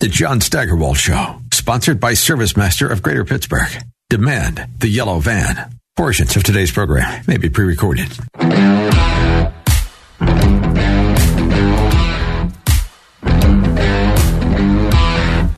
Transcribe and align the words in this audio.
The 0.00 0.08
John 0.08 0.40
Steigerwald 0.40 0.96
Show, 0.96 1.42
sponsored 1.52 2.00
by 2.00 2.12
ServiceMaster 2.12 2.90
of 2.90 3.02
Greater 3.02 3.22
Pittsburgh. 3.22 3.68
Demand 4.08 4.66
the 4.78 4.88
yellow 4.88 5.18
van. 5.18 5.78
Portions 5.94 6.34
of 6.36 6.42
today's 6.42 6.72
program 6.72 7.22
may 7.26 7.36
be 7.36 7.50
pre 7.50 7.66
recorded. 7.66 8.08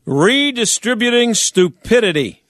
Redistributing 0.04 1.34
stupidity. 1.34 2.42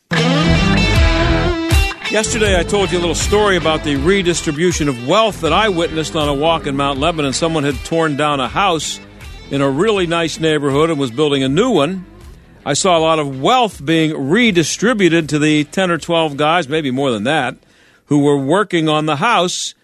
Yesterday, 2.11 2.59
I 2.59 2.63
told 2.67 2.91
you 2.91 2.97
a 2.97 3.01
little 3.01 3.15
story 3.15 3.59
about 3.59 3.85
the 3.85 3.97
redistribution 3.97 4.89
of 4.89 5.07
wealth 5.07 5.43
that 5.43 5.53
I 5.53 5.69
witnessed 5.69 6.17
on 6.17 6.31
a 6.31 6.35
walk 6.35 6.67
in 6.67 6.75
Mount 6.75 6.99
Lebanon. 6.99 7.35
Someone 7.35 7.65
had 7.65 7.75
torn 7.85 8.17
down 8.17 8.41
a 8.41 8.49
house 8.49 8.99
in 9.53 9.61
a 9.61 9.71
really 9.71 10.07
nice 10.07 10.41
neighborhood 10.41 10.89
and 10.89 10.99
was 10.99 11.11
building 11.11 11.43
a 11.43 11.49
new 11.49 11.71
one. 11.71 12.07
I 12.65 12.73
saw 12.73 12.97
a 12.97 13.01
lot 13.01 13.19
of 13.19 13.43
wealth 13.43 13.85
being 13.85 14.31
redistributed 14.31 15.29
to 15.29 15.39
the 15.39 15.65
10 15.65 15.91
or 15.91 15.99
12 15.99 16.39
guys, 16.39 16.69
maybe 16.69 16.91
more 16.91 17.11
than 17.11 17.25
that, 17.25 17.57
who 18.07 18.21
were 18.21 18.39
working 18.39 18.89
on 18.89 19.05
the 19.05 19.17
house. 19.17 19.75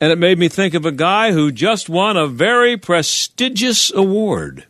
And 0.00 0.12
it 0.12 0.18
made 0.18 0.38
me 0.38 0.48
think 0.48 0.74
of 0.74 0.86
a 0.86 0.92
guy 0.92 1.32
who 1.32 1.50
just 1.50 1.88
won 1.88 2.16
a 2.16 2.28
very 2.28 2.76
prestigious 2.76 3.92
award. 3.92 4.66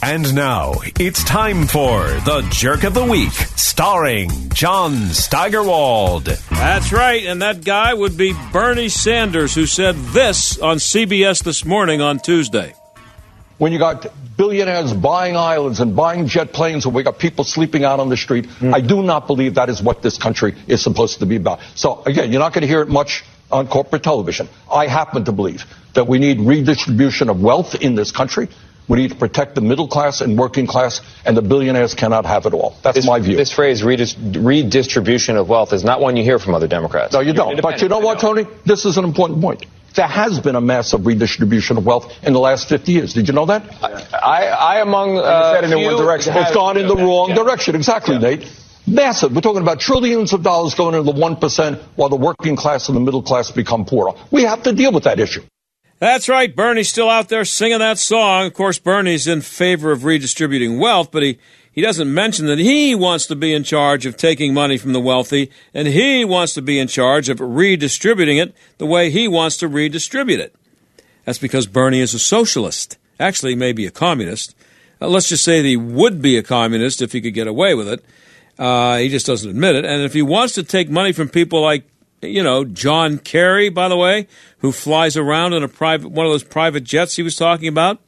And 0.00 0.32
now 0.32 0.74
it's 1.00 1.24
time 1.24 1.66
for 1.66 2.04
the 2.04 2.46
Jerk 2.52 2.84
of 2.84 2.94
the 2.94 3.04
Week, 3.04 3.32
starring 3.32 4.30
John 4.50 5.08
Steigerwald. 5.08 6.26
That's 6.26 6.92
right, 6.92 7.26
and 7.26 7.42
that 7.42 7.64
guy 7.64 7.92
would 7.94 8.16
be 8.16 8.32
Bernie 8.52 8.90
Sanders, 8.90 9.56
who 9.56 9.66
said 9.66 9.96
this 9.96 10.56
on 10.60 10.76
CBS 10.76 11.42
this 11.42 11.64
morning 11.64 12.00
on 12.00 12.20
Tuesday. 12.20 12.72
When 13.58 13.72
you 13.72 13.78
got 13.78 14.06
billionaires 14.36 14.92
buying 14.92 15.36
islands 15.36 15.80
and 15.80 15.96
buying 15.96 16.26
jet 16.26 16.52
planes, 16.52 16.84
and 16.84 16.94
we 16.94 17.02
got 17.02 17.18
people 17.18 17.44
sleeping 17.44 17.84
out 17.84 18.00
on 18.00 18.10
the 18.10 18.16
street, 18.16 18.46
mm. 18.46 18.74
I 18.74 18.80
do 18.80 19.02
not 19.02 19.26
believe 19.26 19.54
that 19.54 19.70
is 19.70 19.82
what 19.82 20.02
this 20.02 20.18
country 20.18 20.54
is 20.66 20.82
supposed 20.82 21.20
to 21.20 21.26
be 21.26 21.36
about. 21.36 21.60
So 21.74 22.02
again, 22.04 22.32
you're 22.32 22.40
not 22.40 22.52
going 22.52 22.62
to 22.62 22.68
hear 22.68 22.82
it 22.82 22.88
much 22.88 23.24
on 23.50 23.68
corporate 23.68 24.02
television. 24.02 24.48
I 24.70 24.88
happen 24.88 25.24
to 25.24 25.32
believe 25.32 25.64
that 25.94 26.06
we 26.06 26.18
need 26.18 26.40
redistribution 26.40 27.30
of 27.30 27.40
wealth 27.40 27.74
in 27.76 27.94
this 27.94 28.12
country. 28.12 28.48
We 28.88 28.98
need 28.98 29.10
to 29.10 29.16
protect 29.16 29.54
the 29.54 29.60
middle 29.62 29.88
class 29.88 30.20
and 30.20 30.38
working 30.38 30.66
class, 30.66 31.00
and 31.24 31.36
the 31.36 31.42
billionaires 31.42 31.94
cannot 31.94 32.24
have 32.24 32.46
it 32.46 32.54
all. 32.54 32.76
That's 32.84 32.98
this, 32.98 33.06
my 33.06 33.18
view. 33.18 33.36
This 33.36 33.52
phrase, 33.52 33.82
redis- 33.82 34.16
redistribution 34.44 35.36
of 35.36 35.48
wealth, 35.48 35.72
is 35.72 35.82
not 35.82 36.00
one 36.00 36.16
you 36.16 36.22
hear 36.22 36.38
from 36.38 36.54
other 36.54 36.68
Democrats. 36.68 37.12
No, 37.12 37.20
you 37.20 37.32
don't. 37.32 37.60
But 37.60 37.82
you 37.82 37.88
know 37.88 37.98
what, 37.98 38.20
Tony? 38.20 38.46
This 38.64 38.84
is 38.84 38.96
an 38.96 39.04
important 39.04 39.40
point. 39.40 39.66
There 39.96 40.06
has 40.06 40.38
been 40.40 40.56
a 40.56 40.60
massive 40.60 41.06
redistribution 41.06 41.78
of 41.78 41.86
wealth 41.86 42.12
in 42.22 42.32
the 42.32 42.38
last 42.38 42.68
50 42.68 42.92
years. 42.92 43.14
Did 43.14 43.28
you 43.28 43.34
know 43.34 43.46
that? 43.46 43.62
I, 43.82 44.46
I 44.46 44.80
among 44.80 45.18
uh, 45.18 45.60
in 45.64 45.70
one 45.82 45.96
direction. 45.96 46.36
It's 46.36 46.54
gone 46.54 46.76
in 46.76 46.86
the 46.86 46.96
wrong 46.96 47.30
yeah. 47.30 47.36
direction. 47.36 47.74
Exactly, 47.74 48.14
yeah. 48.14 48.20
Nate. 48.20 48.62
Massive. 48.86 49.34
We're 49.34 49.40
talking 49.40 49.62
about 49.62 49.80
trillions 49.80 50.32
of 50.32 50.42
dollars 50.42 50.74
going 50.74 50.94
into 50.94 51.12
the 51.12 51.18
1% 51.18 51.82
while 51.96 52.08
the 52.08 52.16
working 52.16 52.54
class 52.54 52.88
and 52.88 52.96
the 52.96 53.00
middle 53.00 53.22
class 53.22 53.50
become 53.50 53.84
poorer. 53.84 54.12
We 54.30 54.42
have 54.42 54.62
to 54.62 54.72
deal 54.72 54.92
with 54.92 55.04
that 55.04 55.18
issue. 55.18 55.42
That's 55.98 56.28
right. 56.28 56.54
Bernie's 56.54 56.90
still 56.90 57.08
out 57.08 57.28
there 57.28 57.44
singing 57.44 57.78
that 57.78 57.98
song. 57.98 58.46
Of 58.46 58.54
course, 58.54 58.78
Bernie's 58.78 59.26
in 59.26 59.40
favor 59.40 59.92
of 59.92 60.04
redistributing 60.04 60.78
wealth, 60.78 61.10
but 61.10 61.22
he, 61.22 61.38
he 61.76 61.82
doesn't 61.82 62.12
mention 62.12 62.46
that 62.46 62.58
he 62.58 62.94
wants 62.94 63.26
to 63.26 63.36
be 63.36 63.52
in 63.52 63.62
charge 63.62 64.06
of 64.06 64.16
taking 64.16 64.54
money 64.54 64.78
from 64.78 64.94
the 64.94 65.00
wealthy, 65.00 65.50
and 65.74 65.86
he 65.86 66.24
wants 66.24 66.54
to 66.54 66.62
be 66.62 66.78
in 66.78 66.88
charge 66.88 67.28
of 67.28 67.38
redistributing 67.38 68.38
it 68.38 68.54
the 68.78 68.86
way 68.86 69.10
he 69.10 69.28
wants 69.28 69.58
to 69.58 69.68
redistribute 69.68 70.40
it. 70.40 70.54
That's 71.26 71.38
because 71.38 71.66
Bernie 71.66 72.00
is 72.00 72.14
a 72.14 72.18
socialist. 72.18 72.96
Actually, 73.20 73.54
maybe 73.54 73.84
a 73.86 73.90
communist. 73.90 74.56
Uh, 75.00 75.08
let's 75.08 75.28
just 75.28 75.44
say 75.44 75.60
that 75.60 75.68
he 75.68 75.76
would 75.76 76.22
be 76.22 76.38
a 76.38 76.42
communist 76.42 77.02
if 77.02 77.12
he 77.12 77.20
could 77.20 77.34
get 77.34 77.46
away 77.46 77.74
with 77.74 77.88
it. 77.88 78.04
Uh, 78.58 78.96
he 78.96 79.10
just 79.10 79.26
doesn't 79.26 79.50
admit 79.50 79.76
it. 79.76 79.84
And 79.84 80.02
if 80.02 80.14
he 80.14 80.22
wants 80.22 80.54
to 80.54 80.62
take 80.62 80.88
money 80.88 81.12
from 81.12 81.28
people 81.28 81.60
like 81.60 81.84
you 82.22 82.42
know, 82.42 82.64
John 82.64 83.18
Kerry, 83.18 83.68
by 83.68 83.88
the 83.88 83.96
way, 83.96 84.26
who 84.58 84.72
flies 84.72 85.16
around 85.16 85.52
in 85.52 85.62
a 85.62 85.68
private 85.68 86.08
one 86.08 86.26
of 86.26 86.32
those 86.32 86.44
private 86.44 86.84
jets 86.84 87.16
he 87.16 87.22
was 87.22 87.36
talking 87.36 87.68
about. 87.68 88.00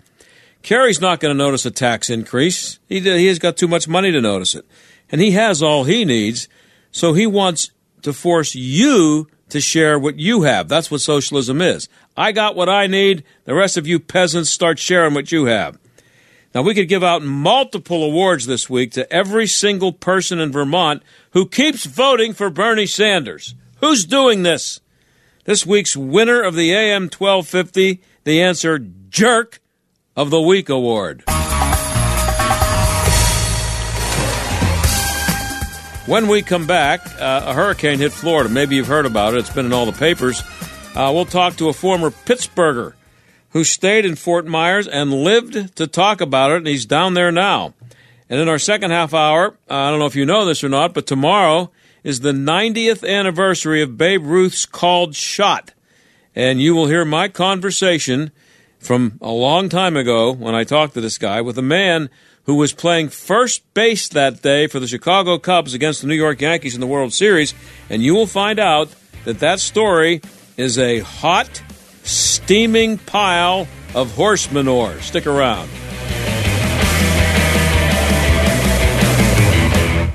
Kerry's 0.62 1.00
not 1.00 1.20
going 1.20 1.34
to 1.34 1.38
notice 1.38 1.64
a 1.64 1.70
tax 1.70 2.10
increase. 2.10 2.78
He 2.88 3.00
he 3.00 3.26
has 3.26 3.38
got 3.38 3.56
too 3.56 3.68
much 3.68 3.88
money 3.88 4.12
to 4.12 4.20
notice 4.20 4.54
it, 4.54 4.66
and 5.10 5.20
he 5.20 5.32
has 5.32 5.62
all 5.62 5.84
he 5.84 6.04
needs. 6.04 6.48
So 6.90 7.12
he 7.12 7.26
wants 7.26 7.70
to 8.02 8.12
force 8.12 8.54
you 8.54 9.28
to 9.50 9.60
share 9.60 9.98
what 9.98 10.18
you 10.18 10.42
have. 10.42 10.68
That's 10.68 10.90
what 10.90 11.00
socialism 11.00 11.62
is. 11.62 11.88
I 12.16 12.32
got 12.32 12.56
what 12.56 12.68
I 12.68 12.86
need. 12.86 13.24
The 13.44 13.54
rest 13.54 13.76
of 13.76 13.86
you 13.86 13.98
peasants 13.98 14.50
start 14.50 14.78
sharing 14.78 15.14
what 15.14 15.32
you 15.32 15.46
have. 15.46 15.78
Now, 16.54 16.62
we 16.62 16.74
could 16.74 16.88
give 16.88 17.04
out 17.04 17.22
multiple 17.22 18.02
awards 18.02 18.46
this 18.46 18.70
week 18.70 18.92
to 18.92 19.10
every 19.12 19.46
single 19.46 19.92
person 19.92 20.38
in 20.38 20.50
Vermont 20.50 21.02
who 21.32 21.46
keeps 21.46 21.84
voting 21.84 22.32
for 22.32 22.48
Bernie 22.50 22.86
Sanders. 22.86 23.54
Who's 23.80 24.04
doing 24.04 24.42
this? 24.42 24.80
This 25.44 25.66
week's 25.66 25.96
winner 25.96 26.42
of 26.42 26.54
the 26.54 26.72
AM 26.72 27.04
1250, 27.04 28.02
the 28.24 28.42
answer 28.42 28.78
Jerk 28.78 29.60
of 30.18 30.30
the 30.30 30.40
Week 30.40 30.68
Award. 30.68 31.22
When 36.06 36.26
we 36.26 36.42
come 36.42 36.66
back, 36.66 37.06
uh, 37.20 37.42
a 37.46 37.54
hurricane 37.54 38.00
hit 38.00 38.10
Florida. 38.10 38.48
Maybe 38.48 38.74
you've 38.74 38.88
heard 38.88 39.06
about 39.06 39.34
it, 39.34 39.38
it's 39.38 39.50
been 39.50 39.66
in 39.66 39.72
all 39.72 39.86
the 39.86 39.92
papers. 39.92 40.42
Uh, 40.96 41.12
we'll 41.14 41.24
talk 41.24 41.54
to 41.58 41.68
a 41.68 41.72
former 41.72 42.10
Pittsburgher 42.10 42.94
who 43.50 43.62
stayed 43.62 44.04
in 44.04 44.16
Fort 44.16 44.44
Myers 44.44 44.88
and 44.88 45.12
lived 45.12 45.76
to 45.76 45.86
talk 45.86 46.20
about 46.20 46.50
it, 46.50 46.56
and 46.56 46.66
he's 46.66 46.84
down 46.84 47.14
there 47.14 47.30
now. 47.30 47.74
And 48.28 48.40
in 48.40 48.48
our 48.48 48.58
second 48.58 48.90
half 48.90 49.14
hour, 49.14 49.56
uh, 49.70 49.74
I 49.74 49.90
don't 49.90 50.00
know 50.00 50.06
if 50.06 50.16
you 50.16 50.26
know 50.26 50.44
this 50.44 50.64
or 50.64 50.68
not, 50.68 50.94
but 50.94 51.06
tomorrow 51.06 51.70
is 52.02 52.20
the 52.20 52.32
90th 52.32 53.08
anniversary 53.08 53.82
of 53.82 53.96
Babe 53.96 54.26
Ruth's 54.26 54.66
called 54.66 55.14
shot. 55.14 55.74
And 56.34 56.60
you 56.60 56.74
will 56.74 56.88
hear 56.88 57.04
my 57.04 57.28
conversation 57.28 58.32
from 58.78 59.18
a 59.20 59.30
long 59.30 59.68
time 59.68 59.96
ago 59.96 60.32
when 60.32 60.54
I 60.54 60.64
talked 60.64 60.94
to 60.94 61.00
this 61.00 61.18
guy 61.18 61.40
with 61.40 61.58
a 61.58 61.62
man 61.62 62.10
who 62.44 62.54
was 62.54 62.72
playing 62.72 63.10
first 63.10 63.62
base 63.74 64.08
that 64.08 64.40
day 64.40 64.66
for 64.66 64.80
the 64.80 64.86
Chicago 64.86 65.38
Cubs 65.38 65.74
against 65.74 66.00
the 66.00 66.06
New 66.06 66.14
York 66.14 66.40
Yankees 66.40 66.74
in 66.74 66.80
the 66.80 66.86
World 66.86 67.12
Series. 67.12 67.52
And 67.90 68.02
you 68.02 68.14
will 68.14 68.26
find 68.26 68.58
out 68.58 68.88
that 69.24 69.40
that 69.40 69.60
story 69.60 70.22
is 70.56 70.78
a 70.78 71.00
hot, 71.00 71.62
steaming 72.04 72.96
pile 72.98 73.68
of 73.94 74.14
horse 74.14 74.50
manure. 74.50 74.98
Stick 75.00 75.26
around. 75.26 75.68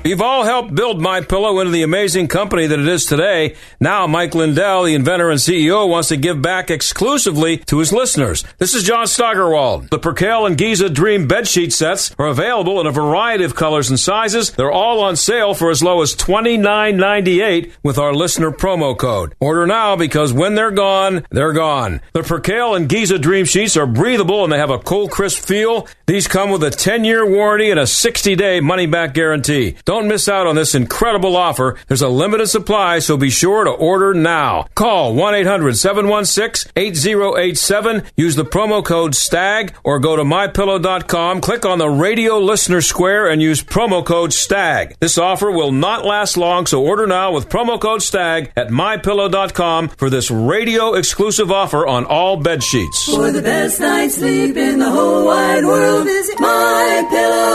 You've 0.06 0.20
all 0.20 0.44
helped 0.44 0.74
build 0.74 1.00
My 1.00 1.22
Pillow 1.22 1.60
into 1.60 1.72
the 1.72 1.82
amazing 1.82 2.28
company 2.28 2.66
that 2.66 2.78
it 2.78 2.86
is 2.86 3.06
today. 3.06 3.56
Now, 3.80 4.06
Mike 4.06 4.34
Lindell, 4.34 4.82
the 4.82 4.94
inventor 4.94 5.30
and 5.30 5.40
CEO, 5.40 5.88
wants 5.88 6.08
to 6.08 6.18
give 6.18 6.42
back 6.42 6.70
exclusively 6.70 7.56
to 7.56 7.78
his 7.78 7.90
listeners. 7.90 8.44
This 8.58 8.74
is 8.74 8.82
John 8.82 9.06
Steigerwald. 9.06 9.88
The 9.88 9.98
Percale 9.98 10.44
and 10.44 10.58
Giza 10.58 10.90
Dream 10.90 11.26
bedsheet 11.26 11.72
sets 11.72 12.14
are 12.18 12.26
available 12.26 12.82
in 12.82 12.86
a 12.86 12.90
variety 12.90 13.44
of 13.44 13.54
colors 13.54 13.88
and 13.88 13.98
sizes. 13.98 14.50
They're 14.50 14.70
all 14.70 15.00
on 15.00 15.16
sale 15.16 15.54
for 15.54 15.70
as 15.70 15.82
low 15.82 16.02
as 16.02 16.14
$29.98 16.14 17.72
with 17.82 17.96
our 17.96 18.12
listener 18.12 18.50
promo 18.50 18.98
code. 18.98 19.34
Order 19.40 19.66
now 19.66 19.96
because 19.96 20.34
when 20.34 20.54
they're 20.54 20.70
gone, 20.70 21.26
they're 21.30 21.54
gone. 21.54 22.02
The 22.12 22.22
Percale 22.22 22.74
and 22.74 22.90
Giza 22.90 23.18
Dream 23.18 23.46
sheets 23.46 23.74
are 23.78 23.86
breathable 23.86 24.44
and 24.44 24.52
they 24.52 24.58
have 24.58 24.68
a 24.68 24.78
cool, 24.78 25.08
crisp 25.08 25.42
feel. 25.42 25.88
These 26.04 26.28
come 26.28 26.50
with 26.50 26.62
a 26.62 26.68
10-year 26.68 27.26
warranty 27.26 27.70
and 27.70 27.80
a 27.80 27.84
60-day 27.84 28.60
money-back 28.60 29.14
guarantee. 29.14 29.76
Don't 29.86 29.93
don't 29.94 30.08
miss 30.08 30.28
out 30.28 30.48
on 30.48 30.56
this 30.56 30.74
incredible 30.74 31.36
offer. 31.36 31.76
There's 31.86 32.02
a 32.02 32.08
limited 32.08 32.48
supply, 32.48 32.98
so 32.98 33.16
be 33.16 33.30
sure 33.30 33.62
to 33.62 33.70
order 33.70 34.12
now. 34.12 34.66
Call 34.74 35.14
1 35.14 35.34
800 35.34 35.76
716 35.76 36.72
8087. 36.74 38.02
Use 38.16 38.34
the 38.34 38.44
promo 38.44 38.84
code 38.84 39.14
STAG 39.14 39.72
or 39.84 40.00
go 40.00 40.16
to 40.16 40.24
mypillow.com. 40.24 41.40
Click 41.40 41.64
on 41.64 41.78
the 41.78 41.88
radio 41.88 42.38
listener 42.38 42.80
square 42.80 43.28
and 43.28 43.40
use 43.40 43.62
promo 43.62 44.04
code 44.04 44.32
STAG. 44.32 44.96
This 44.98 45.16
offer 45.16 45.50
will 45.50 45.70
not 45.70 46.04
last 46.04 46.36
long, 46.36 46.66
so 46.66 46.82
order 46.82 47.06
now 47.06 47.32
with 47.32 47.48
promo 47.48 47.80
code 47.80 48.02
STAG 48.02 48.50
at 48.56 48.68
mypillow.com 48.68 49.90
for 49.90 50.10
this 50.10 50.28
radio 50.28 50.94
exclusive 50.94 51.52
offer 51.52 51.86
on 51.86 52.04
all 52.04 52.36
bed 52.36 52.64
sheets. 52.64 53.04
For 53.04 53.30
the 53.30 53.42
best 53.42 53.78
night's 53.78 54.16
sleep 54.16 54.56
in 54.56 54.80
the 54.80 54.90
whole 54.90 55.24
wide 55.24 55.64
world, 55.64 56.04
visit 56.06 56.38
mypillow 56.38 57.54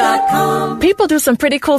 AOAVO.com. 0.00 0.80
People 0.80 1.06
do 1.06 1.18
some 1.18 1.36
pretty 1.36 1.58
cool 1.58 1.78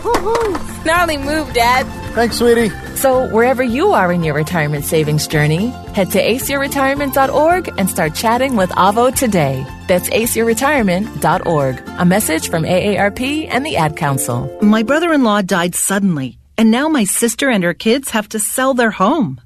Gnarly 0.84 1.18
move, 1.18 1.52
Dad. 1.52 1.86
Thanks, 2.14 2.38
sweetie. 2.38 2.70
So, 2.96 3.28
wherever 3.28 3.62
you 3.62 3.92
are 3.92 4.12
in 4.12 4.22
your 4.22 4.34
retirement 4.34 4.84
savings 4.84 5.26
journey, 5.26 5.68
head 5.94 6.10
to 6.12 6.22
aceyourretirement.org 6.22 7.74
and 7.78 7.88
start 7.88 8.14
chatting 8.14 8.56
with 8.56 8.70
Avo 8.70 9.14
today. 9.14 9.64
That's 9.88 10.08
aceyourretirement.org. 10.08 11.82
A 11.98 12.04
message 12.04 12.48
from 12.48 12.64
AARP 12.64 13.48
and 13.50 13.64
the 13.64 13.76
Ad 13.76 13.96
Council. 13.96 14.58
My 14.62 14.82
brother 14.82 15.12
in 15.12 15.22
law 15.22 15.42
died 15.42 15.74
suddenly, 15.74 16.38
and 16.58 16.70
now 16.70 16.88
my 16.88 17.04
sister 17.04 17.48
and 17.48 17.64
her 17.64 17.74
kids 17.74 18.10
have 18.10 18.28
to 18.30 18.38
sell 18.38 18.74
their 18.74 18.90
home. 18.90 19.40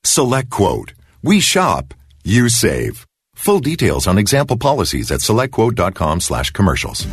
SelectQuote. 0.03 0.93
We 1.23 1.39
shop. 1.39 1.93
You 2.25 2.49
save. 2.49 3.07
Full 3.35 3.61
details 3.61 4.07
on 4.07 4.17
example 4.17 4.57
policies 4.57 5.09
at 5.09 5.21
SelectQuote.com 5.21 6.19
slash 6.19 6.51
commercials. 6.51 7.07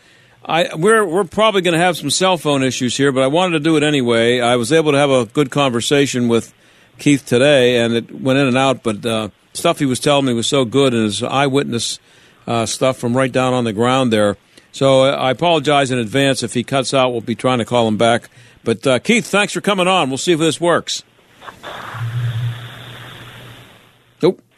I, 0.44 0.74
we're 0.74 1.06
we're 1.06 1.24
probably 1.24 1.62
going 1.62 1.72
to 1.72 1.80
have 1.80 1.96
some 1.96 2.10
cell 2.10 2.36
phone 2.36 2.62
issues 2.62 2.94
here, 2.94 3.10
but 3.10 3.22
I 3.22 3.28
wanted 3.28 3.52
to 3.52 3.60
do 3.60 3.76
it 3.78 3.82
anyway. 3.82 4.40
I 4.40 4.56
was 4.56 4.70
able 4.70 4.92
to 4.92 4.98
have 4.98 5.08
a 5.08 5.24
good 5.24 5.50
conversation 5.50 6.28
with 6.28 6.52
Keith 6.98 7.24
today, 7.24 7.78
and 7.78 7.94
it 7.94 8.20
went 8.20 8.38
in 8.38 8.48
and 8.48 8.58
out. 8.58 8.82
But 8.82 9.06
uh, 9.06 9.28
stuff 9.54 9.78
he 9.78 9.86
was 9.86 9.98
telling 9.98 10.26
me 10.26 10.34
was 10.34 10.46
so 10.46 10.66
good, 10.66 10.92
and 10.92 11.04
his 11.04 11.22
eyewitness 11.22 11.98
uh, 12.46 12.66
stuff 12.66 12.98
from 12.98 13.16
right 13.16 13.32
down 13.32 13.54
on 13.54 13.64
the 13.64 13.72
ground 13.72 14.12
there. 14.12 14.36
So 14.72 15.04
uh, 15.04 15.12
I 15.12 15.30
apologize 15.30 15.90
in 15.90 15.98
advance 15.98 16.42
if 16.42 16.52
he 16.52 16.64
cuts 16.64 16.92
out. 16.92 17.12
We'll 17.12 17.22
be 17.22 17.34
trying 17.34 17.60
to 17.60 17.64
call 17.64 17.88
him 17.88 17.96
back. 17.96 18.28
But 18.62 18.86
uh, 18.86 18.98
Keith, 18.98 19.26
thanks 19.26 19.54
for 19.54 19.62
coming 19.62 19.88
on. 19.88 20.10
We'll 20.10 20.18
see 20.18 20.32
if 20.32 20.38
this 20.38 20.60
works. 20.60 21.02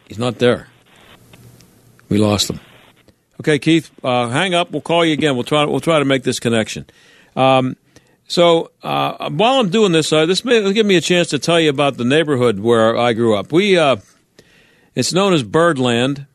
He's 0.07 0.19
not 0.19 0.39
there. 0.39 0.67
We 2.09 2.17
lost 2.17 2.49
him. 2.49 2.59
Okay, 3.39 3.59
Keith, 3.59 3.91
uh, 4.03 4.29
hang 4.29 4.53
up. 4.53 4.71
We'll 4.71 4.81
call 4.81 5.03
you 5.03 5.13
again. 5.13 5.35
We'll 5.35 5.43
try. 5.43 5.65
We'll 5.65 5.79
try 5.79 5.99
to 5.99 6.05
make 6.05 6.23
this 6.23 6.39
connection. 6.39 6.85
Um, 7.35 7.75
so 8.27 8.71
uh, 8.81 9.29
while 9.29 9.59
I'm 9.59 9.69
doing 9.69 9.91
this, 9.91 10.11
uh, 10.11 10.25
this 10.25 10.45
may 10.45 10.71
give 10.73 10.85
me 10.85 10.95
a 10.95 11.01
chance 11.01 11.29
to 11.29 11.39
tell 11.39 11.59
you 11.59 11.69
about 11.69 11.97
the 11.97 12.05
neighborhood 12.05 12.59
where 12.59 12.97
I 12.97 13.13
grew 13.13 13.35
up. 13.35 13.51
We, 13.51 13.77
uh, 13.77 13.97
it's 14.95 15.13
known 15.13 15.33
as 15.33 15.43
Birdland, 15.43 16.25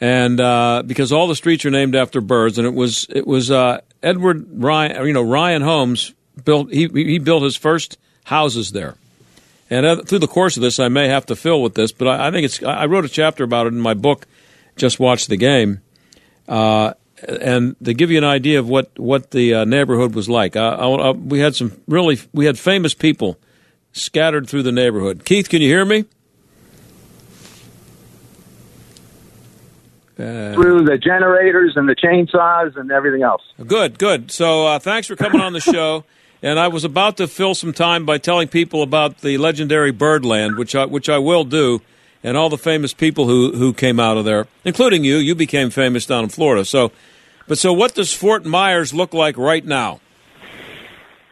and 0.00 0.40
uh, 0.40 0.82
because 0.86 1.12
all 1.12 1.26
the 1.26 1.34
streets 1.34 1.64
are 1.64 1.70
named 1.70 1.94
after 1.94 2.20
birds, 2.20 2.58
and 2.58 2.66
it 2.66 2.74
was 2.74 3.06
it 3.10 3.26
was 3.26 3.50
uh, 3.50 3.80
Edward 4.02 4.46
Ryan, 4.50 5.06
you 5.06 5.12
know 5.12 5.22
Ryan 5.22 5.62
Homes 5.62 6.14
built. 6.44 6.72
He 6.72 6.88
he 6.88 7.18
built 7.18 7.42
his 7.42 7.56
first 7.56 7.98
houses 8.24 8.70
there. 8.72 8.96
And 9.70 10.06
through 10.08 10.18
the 10.18 10.26
course 10.26 10.56
of 10.56 10.62
this, 10.62 10.80
I 10.80 10.88
may 10.88 11.08
have 11.08 11.26
to 11.26 11.36
fill 11.36 11.62
with 11.62 11.74
this, 11.74 11.92
but 11.92 12.08
I, 12.08 12.28
I 12.28 12.30
think 12.32 12.44
it's. 12.44 12.62
I 12.62 12.86
wrote 12.86 13.04
a 13.04 13.08
chapter 13.08 13.44
about 13.44 13.66
it 13.66 13.72
in 13.72 13.80
my 13.80 13.94
book. 13.94 14.26
Just 14.76 14.98
watch 14.98 15.26
the 15.26 15.36
game 15.36 15.80
uh, 16.50 16.94
and 17.26 17.76
to 17.84 17.94
give 17.94 18.10
you 18.10 18.18
an 18.18 18.24
idea 18.24 18.58
of 18.58 18.68
what 18.68 18.98
what 18.98 19.30
the 19.30 19.54
uh, 19.54 19.64
neighborhood 19.64 20.14
was 20.14 20.28
like, 20.28 20.56
uh, 20.56 20.76
I, 20.78 21.10
we 21.12 21.38
had 21.38 21.54
some 21.54 21.80
really 21.86 22.18
we 22.32 22.46
had 22.46 22.58
famous 22.58 22.92
people 22.92 23.38
scattered 23.92 24.48
through 24.48 24.64
the 24.64 24.72
neighborhood. 24.72 25.24
Keith, 25.24 25.48
can 25.48 25.62
you 25.62 25.68
hear 25.68 25.84
me? 25.84 26.04
Uh, 30.18 30.52
through 30.54 30.84
the 30.84 30.98
generators 30.98 31.74
and 31.76 31.88
the 31.88 31.94
chainsaws 31.94 32.76
and 32.76 32.90
everything 32.90 33.22
else. 33.22 33.42
Good, 33.66 33.98
good. 33.98 34.30
So 34.30 34.66
uh, 34.66 34.78
thanks 34.78 35.06
for 35.06 35.16
coming 35.16 35.40
on 35.40 35.52
the 35.54 35.60
show. 35.60 36.04
And 36.42 36.58
I 36.58 36.68
was 36.68 36.84
about 36.84 37.18
to 37.18 37.28
fill 37.28 37.54
some 37.54 37.72
time 37.72 38.06
by 38.06 38.18
telling 38.18 38.48
people 38.48 38.82
about 38.82 39.18
the 39.18 39.36
legendary 39.36 39.90
Birdland, 39.90 40.56
which 40.56 40.74
I, 40.74 40.86
which 40.86 41.08
I 41.08 41.18
will 41.18 41.44
do 41.44 41.82
and 42.22 42.36
all 42.36 42.48
the 42.48 42.58
famous 42.58 42.92
people 42.92 43.26
who, 43.26 43.52
who 43.52 43.72
came 43.72 43.98
out 43.98 44.16
of 44.16 44.24
there, 44.24 44.46
including 44.64 45.04
you. 45.04 45.16
You 45.16 45.34
became 45.34 45.70
famous 45.70 46.06
down 46.06 46.24
in 46.24 46.30
Florida. 46.30 46.64
So, 46.64 46.92
but 47.46 47.58
so 47.58 47.72
what 47.72 47.94
does 47.94 48.12
Fort 48.12 48.44
Myers 48.44 48.92
look 48.92 49.14
like 49.14 49.36
right 49.36 49.64
now? 49.64 50.00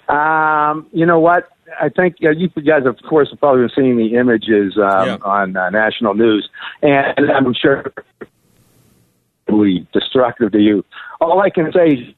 Um, 0.08 0.86
you 0.92 1.04
know 1.04 1.20
what? 1.20 1.50
I 1.80 1.90
think 1.90 2.16
uh, 2.24 2.30
you 2.30 2.48
guys, 2.48 2.86
of 2.86 2.96
course, 3.06 3.28
have 3.30 3.40
probably 3.40 3.68
seen 3.76 3.98
the 3.98 4.14
images 4.16 4.78
um, 4.78 5.06
yeah. 5.06 5.18
on 5.22 5.54
uh, 5.54 5.68
national 5.68 6.14
news, 6.14 6.48
and 6.82 7.30
I'm 7.30 7.54
sure 7.54 7.92
destructive 9.92 10.52
to 10.52 10.58
you. 10.58 10.84
All 11.20 11.40
I 11.40 11.50
can 11.50 11.72
say 11.72 11.88
is. 11.88 12.14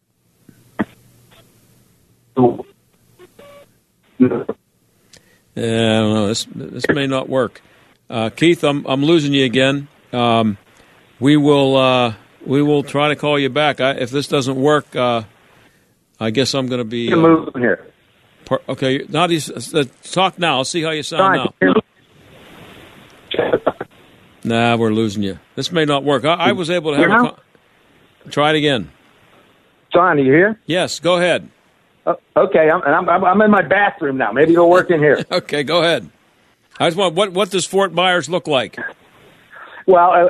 Yeah, 4.21 5.65
I 5.65 6.01
don't 6.01 6.15
know. 6.15 6.27
This 6.29 6.47
this 6.55 6.89
may 6.89 7.07
not 7.07 7.29
work. 7.29 7.61
Uh, 8.09 8.31
Keith, 8.31 8.63
I'm 8.65 8.87
I'm 8.87 9.05
losing 9.05 9.33
you 9.33 9.45
again. 9.45 9.89
Um, 10.13 10.59
we 11.19 11.37
will 11.37 11.77
uh, 11.77 12.15
we 12.45 12.63
will 12.63 12.83
try 12.83 13.09
to 13.09 13.17
call 13.17 13.39
you 13.39 13.49
back. 13.49 13.81
I, 13.81 13.93
if 13.93 14.11
this 14.11 14.29
doesn't 14.29 14.57
work, 14.57 14.95
uh, 14.95 15.23
I 16.19 16.31
guess 16.31 16.55
I'm 16.55 16.67
going 16.67 16.79
to 16.81 16.85
be. 16.85 17.13
Uh, 17.13 17.17
move 17.17 17.49
here. 17.57 17.87
Par- 18.45 18.63
okay, 18.69 19.05
now 19.09 19.25
uh, 19.25 19.85
talk 20.03 20.39
now. 20.39 20.57
I'll 20.57 20.65
see 20.65 20.83
how 20.83 20.91
you 20.91 21.03
sound 21.03 21.53
now. 21.63 21.75
Nah, 24.43 24.77
we're 24.77 24.93
losing 24.93 25.23
you. 25.23 25.39
This 25.55 25.71
may 25.71 25.85
not 25.85 26.03
work. 26.03 26.25
I, 26.25 26.35
I 26.35 26.53
was 26.53 26.71
able 26.71 26.93
to 26.93 26.99
have 26.99 27.11
a. 27.11 27.29
Con- 27.31 27.41
try 28.31 28.51
it 28.51 28.57
again. 28.57 28.91
John, 29.93 30.19
are 30.19 30.23
you 30.23 30.33
here? 30.33 30.59
Yes, 30.67 31.01
go 31.01 31.17
ahead. 31.17 31.49
Uh, 32.07 32.15
okay, 32.37 32.71
I'm, 32.71 33.09
I'm, 33.09 33.25
I'm 33.25 33.43
in 33.43 33.51
my 33.51 33.63
bathroom 33.63 34.17
now. 34.17 34.33
Maybe 34.33 34.53
it'll 34.53 34.71
work 34.71 34.91
in 34.91 35.01
here. 35.01 35.25
okay, 35.33 35.63
go 35.63 35.81
ahead. 35.81 36.11
I 36.79 36.89
just 36.89 36.97
want 36.97 37.15
what 37.15 37.33
what 37.33 37.51
does 37.51 37.67
Fort 37.67 37.93
Myers 37.93 38.29
look 38.29 38.47
like? 38.47 38.79
Well, 39.87 40.13
uh, 40.13 40.27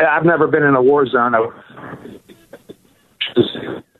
I've 0.00 0.24
never 0.24 0.46
been 0.46 0.62
in 0.62 0.74
a 0.74 0.82
war 0.82 1.06
zone. 1.06 1.34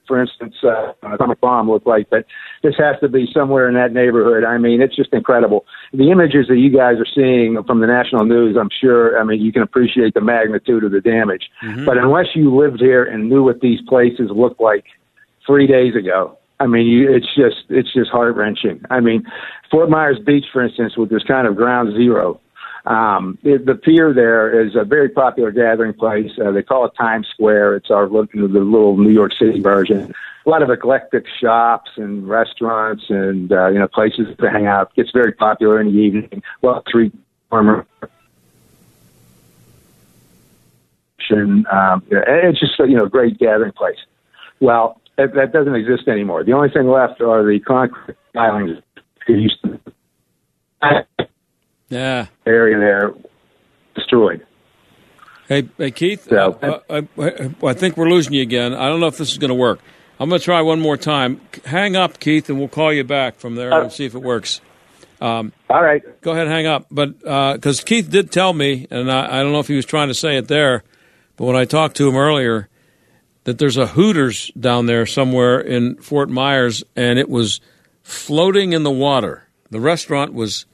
For 0.06 0.20
instance, 0.20 0.56
uh, 0.64 0.92
atomic 1.02 1.40
bomb 1.40 1.70
looked 1.70 1.86
like, 1.86 2.10
but 2.10 2.26
this 2.64 2.74
has 2.78 2.96
to 3.00 3.08
be 3.08 3.28
somewhere 3.32 3.68
in 3.68 3.74
that 3.74 3.92
neighborhood. 3.92 4.42
I 4.44 4.58
mean, 4.58 4.82
it's 4.82 4.94
just 4.94 5.12
incredible. 5.12 5.64
The 5.92 6.10
images 6.10 6.48
that 6.48 6.56
you 6.56 6.68
guys 6.68 6.96
are 6.98 7.06
seeing 7.14 7.62
from 7.64 7.80
the 7.80 7.86
national 7.86 8.24
news, 8.24 8.56
I'm 8.60 8.70
sure. 8.80 9.20
I 9.20 9.24
mean, 9.24 9.40
you 9.40 9.52
can 9.52 9.62
appreciate 9.62 10.14
the 10.14 10.20
magnitude 10.20 10.82
of 10.82 10.90
the 10.90 11.00
damage. 11.00 11.48
Mm-hmm. 11.62 11.84
But 11.84 11.96
unless 11.96 12.26
you 12.34 12.54
lived 12.54 12.80
here 12.80 13.04
and 13.04 13.28
knew 13.28 13.44
what 13.44 13.60
these 13.60 13.80
places 13.88 14.30
looked 14.34 14.60
like 14.60 14.84
three 15.46 15.68
days 15.68 15.94
ago, 15.94 16.36
I 16.60 16.66
mean, 16.66 16.86
you, 16.86 17.12
it's 17.12 17.34
just 17.34 17.64
it's 17.70 17.92
just 17.92 18.10
heart 18.10 18.36
wrenching. 18.36 18.82
I 18.90 19.00
mean, 19.00 19.24
Fort 19.70 19.88
Myers 19.88 20.18
Beach, 20.18 20.44
for 20.52 20.62
instance, 20.62 20.96
with 20.96 21.08
this 21.08 21.24
kind 21.24 21.46
of 21.46 21.56
ground 21.56 21.94
zero, 21.96 22.38
um, 22.84 23.38
it, 23.42 23.64
the 23.64 23.74
pier 23.74 24.12
there 24.12 24.60
is 24.60 24.76
a 24.76 24.84
very 24.84 25.08
popular 25.08 25.50
gathering 25.50 25.94
place. 25.94 26.30
Uh, 26.38 26.50
they 26.50 26.62
call 26.62 26.84
it 26.84 26.92
Times 26.96 27.26
Square. 27.32 27.76
It's 27.76 27.90
our 27.90 28.06
the 28.08 28.28
little 28.34 28.98
New 28.98 29.10
York 29.10 29.32
City 29.38 29.60
version. 29.60 30.14
A 30.46 30.48
lot 30.48 30.62
of 30.62 30.70
eclectic 30.70 31.24
shops 31.40 31.90
and 31.96 32.28
restaurants 32.28 33.04
and 33.08 33.50
uh, 33.50 33.68
you 33.68 33.78
know 33.78 33.88
places 33.88 34.28
to 34.38 34.50
hang 34.50 34.66
out. 34.66 34.90
It 34.90 35.02
gets 35.02 35.10
very 35.12 35.32
popular 35.32 35.80
in 35.80 35.88
the 35.88 35.98
evening. 35.98 36.42
Well, 36.60 36.82
three 36.90 37.10
farmer. 37.48 37.86
Um, 41.32 42.02
it's 42.10 42.58
just 42.58 42.78
you 42.78 42.96
know 42.96 43.04
a 43.04 43.08
great 43.08 43.38
gathering 43.38 43.72
place. 43.72 43.98
Well, 44.58 44.99
that, 45.20 45.34
that 45.34 45.52
doesn't 45.52 45.74
exist 45.74 46.08
anymore. 46.08 46.44
The 46.44 46.52
only 46.52 46.70
thing 46.70 46.88
left 46.88 47.20
are 47.20 47.42
the 47.42 47.60
concrete 47.60 48.16
pilings 48.34 48.78
yeah. 51.88 52.26
area 52.46 52.78
there 52.78 53.12
destroyed. 53.94 54.46
Hey, 55.48 55.68
hey 55.76 55.90
Keith, 55.90 56.28
so, 56.28 56.58
uh, 56.62 57.02
I, 57.18 57.66
I, 57.66 57.74
think 57.74 57.96
we're 57.96 58.08
losing 58.08 58.32
you 58.32 58.42
again. 58.42 58.72
I 58.72 58.88
don't 58.88 59.00
know 59.00 59.08
if 59.08 59.18
this 59.18 59.32
is 59.32 59.38
going 59.38 59.50
to 59.50 59.54
work. 59.54 59.80
I'm 60.18 60.28
going 60.28 60.38
to 60.38 60.44
try 60.44 60.62
one 60.62 60.80
more 60.80 60.96
time. 60.96 61.40
Hang 61.64 61.96
up, 61.96 62.20
Keith, 62.20 62.48
and 62.48 62.58
we'll 62.58 62.68
call 62.68 62.92
you 62.92 63.04
back 63.04 63.36
from 63.36 63.56
there 63.56 63.72
uh, 63.72 63.82
and 63.82 63.92
see 63.92 64.04
if 64.04 64.14
it 64.14 64.22
works. 64.22 64.60
Um, 65.20 65.52
all 65.68 65.82
right. 65.82 66.02
Go 66.22 66.32
ahead, 66.32 66.46
hang 66.46 66.66
up. 66.66 66.86
But 66.90 67.18
because 67.18 67.80
uh, 67.80 67.84
Keith 67.84 68.10
did 68.10 68.30
tell 68.30 68.52
me, 68.52 68.86
and 68.90 69.10
I, 69.10 69.38
I 69.38 69.42
don't 69.42 69.52
know 69.52 69.60
if 69.60 69.68
he 69.68 69.76
was 69.76 69.86
trying 69.86 70.08
to 70.08 70.14
say 70.14 70.36
it 70.36 70.48
there, 70.48 70.84
but 71.36 71.44
when 71.44 71.56
I 71.56 71.64
talked 71.64 71.96
to 71.96 72.08
him 72.08 72.16
earlier, 72.16 72.69
that 73.50 73.58
there's 73.58 73.76
a 73.76 73.88
Hooters 73.88 74.52
down 74.52 74.86
there 74.86 75.04
somewhere 75.06 75.58
in 75.58 75.96
Fort 75.96 76.30
Myers, 76.30 76.84
and 76.94 77.18
it 77.18 77.28
was 77.28 77.60
floating 78.04 78.74
in 78.74 78.84
the 78.84 78.92
water. 78.92 79.42
The 79.70 79.80
restaurant 79.80 80.32
was 80.32 80.66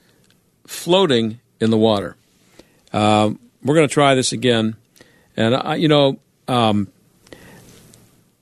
floating 0.66 1.40
in 1.58 1.70
the 1.70 1.78
water. 1.78 2.18
Um, 2.92 3.40
we're 3.64 3.76
going 3.76 3.88
to 3.88 3.94
try 3.94 4.14
this 4.14 4.32
again, 4.32 4.76
and 5.38 5.56
I, 5.56 5.76
you 5.76 5.88
know, 5.88 6.18
um, 6.48 6.88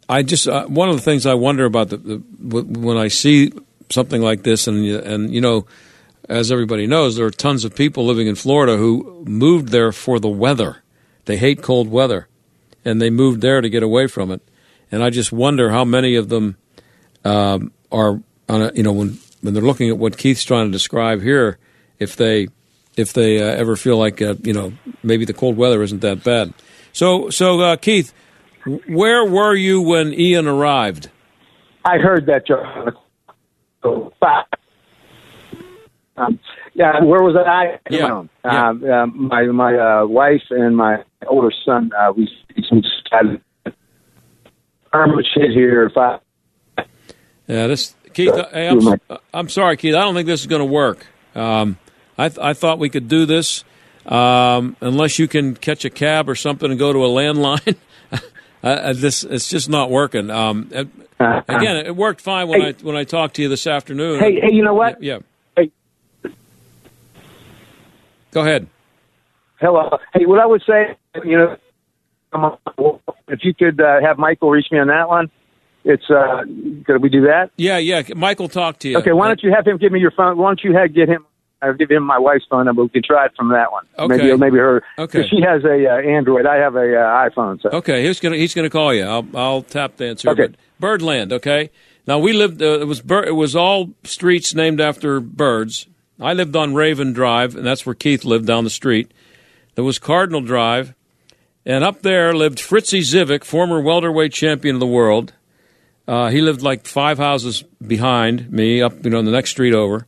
I 0.09 0.25
just 0.25 0.49
uh, 0.49 0.67
one 0.67 0.89
of 0.89 0.97
the 0.97 1.03
things 1.03 1.27
I 1.27 1.35
wonder 1.35 1.65
about 1.65 1.91
the, 1.91 1.99
the, 1.99 2.63
when 2.63 2.97
I 2.97 3.07
see 3.07 3.53
something 3.89 4.21
like 4.21 4.43
this, 4.43 4.67
and 4.67 4.85
and 4.85 5.33
you 5.33 5.41
know, 5.41 5.65
as 6.29 6.51
everybody 6.51 6.89
knows, 6.89 7.15
there 7.15 7.27
are 7.27 7.31
tons 7.31 7.65
of 7.65 7.77
people 7.77 8.05
living 8.05 8.27
in 8.27 8.35
Florida 8.35 8.77
who 8.79 9.25
moved 9.29 9.69
there 9.69 9.93
for 9.93 10.19
the 10.19 10.29
weather. 10.29 10.83
They 11.27 11.37
hate 11.37 11.63
cold 11.63 11.89
weather, 11.89 12.27
and 12.85 13.01
they 13.01 13.11
moved 13.11 13.41
there 13.41 13.61
to 13.61 13.69
get 13.69 13.83
away 13.83 14.07
from 14.07 14.31
it. 14.31 14.41
And 14.93 15.03
I 15.03 15.11
just 15.11 15.33
wonder 15.33 15.71
how 15.71 15.85
many 15.85 16.17
of 16.17 16.29
them 16.29 16.57
um, 17.25 17.73
are 17.91 18.21
a, 18.49 18.73
you 18.75 18.83
know 18.83 18.93
when 18.93 19.19
when 19.41 19.55
they're 19.55 19.63
looking 19.63 19.91
at 19.91 19.99
what 19.99 20.17
Keith's 20.17 20.45
trying 20.45 20.67
to 20.67 20.73
describe 20.73 21.23
here, 21.23 21.59
if 21.99 22.17
they 22.17 22.49
if 22.97 23.13
they 23.13 23.41
uh, 23.41 23.47
ever 23.47 23.77
feel 23.77 23.99
like 23.99 24.23
uh, 24.23 24.35
you 24.43 24.53
know 24.53 24.73
maybe 25.03 25.25
the 25.25 25.35
cold 25.35 25.57
weather 25.57 25.83
isn't 25.83 26.01
that 26.01 26.23
bad. 26.23 26.53
So 26.93 27.31
so 27.31 27.61
uh, 27.61 27.77
Keith, 27.77 28.13
where 28.87 29.25
were 29.25 29.55
you 29.55 29.83
when 29.83 30.13
Ian 30.13 30.47
arrived? 30.47 31.11
I 31.85 31.99
heard 31.99 32.27
that, 32.27 32.47
John. 32.47 32.93
Um, 36.17 36.39
yeah, 36.75 37.03
where 37.03 37.23
was 37.23 37.35
that? 37.35 37.47
I? 37.47 37.79
Yeah, 37.91 38.25
yeah. 38.45 38.71
Um, 38.71 38.85
uh, 38.85 39.07
my 39.07 39.45
my 39.47 39.75
uh, 39.79 40.07
wife 40.07 40.43
and 40.51 40.77
my 40.77 41.05
older 41.27 41.53
son. 41.65 41.91
Uh, 41.97 42.13
we 42.17 42.29
we 42.71 42.83
had 43.11 43.41
armor 44.93 45.23
shit 45.35 45.51
here. 45.53 45.91
Five. 45.95 46.21
Yeah, 47.47 47.67
this 47.67 47.95
Keith. 48.13 48.35
Hey, 48.53 48.69
I'm, 48.69 49.01
I'm 49.33 49.49
sorry, 49.49 49.77
Keith. 49.77 49.95
I 49.95 50.01
don't 50.01 50.15
think 50.15 50.27
this 50.27 50.41
is 50.41 50.47
going 50.47 50.61
to 50.61 50.67
work. 50.67 51.07
Um, 51.35 51.79
I, 52.17 52.29
th- 52.29 52.39
I 52.39 52.55
thought 52.55 52.79
we 52.79 52.89
could 52.89 53.09
do 53.09 53.27
this 53.27 53.65
um, 54.07 54.77
unless 54.81 55.19
you 55.19 55.29
can 55.29 55.57
catch 55.57 55.85
a 55.85 55.91
cab 55.91 56.29
or 56.29 56.35
something 56.35 56.71
and 56.71 56.79
go 56.79 56.93
to 56.93 57.05
a 57.05 57.09
landline. 57.09 57.77
uh, 58.63 58.93
this 58.95 59.25
it's 59.25 59.49
just 59.49 59.69
not 59.69 59.91
working. 59.91 60.31
Um, 60.31 60.71
uh, 60.73 61.43
again, 61.49 61.77
it 61.77 61.95
worked 61.95 62.21
fine 62.21 62.49
when 62.49 62.61
hey, 62.61 62.69
I 62.69 62.73
when 62.83 62.97
I 62.97 63.05
talked 63.05 63.37
to 63.37 63.43
you 63.43 63.49
this 63.49 63.67
afternoon. 63.67 64.21
Hey, 64.21 64.41
hey, 64.41 64.53
you 64.53 64.63
know 64.63 64.75
what? 64.75 65.03
Yeah. 65.03 65.19
Hey. 65.57 65.71
Go 68.35 68.41
ahead. 68.41 68.67
Hello. 69.61 69.97
Hey, 70.13 70.27
what 70.27 70.41
I 70.41 70.47
would 70.47 70.63
say, 70.67 70.97
you 71.25 71.39
know, 71.39 72.59
if 73.29 73.41
you 73.45 73.55
could 73.55 73.81
uh, 73.81 74.01
have 74.05 74.19
Michael 74.19 74.51
reach 74.51 74.67
me 74.73 74.79
on 74.79 74.89
that 74.89 75.09
one. 75.09 75.31
It's 75.85 76.05
uh, 76.11 76.43
could 76.85 77.03
we 77.03 77.11
do 77.11 77.23
that? 77.23 77.51
Yeah, 77.57 77.79
yeah. 77.79 78.03
Michael 78.17 78.49
talk 78.49 78.79
to 78.81 78.89
you. 78.89 78.99
Okay, 78.99 79.13
why 79.13 79.29
don't 79.29 79.43
you 79.43 79.53
have 79.55 79.67
him 79.67 79.77
give 79.77 79.93
me 79.93 80.01
your 80.01 80.11
phone? 80.11 80.39
Why 80.39 80.49
don't 80.49 80.61
you 80.65 80.75
have 80.75 80.95
get 80.95 81.09
him? 81.09 81.27
I'll 81.63 81.75
give 81.75 81.91
him 81.91 82.03
my 82.03 82.19
wife's 82.19 82.47
phone 82.51 82.65
number. 82.65 82.83
We 82.83 82.89
can 82.89 83.03
try 83.03 83.27
it 83.27 83.33
from 83.37 83.51
that 83.51 83.71
one. 83.71 83.85
Okay. 83.99 84.17
Maybe 84.17 84.37
maybe 84.37 84.57
her. 84.59 84.83
Okay. 84.99 85.29
She 85.29 85.41
has 85.43 85.63
a 85.63 85.87
uh, 85.87 86.17
Android. 86.17 86.47
I 86.47 86.57
have 86.57 86.75
a 86.75 86.97
uh, 86.97 87.29
iPhone. 87.29 87.61
So. 87.61 87.69
Okay, 87.69 88.03
he's 88.03 88.19
gonna 88.19 88.37
he's 88.37 88.55
gonna 88.55 88.71
call 88.71 88.95
you. 88.95 89.05
I'll 89.05 89.27
I'll 89.35 89.63
tap 89.63 89.97
the 89.97 90.07
answer. 90.07 90.31
Okay. 90.31 90.49
Birdland. 90.81 91.33
Okay. 91.35 91.71
Now 92.07 92.19
we 92.19 92.33
lived. 92.33 92.63
Uh, 92.63 92.81
it 92.81 92.87
was 92.87 93.01
bir- 93.01 93.25
it 93.25 93.35
was 93.35 93.55
all 93.55 93.91
streets 94.05 94.55
named 94.55 94.81
after 94.81 95.21
birds. 95.21 95.87
I 96.21 96.33
lived 96.33 96.55
on 96.57 96.75
Raven 96.75 97.13
Drive, 97.13 97.57
and 97.57 97.67
that's 97.67 97.85
where 97.85 97.95
Keith 97.95 98.25
lived 98.25 98.47
down 98.47 98.65
the 98.65 98.71
street. 98.71 99.13
There 99.75 99.85
was 99.85 99.99
Cardinal 99.99 100.41
Drive, 100.41 100.95
and 101.67 101.83
up 101.83 102.03
there 102.03 102.35
lived 102.35 102.59
Fritzie 102.59 103.01
Zivic, 103.01 103.45
former 103.45 103.81
welterweight 103.81 104.33
champion 104.33 104.77
of 104.77 104.81
the 104.81 104.87
world. 104.87 105.33
Uh, 106.07 106.29
he 106.29 106.41
lived 106.41 106.63
like 106.63 106.87
five 106.87 107.19
houses 107.19 107.65
behind 107.85 108.53
me, 108.53 108.83
up 108.83 109.05
you 109.05 109.11
know, 109.11 109.23
the 109.23 109.31
next 109.31 109.51
street 109.51 109.75
over. 109.75 110.07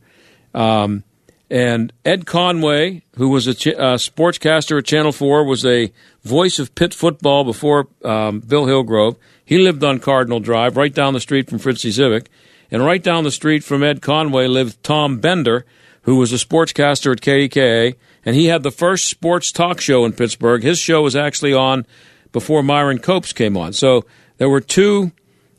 Um, 0.53 1.03
and 1.49 1.93
Ed 2.03 2.25
Conway, 2.25 3.03
who 3.15 3.29
was 3.29 3.47
a 3.47 3.53
ch- 3.53 3.67
uh, 3.67 3.95
sportscaster 3.95 4.77
at 4.79 4.85
Channel 4.85 5.11
Four, 5.11 5.45
was 5.45 5.65
a 5.65 5.91
voice 6.23 6.59
of 6.59 6.75
Pitt 6.75 6.93
football 6.93 7.43
before 7.43 7.87
um, 8.03 8.41
Bill 8.41 8.65
Hillgrove. 8.65 9.17
He 9.43 9.57
lived 9.57 9.83
on 9.83 9.99
Cardinal 9.99 10.39
Drive, 10.39 10.75
right 10.75 10.93
down 10.93 11.13
the 11.13 11.21
street 11.21 11.49
from 11.49 11.59
Fritzie 11.59 11.89
Zivic. 11.89 12.27
And 12.69 12.83
right 12.83 13.01
down 13.01 13.23
the 13.23 13.31
street 13.31 13.63
from 13.63 13.81
Ed 13.81 14.01
Conway 14.01 14.47
lived 14.47 14.83
Tom 14.83 15.19
Bender, 15.19 15.65
who 16.07 16.15
was 16.15 16.31
a 16.31 16.37
sportscaster 16.37 17.11
at 17.11 17.19
KDKA, 17.19 17.95
and 18.25 18.33
he 18.33 18.45
had 18.45 18.63
the 18.63 18.71
first 18.71 19.07
sports 19.07 19.51
talk 19.51 19.81
show 19.81 20.05
in 20.05 20.13
Pittsburgh. 20.13 20.63
His 20.63 20.79
show 20.79 21.01
was 21.01 21.17
actually 21.17 21.53
on 21.53 21.85
before 22.31 22.63
Myron 22.63 22.99
Copes 22.99 23.33
came 23.33 23.57
on. 23.57 23.73
So 23.73 24.05
there 24.37 24.47
were 24.47 24.61
two 24.61 25.11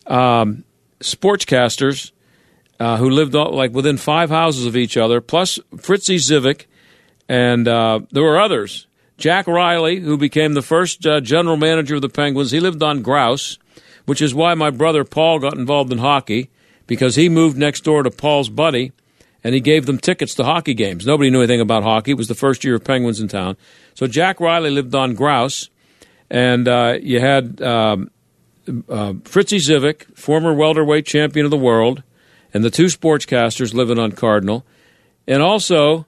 um, 0.07 0.65
sportscasters 1.01 2.13
uh, 2.81 2.97
who 2.97 3.11
lived 3.11 3.35
all, 3.35 3.53
like 3.53 3.75
within 3.75 3.99
five 3.99 4.31
houses 4.31 4.65
of 4.65 4.75
each 4.75 4.97
other, 4.97 5.21
plus 5.21 5.59
Fritzie 5.77 6.17
Zivic, 6.17 6.65
and 7.29 7.69
uh, 7.69 8.01
there 8.11 8.23
were 8.23 8.41
others. 8.41 8.87
Jack 9.19 9.49
Riley, 9.49 10.01
who 10.01 10.17
became 10.17 10.55
the 10.55 10.63
first 10.63 11.07
uh, 11.07 11.21
general 11.21 11.59
manager 11.59 11.97
of 11.97 12.03
the 12.03 12.09
Penguins, 12.09 12.53
he 12.53 12.61
lived 12.61 12.83
on 12.83 13.03
Grouse, 13.03 13.59
which 14.07 14.23
is 14.23 14.35
why 14.35 14.55
my 14.55 14.71
brother 14.71 15.05
Paul 15.05 15.41
got 15.41 15.59
involved 15.59 15.93
in 15.93 15.99
hockey 15.99 16.49
because 16.87 17.17
he 17.17 17.29
moved 17.29 17.59
next 17.59 17.85
door 17.85 18.03
to 18.03 18.11
Paul's 18.11 18.49
buddy, 18.49 18.93
and 19.45 19.55
he 19.55 19.61
gave 19.61 19.87
them 19.87 19.99
tickets 19.99 20.35
to 20.35 20.45
hockey 20.45 20.75
games. 20.75 21.07
Nobody 21.07 21.31
knew 21.31 21.39
anything 21.39 21.61
about 21.61 21.83
hockey. 21.83 22.11
It 22.13 22.17
was 22.17 22.29
the 22.29 22.35
first 22.35 22.65
year 22.65 22.75
of 22.77 22.85
Penguins 22.85 23.21
in 23.21 23.29
town. 23.29 23.57
So 23.95 24.07
Jack 24.07 24.41
Riley 24.41 24.71
lived 24.71 24.95
on 24.95 25.15
Grouse, 25.15 25.71
and 26.31 26.69
uh, 26.69 26.99
you 27.01 27.21
had 27.21 27.63
um, 27.63 28.11
uh, 28.67 29.13
Fritzie 29.25 29.59
Zivic, 29.59 30.17
former 30.17 30.53
welterweight 30.53 31.07
champion 31.07 31.45
of 31.45 31.51
the 31.51 31.57
world, 31.57 32.03
and 32.53 32.65
the 32.65 32.71
two 32.71 32.87
sportscasters 32.87 33.75
living 33.75 33.99
on 33.99 34.13
Cardinal. 34.13 34.65
And 35.27 35.43
also, 35.43 36.07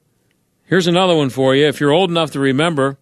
here's 0.65 0.87
another 0.87 1.15
one 1.15 1.31
for 1.31 1.55
you. 1.55 1.67
If 1.67 1.81
you're 1.81 1.93
old 1.93 2.11
enough 2.11 2.31
to 2.33 2.41
remember, 2.41 2.99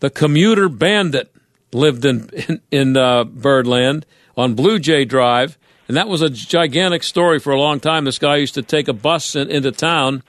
the 0.00 0.10
commuter 0.10 0.68
bandit. 0.68 1.32
lived 1.72 2.04
in 2.04 2.30
in, 2.48 2.60
in 2.70 2.96
uh, 2.96 3.24
Birdland 3.24 4.06
on 4.36 4.54
Blue 4.54 4.78
Jay 4.78 5.04
Drive, 5.04 5.58
and 5.88 5.96
that 5.96 6.08
was 6.08 6.22
a 6.22 6.30
gigantic 6.30 7.02
story 7.02 7.38
for 7.38 7.52
a 7.52 7.60
long 7.60 7.80
time. 7.80 8.04
This 8.04 8.18
guy 8.18 8.36
used 8.36 8.54
to 8.54 8.62
take 8.62 8.88
a 8.88 8.92
bus 8.92 9.36
in, 9.36 9.50
into 9.50 9.72
town, 9.72 10.22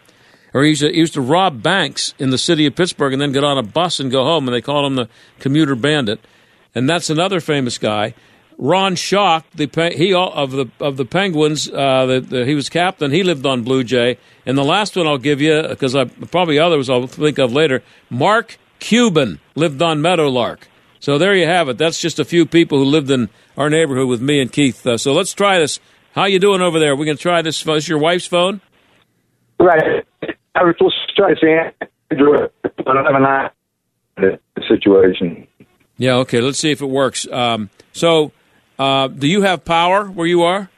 or 0.54 0.64
he 0.64 0.70
used, 0.70 0.82
to, 0.82 0.92
he 0.92 0.98
used 0.98 1.14
to 1.14 1.22
rob 1.22 1.62
banks 1.62 2.14
in 2.20 2.30
the 2.30 2.38
city 2.38 2.66
of 2.66 2.76
Pittsburgh, 2.76 3.14
and 3.14 3.22
then 3.22 3.32
get 3.32 3.44
on 3.44 3.58
a 3.58 3.64
bus 3.64 4.00
and 4.00 4.12
go 4.12 4.24
home, 4.24 4.48
and 4.48 4.56
they 4.56 4.62
called 4.62 4.86
him 4.86 4.96
the 4.96 5.10
commuter 5.40 5.76
bandit. 5.76 6.20
And 6.74 6.90
that's 6.90 7.10
another 7.10 7.40
famous 7.40 7.78
guy. 7.78 8.14
Ron 8.60 8.96
Schock, 8.96 9.44
the 9.54 9.70
he 9.96 10.14
of 10.14 10.52
the 10.52 10.66
of 10.80 10.98
the 10.98 11.06
Penguins, 11.06 11.70
uh, 11.70 12.08
the, 12.08 12.20
the, 12.22 12.46
he 12.46 12.56
was 12.56 12.70
captain. 12.70 13.12
He 13.12 13.22
lived 13.22 13.46
on 13.46 13.62
Blue 13.62 13.84
Jay. 13.84 14.18
And 14.48 14.58
the 14.58 14.64
last 14.64 14.96
one 14.96 15.06
I'll 15.06 15.20
give 15.20 15.42
you, 15.42 15.62
because 15.62 15.96
probably 16.32 16.58
others 16.58 16.90
I'll 16.90 17.06
think 17.06 17.38
of 17.38 17.54
later. 17.54 17.84
Mark 18.10 18.58
Cuban 18.80 19.40
lived 19.54 19.82
on 19.82 20.02
Meadowlark. 20.02 20.68
So 21.00 21.18
there 21.18 21.36
you 21.36 21.46
have 21.46 21.70
it. 21.70 21.78
That's 21.78 22.00
just 22.00 22.20
a 22.20 22.26
few 22.26 22.46
people 22.46 22.80
who 22.80 22.86
lived 22.86 23.12
in 23.12 23.30
our 23.58 23.70
neighborhood 23.70 24.08
with 24.08 24.22
me 24.22 24.42
and 24.42 24.52
Keith. 24.52 24.86
Uh, 24.86 24.98
so 24.98 25.14
let's 25.14 25.34
try 25.34 25.60
this. 25.60 25.80
How 26.14 26.26
you 26.26 26.40
doing 26.40 26.62
over 26.62 26.80
there? 26.80 26.96
We're 26.96 27.06
going 27.06 27.18
to 27.18 27.22
try 27.22 27.42
this. 27.42 27.66
Is 27.66 27.88
your 27.88 28.00
wife's 28.00 28.26
phone? 28.26 28.62
Right. 29.60 30.06
I 30.56 30.64
was 30.64 30.76
trying 31.16 31.36
to 31.36 31.74
Andrew, 32.10 32.48
the 34.16 34.40
situation. 34.68 35.48
Yeah. 35.98 36.16
Okay. 36.16 36.42
Let's 36.42 36.58
see 36.58 36.72
if 36.72 36.82
it 36.82 36.90
works. 36.90 37.28
Um, 37.32 37.70
so 37.94 38.32
uh, 38.80 39.08
do 39.08 39.28
you 39.28 39.42
have 39.42 39.66
power 39.66 40.06
where 40.06 40.28
you 40.28 40.44
are? 40.44 40.70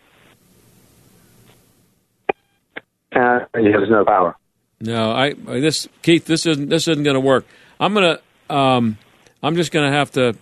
Uh, 3.15 3.39
he 3.57 3.71
has 3.71 3.89
no 3.89 4.05
power. 4.05 4.35
No, 4.81 5.11
I 5.11 5.33
this 5.33 5.89
Keith, 6.03 6.25
this 6.25 6.45
isn't 6.45 6.69
this 6.69 6.88
isn't 6.88 7.03
going 7.03 7.15
to 7.15 7.19
work. 7.19 7.45
I'm 7.79 7.93
gonna 7.93 8.19
um, 8.49 8.97
I'm 9.41 9.55
just 9.55 9.72
going 9.72 9.89
to 9.89 9.98
have 9.98 10.12
to 10.12 10.36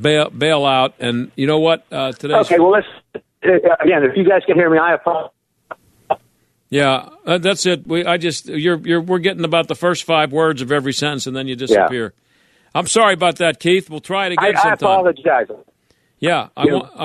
bail 0.00 0.30
bail 0.30 0.64
out. 0.64 0.94
And 0.98 1.30
you 1.36 1.46
know 1.46 1.58
what? 1.58 1.86
Uh, 1.90 2.12
today. 2.12 2.34
Okay. 2.34 2.58
Well, 2.58 2.72
let's 2.72 2.86
uh, 3.14 3.18
again. 3.80 4.04
If 4.04 4.16
you 4.16 4.28
guys 4.28 4.42
can 4.46 4.56
hear 4.56 4.70
me, 4.70 4.78
I 4.78 4.94
apologize. 4.94 5.32
Yeah, 6.70 7.08
uh, 7.26 7.38
that's 7.38 7.66
it. 7.66 7.84
We, 7.86 8.04
I 8.04 8.16
just 8.16 8.46
you're 8.46 8.78
you're 8.78 9.00
we're 9.00 9.18
getting 9.18 9.44
about 9.44 9.66
the 9.66 9.74
first 9.74 10.04
five 10.04 10.32
words 10.32 10.62
of 10.62 10.70
every 10.70 10.92
sentence, 10.92 11.26
and 11.26 11.34
then 11.34 11.48
you 11.48 11.56
disappear. 11.56 12.14
Yeah. 12.14 12.70
I'm 12.76 12.86
sorry 12.86 13.14
about 13.14 13.36
that, 13.36 13.58
Keith. 13.58 13.90
We'll 13.90 14.00
try 14.00 14.26
it 14.26 14.32
again 14.32 14.56
I, 14.56 14.62
sometime. 14.62 14.88
I 14.88 14.92
apologize. 14.92 15.46
Yeah, 16.20 16.48
I, 16.56 16.66
wa- 16.66 16.88
I 16.94 17.04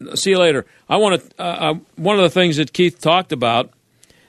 want. 0.00 0.18
See 0.18 0.30
you 0.30 0.38
later. 0.38 0.64
I 0.88 0.96
want 0.96 1.20
to. 1.20 1.42
Uh, 1.42 1.44
uh, 1.44 1.74
one 1.96 2.16
of 2.16 2.22
the 2.22 2.30
things 2.30 2.56
that 2.56 2.72
Keith 2.72 2.98
talked 2.98 3.32
about 3.32 3.70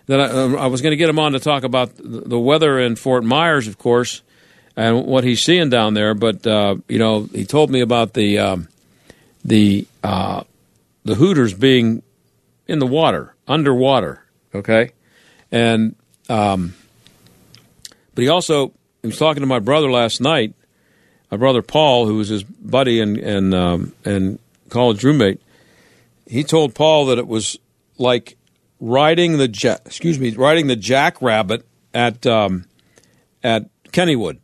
that 0.07 0.19
I, 0.19 0.25
uh, 0.25 0.49
I 0.55 0.67
was 0.67 0.81
going 0.81 0.91
to 0.91 0.97
get 0.97 1.07
him 1.07 1.19
on 1.19 1.31
to 1.31 1.39
talk 1.39 1.63
about 1.63 1.91
the 1.95 2.39
weather 2.39 2.77
in 2.77 2.97
Fort 2.97 3.23
Myers, 3.23 3.67
of 3.67 3.77
course, 3.77 4.21
and 4.81 5.05
what 5.05 5.23
he's 5.23 5.41
seeing 5.41 5.69
down 5.69 5.93
there. 5.93 6.13
But 6.13 6.45
uh, 6.45 6.77
you 6.87 6.99
know, 6.99 7.27
he 7.31 7.45
told 7.45 7.69
me 7.69 7.81
about 7.81 8.13
the 8.13 8.39
um, 8.39 8.67
the 9.43 9.87
uh, 10.03 10.43
the 11.03 11.15
Hooters 11.15 11.53
being 11.53 12.03
in 12.67 12.79
the 12.79 12.87
water, 12.87 13.35
underwater. 13.47 14.23
Okay, 14.53 14.91
and 15.51 15.95
um, 16.29 16.75
but 18.15 18.21
he 18.21 18.27
also 18.27 18.73
he 19.01 19.07
was 19.07 19.17
talking 19.17 19.41
to 19.41 19.47
my 19.47 19.59
brother 19.59 19.89
last 19.89 20.21
night 20.21 20.53
my 21.31 21.37
brother 21.37 21.61
Paul, 21.61 22.05
who 22.05 22.17
was 22.17 22.27
his 22.27 22.43
buddy 22.43 22.99
and 22.99 23.17
and 23.17 23.53
um, 23.55 23.93
and 24.03 24.37
college 24.69 25.03
roommate, 25.03 25.41
he 26.27 26.43
told 26.43 26.75
Paul 26.75 27.05
that 27.05 27.17
it 27.17 27.27
was 27.27 27.57
like 27.97 28.37
riding 28.81 29.37
the 29.37 29.47
ja- 29.47 29.77
excuse 29.85 30.19
me 30.19 30.31
riding 30.31 30.67
the 30.67 30.75
jackrabbit 30.75 31.65
at 31.93 32.27
um, 32.27 32.65
at 33.43 33.69
Kennywood 33.91 34.39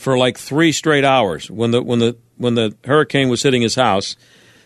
for 0.00 0.18
like 0.18 0.38
three 0.38 0.72
straight 0.72 1.04
hours 1.04 1.50
when 1.50 1.70
the 1.70 1.82
when 1.82 1.98
the 1.98 2.16
when 2.36 2.54
the 2.54 2.74
hurricane 2.84 3.28
was 3.28 3.42
hitting 3.42 3.62
his 3.62 3.74
house. 3.74 4.16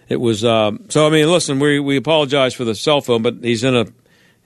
It 0.08 0.20
was 0.20 0.44
um, 0.44 0.86
so. 0.88 1.06
I 1.06 1.10
mean, 1.10 1.30
listen, 1.30 1.58
we 1.58 1.80
we 1.80 1.96
apologize 1.96 2.54
for 2.54 2.64
the 2.64 2.74
cell 2.74 3.00
phone, 3.00 3.22
but 3.22 3.36
he's 3.42 3.64
in 3.64 3.74
a. 3.74 3.86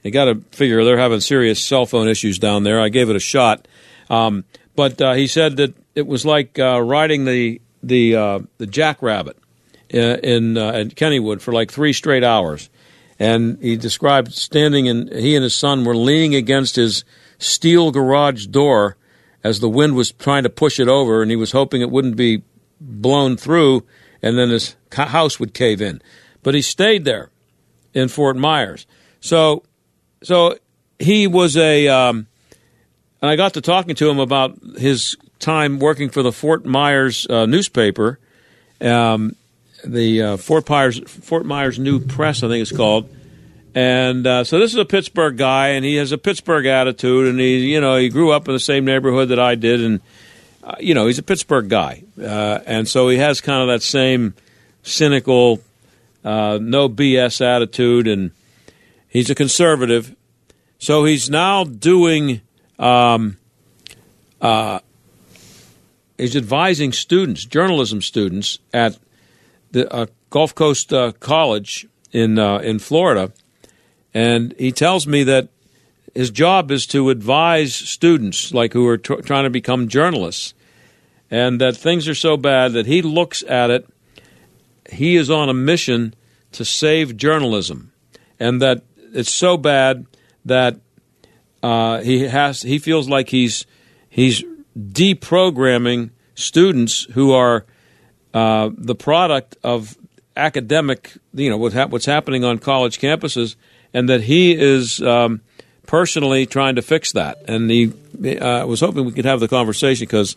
You 0.03 0.11
got 0.11 0.25
to 0.25 0.35
figure 0.51 0.83
they're 0.85 0.97
having 0.97 1.19
serious 1.19 1.63
cell 1.63 1.85
phone 1.85 2.07
issues 2.07 2.39
down 2.39 2.63
there. 2.63 2.79
I 2.79 2.87
gave 2.87 3.09
it 3.09 3.17
a 3.17 3.19
shot, 3.19 3.67
um, 4.09 4.45
but 4.75 5.01
uh, 5.01 5.13
he 5.13 5.27
said 5.27 5.57
that 5.57 5.73
it 5.93 6.07
was 6.07 6.25
like 6.25 6.57
uh, 6.57 6.81
riding 6.81 7.25
the 7.25 7.61
the 7.83 8.15
uh, 8.15 8.39
the 8.57 8.67
jackrabbit 8.67 9.37
in, 9.89 10.01
uh, 10.01 10.17
in 10.23 10.57
uh, 10.57 10.71
at 10.71 10.87
Kennywood 10.95 11.41
for 11.41 11.51
like 11.51 11.71
three 11.71 11.91
straight 11.91 12.23
hours, 12.23 12.69
and 13.19 13.61
he 13.61 13.75
described 13.75 14.33
standing 14.33 14.87
and 14.87 15.11
he 15.11 15.35
and 15.35 15.43
his 15.43 15.53
son 15.53 15.83
were 15.83 15.95
leaning 15.95 16.35
against 16.35 16.77
his 16.77 17.03
steel 17.37 17.91
garage 17.91 18.47
door 18.47 18.95
as 19.43 19.59
the 19.59 19.69
wind 19.69 19.95
was 19.95 20.11
trying 20.11 20.43
to 20.43 20.49
push 20.49 20.79
it 20.79 20.87
over, 20.87 21.21
and 21.21 21.31
he 21.31 21.37
was 21.37 21.51
hoping 21.51 21.81
it 21.81 21.91
wouldn't 21.91 22.15
be 22.15 22.43
blown 22.79 23.37
through, 23.37 23.85
and 24.21 24.37
then 24.37 24.49
his 24.49 24.75
house 24.91 25.39
would 25.39 25.53
cave 25.53 25.81
in. 25.81 26.01
But 26.43 26.55
he 26.55 26.61
stayed 26.61 27.05
there 27.05 27.29
in 27.93 28.07
Fort 28.07 28.37
Myers. 28.37 28.85
So, 29.19 29.63
so 30.23 30.57
he 30.97 31.27
was 31.27 31.57
a, 31.57 31.87
um, 31.87 32.27
and 33.21 33.29
I 33.29 33.35
got 33.35 33.53
to 33.55 33.61
talking 33.61 33.95
to 33.95 34.09
him 34.09 34.19
about 34.19 34.57
his 34.77 35.17
time 35.39 35.79
working 35.79 36.09
for 36.09 36.23
the 36.23 36.31
Fort 36.31 36.65
Myers 36.65 37.27
uh, 37.29 37.45
newspaper, 37.45 38.19
um, 38.81 39.35
the 39.83 40.21
uh, 40.21 40.37
Fort 40.37 40.69
Myers 40.69 40.99
Fort 41.07 41.45
Myers 41.45 41.79
News-Press, 41.79 42.43
I 42.43 42.47
think 42.49 42.61
it's 42.61 42.75
called. 42.75 43.09
And 43.75 44.25
uh, 44.25 44.43
so 44.43 44.59
this 44.59 44.71
is 44.71 44.79
a 44.79 44.85
Pittsburgh 44.85 45.37
guy, 45.37 45.69
and 45.69 45.85
he 45.85 45.95
has 45.95 46.11
a 46.11 46.17
Pittsburgh 46.17 46.65
attitude, 46.65 47.27
and 47.27 47.39
he, 47.39 47.71
you 47.71 47.79
know, 47.79 47.97
he 47.97 48.09
grew 48.09 48.31
up 48.31 48.47
in 48.47 48.53
the 48.53 48.59
same 48.59 48.83
neighborhood 48.83 49.29
that 49.29 49.39
I 49.39 49.55
did, 49.55 49.81
and 49.81 50.01
uh, 50.63 50.75
you 50.79 50.93
know, 50.93 51.05
he's 51.05 51.19
a 51.19 51.23
Pittsburgh 51.23 51.69
guy, 51.69 52.03
uh, 52.19 52.59
and 52.65 52.87
so 52.87 53.09
he 53.09 53.17
has 53.17 53.41
kind 53.41 53.61
of 53.61 53.67
that 53.67 53.83
same 53.83 54.33
cynical, 54.81 55.61
uh, 56.23 56.57
no 56.59 56.89
BS 56.89 57.41
attitude, 57.41 58.07
and 58.07 58.31
he's 59.07 59.29
a 59.29 59.35
conservative. 59.35 60.15
So 60.79 61.05
he's 61.05 61.29
now 61.29 61.63
doing 61.63 62.41
um, 62.79 63.37
uh, 64.41 64.79
is 66.17 66.35
advising 66.35 66.91
students, 66.91 67.45
journalism 67.45 68.01
students 68.01 68.57
at 68.73 68.97
the 69.71 69.93
uh, 69.93 70.07
Gulf 70.31 70.55
Coast 70.55 70.91
College 71.19 71.87
in 72.11 72.39
in 72.39 72.79
Florida, 72.79 73.31
and 74.13 74.53
he 74.57 74.71
tells 74.71 75.07
me 75.07 75.23
that 75.23 75.49
his 76.15 76.31
job 76.31 76.71
is 76.71 76.87
to 76.87 77.09
advise 77.09 77.75
students 77.75 78.53
like 78.53 78.73
who 78.73 78.87
are 78.87 78.97
trying 78.97 79.43
to 79.43 79.49
become 79.49 79.87
journalists, 79.87 80.53
and 81.29 81.61
that 81.61 81.77
things 81.77 82.07
are 82.07 82.15
so 82.15 82.37
bad 82.37 82.73
that 82.73 82.85
he 82.85 83.01
looks 83.01 83.43
at 83.43 83.69
it. 83.69 83.87
He 84.91 85.15
is 85.15 85.29
on 85.29 85.49
a 85.49 85.53
mission 85.53 86.15
to 86.53 86.65
save 86.65 87.15
journalism, 87.15 87.91
and 88.39 88.61
that 88.61 88.83
it's 89.13 89.31
so 89.31 89.57
bad 89.57 90.07
that 90.45 90.79
uh, 91.61 92.01
he 92.01 92.27
has 92.27 92.61
he 92.61 92.79
feels 92.79 93.07
like 93.07 93.29
he's 93.29 93.65
he's 94.09 94.43
deprogramming 94.77 96.11
students 96.35 97.03
who 97.11 97.33
are 97.33 97.65
uh, 98.33 98.69
the 98.73 98.95
product 98.95 99.57
of 99.63 99.97
academic, 100.35 101.13
you 101.33 101.49
know, 101.49 101.57
what's 101.57 102.05
happening 102.05 102.43
on 102.43 102.57
college 102.57 102.99
campuses, 102.99 103.55
and 103.93 104.09
that 104.09 104.21
he 104.21 104.53
is 104.53 105.01
um, 105.01 105.41
personally 105.85 106.45
trying 106.45 106.75
to 106.75 106.81
fix 106.81 107.11
that. 107.13 107.43
And 107.47 107.69
he 107.69 107.91
uh, 108.37 108.65
was 108.65 108.79
hoping 108.79 109.05
we 109.05 109.11
could 109.11 109.25
have 109.25 109.39
the 109.39 109.47
conversation 109.47 110.05
because 110.05 110.35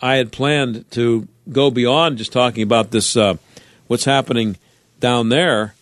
I 0.00 0.16
had 0.16 0.32
planned 0.32 0.90
to 0.92 1.28
go 1.50 1.70
beyond 1.70 2.18
just 2.18 2.32
talking 2.32 2.62
about 2.62 2.90
this, 2.90 3.16
uh, 3.16 3.36
what's 3.86 4.04
happening 4.04 4.56
down 5.00 5.28
there 5.28 5.74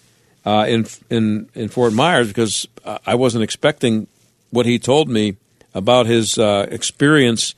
uh, 0.45 0.66
in 0.68 0.87
in 1.11 1.49
in 1.55 1.68
Fort 1.68 1.92
Myers, 1.92 2.29
because 2.29 2.66
I 3.07 3.14
wasn't 3.14 3.45
expecting 3.45 4.07
what 4.51 4.66
he 4.66 4.79
told 4.79 5.09
me 5.09 5.37
about 5.75 6.07
his 6.07 6.38
uh, 6.38 6.66
experience 6.71 7.55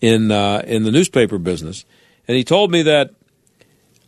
in 0.00 0.30
uh, 0.30 0.62
in 0.66 0.84
the 0.84 0.92
newspaper 0.92 1.38
business, 1.38 1.84
and 2.28 2.36
he 2.36 2.44
told 2.44 2.70
me 2.70 2.82
that 2.82 3.12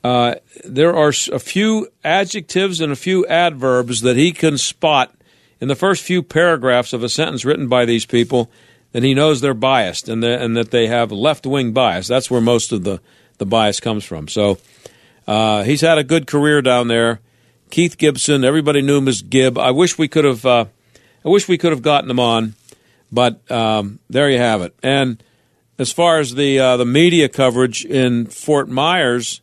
uh, 0.04 0.36
there 0.64 0.94
are 0.94 1.12
a 1.32 1.38
few 1.38 1.88
adjectives 2.04 2.80
and 2.80 2.92
a 2.92 2.96
few 2.96 3.26
adverbs 3.26 4.00
that 4.02 4.16
he 4.16 4.32
can 4.32 4.56
spot 4.58 5.14
in 5.60 5.68
the 5.68 5.74
first 5.74 6.02
few 6.02 6.22
paragraphs 6.22 6.92
of 6.92 7.02
a 7.02 7.08
sentence 7.08 7.44
written 7.44 7.68
by 7.68 7.84
these 7.84 8.06
people, 8.06 8.50
and 8.94 9.04
he 9.04 9.12
knows 9.12 9.40
they're 9.40 9.54
biased 9.54 10.08
and, 10.08 10.22
and 10.24 10.56
that 10.56 10.70
they 10.70 10.86
have 10.86 11.10
left 11.10 11.46
wing 11.46 11.72
bias. 11.72 12.06
That's 12.06 12.30
where 12.30 12.40
most 12.40 12.72
of 12.72 12.84
the 12.84 13.00
the 13.38 13.46
bias 13.46 13.80
comes 13.80 14.04
from. 14.04 14.28
So 14.28 14.58
uh, 15.26 15.62
he's 15.62 15.80
had 15.80 15.98
a 15.98 16.04
good 16.04 16.26
career 16.26 16.60
down 16.60 16.88
there. 16.88 17.20
Keith 17.70 17.96
Gibson, 17.96 18.44
everybody 18.44 18.82
knew 18.82 18.98
him 18.98 19.08
as 19.08 19.22
Gib. 19.22 19.58
I 19.58 19.70
wish 19.70 19.98
we 19.98 20.08
could 20.08 20.24
have. 20.24 20.44
Uh, 20.44 20.64
I 21.24 21.28
wish 21.28 21.48
we 21.48 21.58
could 21.58 21.72
have 21.72 21.82
gotten 21.82 22.10
him 22.10 22.20
on, 22.20 22.54
but 23.10 23.48
um, 23.50 23.98
there 24.08 24.30
you 24.30 24.38
have 24.38 24.62
it. 24.62 24.74
And 24.82 25.22
as 25.78 25.92
far 25.92 26.18
as 26.18 26.34
the 26.34 26.58
uh, 26.58 26.76
the 26.76 26.84
media 26.84 27.28
coverage 27.28 27.84
in 27.84 28.26
Fort 28.26 28.68
Myers, 28.68 29.40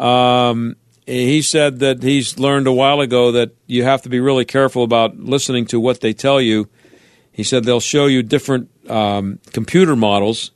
um, 0.00 0.76
he 1.06 1.42
said 1.42 1.80
that 1.80 2.02
he's 2.02 2.38
learned 2.38 2.66
a 2.66 2.72
while 2.72 3.00
ago 3.00 3.32
that 3.32 3.54
you 3.66 3.84
have 3.84 4.02
to 4.02 4.08
be 4.08 4.18
really 4.18 4.44
careful 4.44 4.82
about 4.82 5.18
listening 5.18 5.66
to 5.66 5.78
what 5.78 6.00
they 6.00 6.12
tell 6.12 6.40
you. 6.40 6.68
He 7.32 7.44
said 7.44 7.64
they'll 7.64 7.80
show 7.80 8.06
you 8.06 8.22
different 8.22 8.70
um, 8.88 9.38
computer 9.52 9.94
models, 9.94 10.52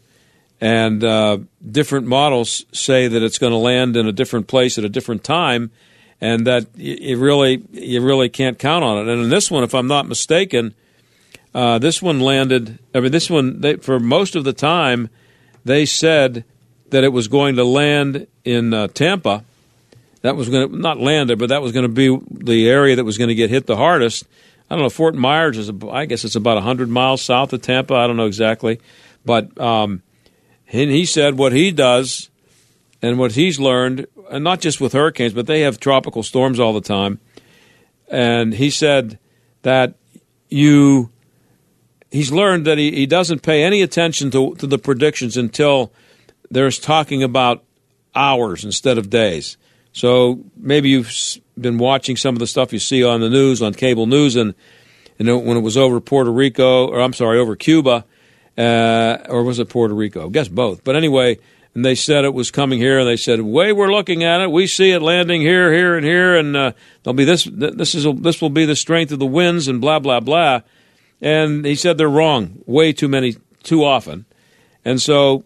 and 0.60 1.04
uh, 1.04 1.38
different 1.70 2.06
models 2.06 2.64
say 2.72 3.06
that 3.06 3.22
it's 3.22 3.38
going 3.38 3.52
to 3.52 3.58
land 3.58 3.96
in 3.96 4.06
a 4.06 4.12
different 4.12 4.46
place 4.46 4.78
at 4.78 4.84
a 4.84 4.88
different 4.88 5.24
time, 5.24 5.70
and 6.20 6.46
that 6.46 6.66
you 6.76 7.18
really 7.18 7.62
you 7.72 8.00
really 8.00 8.28
can't 8.28 8.58
count 8.58 8.84
on 8.84 8.98
it. 8.98 9.12
And 9.12 9.22
in 9.22 9.28
this 9.28 9.50
one, 9.50 9.62
if 9.62 9.74
I'm 9.74 9.88
not 9.88 10.08
mistaken, 10.08 10.74
uh, 11.54 11.78
this 11.78 12.00
one 12.00 12.20
landed. 12.20 12.78
I 12.94 13.00
mean, 13.00 13.12
this 13.12 13.28
one 13.28 13.60
they, 13.60 13.76
for 13.76 14.00
most 14.00 14.36
of 14.36 14.44
the 14.44 14.52
time 14.52 15.10
they 15.64 15.86
said 15.86 16.44
that 16.90 17.04
it 17.04 17.12
was 17.12 17.28
going 17.28 17.56
to 17.56 17.64
land 17.64 18.26
in 18.44 18.72
uh, 18.72 18.88
Tampa. 18.88 19.44
That 20.22 20.36
was 20.36 20.48
going 20.48 20.70
to 20.70 20.78
not 20.78 20.98
land 20.98 21.28
there, 21.28 21.36
but 21.36 21.50
that 21.50 21.60
was 21.60 21.72
going 21.72 21.82
to 21.82 21.88
be 21.88 22.18
the 22.30 22.68
area 22.68 22.96
that 22.96 23.04
was 23.04 23.18
going 23.18 23.28
to 23.28 23.34
get 23.34 23.50
hit 23.50 23.66
the 23.66 23.76
hardest. 23.76 24.24
I 24.70 24.74
don't 24.74 24.82
know. 24.82 24.90
Fort 24.90 25.14
Myers 25.14 25.58
is, 25.58 25.70
I 25.90 26.06
guess, 26.06 26.24
it's 26.24 26.36
about 26.36 26.62
hundred 26.62 26.88
miles 26.88 27.20
south 27.20 27.52
of 27.52 27.60
Tampa. 27.60 27.94
I 27.94 28.06
don't 28.06 28.16
know 28.16 28.26
exactly, 28.26 28.80
but 29.24 29.58
um, 29.60 30.02
and 30.72 30.90
he 30.90 31.04
said 31.04 31.36
what 31.36 31.52
he 31.52 31.70
does 31.70 32.30
and 33.02 33.18
what 33.18 33.32
he's 33.32 33.60
learned, 33.60 34.06
and 34.30 34.42
not 34.42 34.60
just 34.60 34.80
with 34.80 34.94
hurricanes, 34.94 35.34
but 35.34 35.46
they 35.46 35.60
have 35.60 35.78
tropical 35.78 36.22
storms 36.22 36.58
all 36.58 36.72
the 36.72 36.80
time. 36.80 37.20
And 38.08 38.54
he 38.54 38.70
said 38.70 39.18
that 39.62 39.94
you, 40.48 41.10
he's 42.10 42.32
learned 42.32 42.66
that 42.66 42.78
he, 42.78 42.92
he 42.92 43.06
doesn't 43.06 43.42
pay 43.42 43.62
any 43.62 43.82
attention 43.82 44.30
to, 44.30 44.54
to 44.54 44.66
the 44.66 44.78
predictions 44.78 45.36
until 45.36 45.92
there's 46.50 46.78
talking 46.78 47.22
about 47.22 47.62
hours 48.14 48.64
instead 48.64 48.98
of 48.98 49.10
days. 49.10 49.56
So 49.92 50.44
maybe 50.56 50.88
you've 50.88 51.12
been 51.58 51.78
watching 51.78 52.16
some 52.16 52.34
of 52.34 52.40
the 52.40 52.46
stuff 52.46 52.72
you 52.72 52.78
see 52.78 53.04
on 53.04 53.20
the 53.20 53.30
news, 53.30 53.62
on 53.62 53.74
cable 53.74 54.06
news, 54.06 54.34
and, 54.34 54.54
and 55.18 55.28
when 55.46 55.56
it 55.56 55.60
was 55.60 55.76
over 55.76 56.00
Puerto 56.00 56.32
Rico, 56.32 56.88
or 56.88 57.00
I'm 57.00 57.12
sorry, 57.12 57.38
over 57.38 57.54
Cuba, 57.54 58.04
uh, 58.58 59.18
or 59.28 59.44
was 59.44 59.58
it 59.58 59.68
Puerto 59.68 59.94
Rico? 59.94 60.26
I 60.26 60.30
guess 60.30 60.48
both. 60.48 60.82
But 60.82 60.96
anyway, 60.96 61.38
and 61.74 61.84
they 61.84 61.94
said 61.94 62.24
it 62.24 62.34
was 62.34 62.50
coming 62.50 62.78
here, 62.78 63.00
and 63.00 63.08
they 63.08 63.16
said, 63.16 63.40
"Way 63.40 63.72
we're 63.72 63.92
looking 63.92 64.22
at 64.22 64.40
it, 64.40 64.50
we 64.50 64.66
see 64.66 64.92
it 64.92 65.00
landing 65.00 65.40
here, 65.40 65.72
here, 65.72 65.96
and 65.96 66.04
here, 66.04 66.36
and 66.36 66.56
uh, 66.56 66.72
there'll 67.02 67.14
be 67.14 67.24
this. 67.24 67.44
This 67.50 67.94
is 67.94 68.06
this 68.20 68.40
will 68.40 68.50
be 68.50 68.64
the 68.64 68.76
strength 68.76 69.12
of 69.12 69.18
the 69.18 69.26
winds, 69.26 69.68
and 69.68 69.80
blah 69.80 69.98
blah 69.98 70.20
blah." 70.20 70.60
And 71.20 71.64
he 71.64 71.74
said 71.74 71.98
they're 71.98 72.08
wrong, 72.08 72.62
way 72.66 72.92
too 72.92 73.08
many, 73.08 73.36
too 73.62 73.84
often, 73.84 74.26
and 74.84 75.00
so 75.00 75.44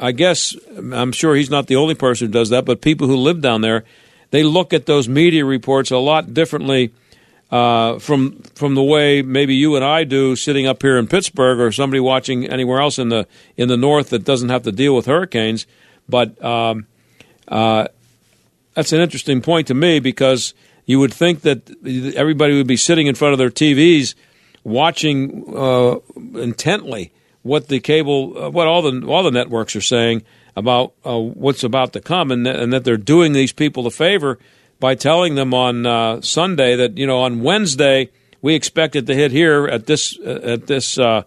I 0.00 0.12
guess 0.12 0.56
I'm 0.76 1.12
sure 1.12 1.34
he's 1.34 1.50
not 1.50 1.66
the 1.66 1.76
only 1.76 1.94
person 1.94 2.28
who 2.28 2.32
does 2.32 2.50
that, 2.50 2.64
but 2.64 2.80
people 2.80 3.06
who 3.06 3.16
live 3.16 3.40
down 3.40 3.60
there, 3.60 3.84
they 4.30 4.42
look 4.42 4.72
at 4.72 4.86
those 4.86 5.08
media 5.08 5.44
reports 5.44 5.90
a 5.90 5.98
lot 5.98 6.34
differently 6.34 6.92
uh, 7.50 7.98
from 7.98 8.42
from 8.54 8.74
the 8.74 8.82
way 8.82 9.22
maybe 9.22 9.54
you 9.54 9.74
and 9.76 9.84
I 9.84 10.04
do 10.04 10.36
sitting 10.36 10.66
up 10.66 10.82
here 10.82 10.98
in 10.98 11.06
Pittsburgh 11.06 11.60
or 11.60 11.72
somebody 11.72 12.00
watching 12.00 12.46
anywhere 12.46 12.80
else 12.80 12.98
in 12.98 13.08
the 13.08 13.26
in 13.56 13.68
the 13.68 13.76
north 13.76 14.10
that 14.10 14.24
doesn't 14.24 14.50
have 14.50 14.64
to 14.64 14.72
deal 14.72 14.94
with 14.94 15.06
hurricanes. 15.06 15.66
But 16.08 16.42
um, 16.44 16.86
uh, 17.46 17.88
that's 18.74 18.92
an 18.92 19.00
interesting 19.00 19.40
point 19.40 19.66
to 19.68 19.74
me 19.74 19.98
because 19.98 20.54
you 20.84 21.00
would 21.00 21.12
think 21.12 21.42
that 21.42 21.70
everybody 22.16 22.54
would 22.54 22.66
be 22.66 22.76
sitting 22.76 23.06
in 23.06 23.14
front 23.14 23.32
of 23.32 23.38
their 23.38 23.50
TVs 23.50 24.14
watching 24.62 25.44
uh, 25.56 25.96
intently 26.34 27.12
what 27.48 27.68
the 27.68 27.80
cable, 27.80 28.34
uh, 28.36 28.50
what 28.50 28.68
all 28.68 28.82
the 28.82 29.06
all 29.06 29.22
the 29.22 29.30
networks 29.30 29.74
are 29.74 29.80
saying 29.80 30.22
about 30.54 30.92
uh, 31.04 31.18
what's 31.18 31.64
about 31.64 31.94
to 31.94 32.00
come, 32.00 32.30
and, 32.30 32.46
and 32.46 32.72
that 32.72 32.84
they're 32.84 32.96
doing 32.96 33.32
these 33.32 33.52
people 33.52 33.86
a 33.86 33.90
favor 33.90 34.38
by 34.78 34.94
telling 34.94 35.34
them 35.34 35.54
on 35.54 35.86
uh, 35.86 36.20
Sunday 36.20 36.76
that 36.76 36.98
you 36.98 37.06
know 37.06 37.20
on 37.20 37.42
Wednesday 37.42 38.10
we 38.42 38.54
expect 38.54 38.94
it 38.94 39.06
to 39.06 39.14
hit 39.14 39.32
here 39.32 39.66
at 39.66 39.86
this 39.86 40.18
uh, 40.18 40.40
at 40.44 40.66
this 40.66 40.98
uh, 40.98 41.22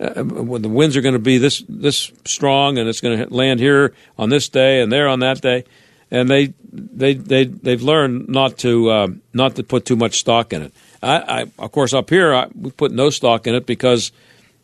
uh, 0.00 0.22
when 0.22 0.62
the 0.62 0.68
winds 0.68 0.96
are 0.96 1.02
going 1.02 1.14
to 1.14 1.18
be 1.18 1.38
this 1.38 1.64
this 1.68 2.12
strong 2.24 2.78
and 2.78 2.88
it's 2.88 3.00
going 3.00 3.18
to 3.18 3.34
land 3.34 3.60
here 3.60 3.92
on 4.16 4.30
this 4.30 4.48
day 4.48 4.80
and 4.80 4.92
there 4.92 5.08
on 5.08 5.18
that 5.20 5.40
day, 5.40 5.64
and 6.10 6.30
they 6.30 6.54
they 6.72 7.14
they 7.14 7.44
they've 7.44 7.82
learned 7.82 8.28
not 8.28 8.58
to 8.58 9.18
not 9.32 9.56
to 9.56 9.64
put 9.64 9.84
too 9.84 9.96
much 9.96 10.20
stock 10.20 10.52
in 10.52 10.62
it. 10.62 10.72
I, 11.02 11.40
I 11.40 11.40
of 11.58 11.72
course 11.72 11.92
up 11.92 12.10
here 12.10 12.32
I, 12.32 12.46
we 12.54 12.70
put 12.70 12.92
no 12.92 13.10
stock 13.10 13.46
in 13.46 13.54
it 13.54 13.66
because 13.66 14.12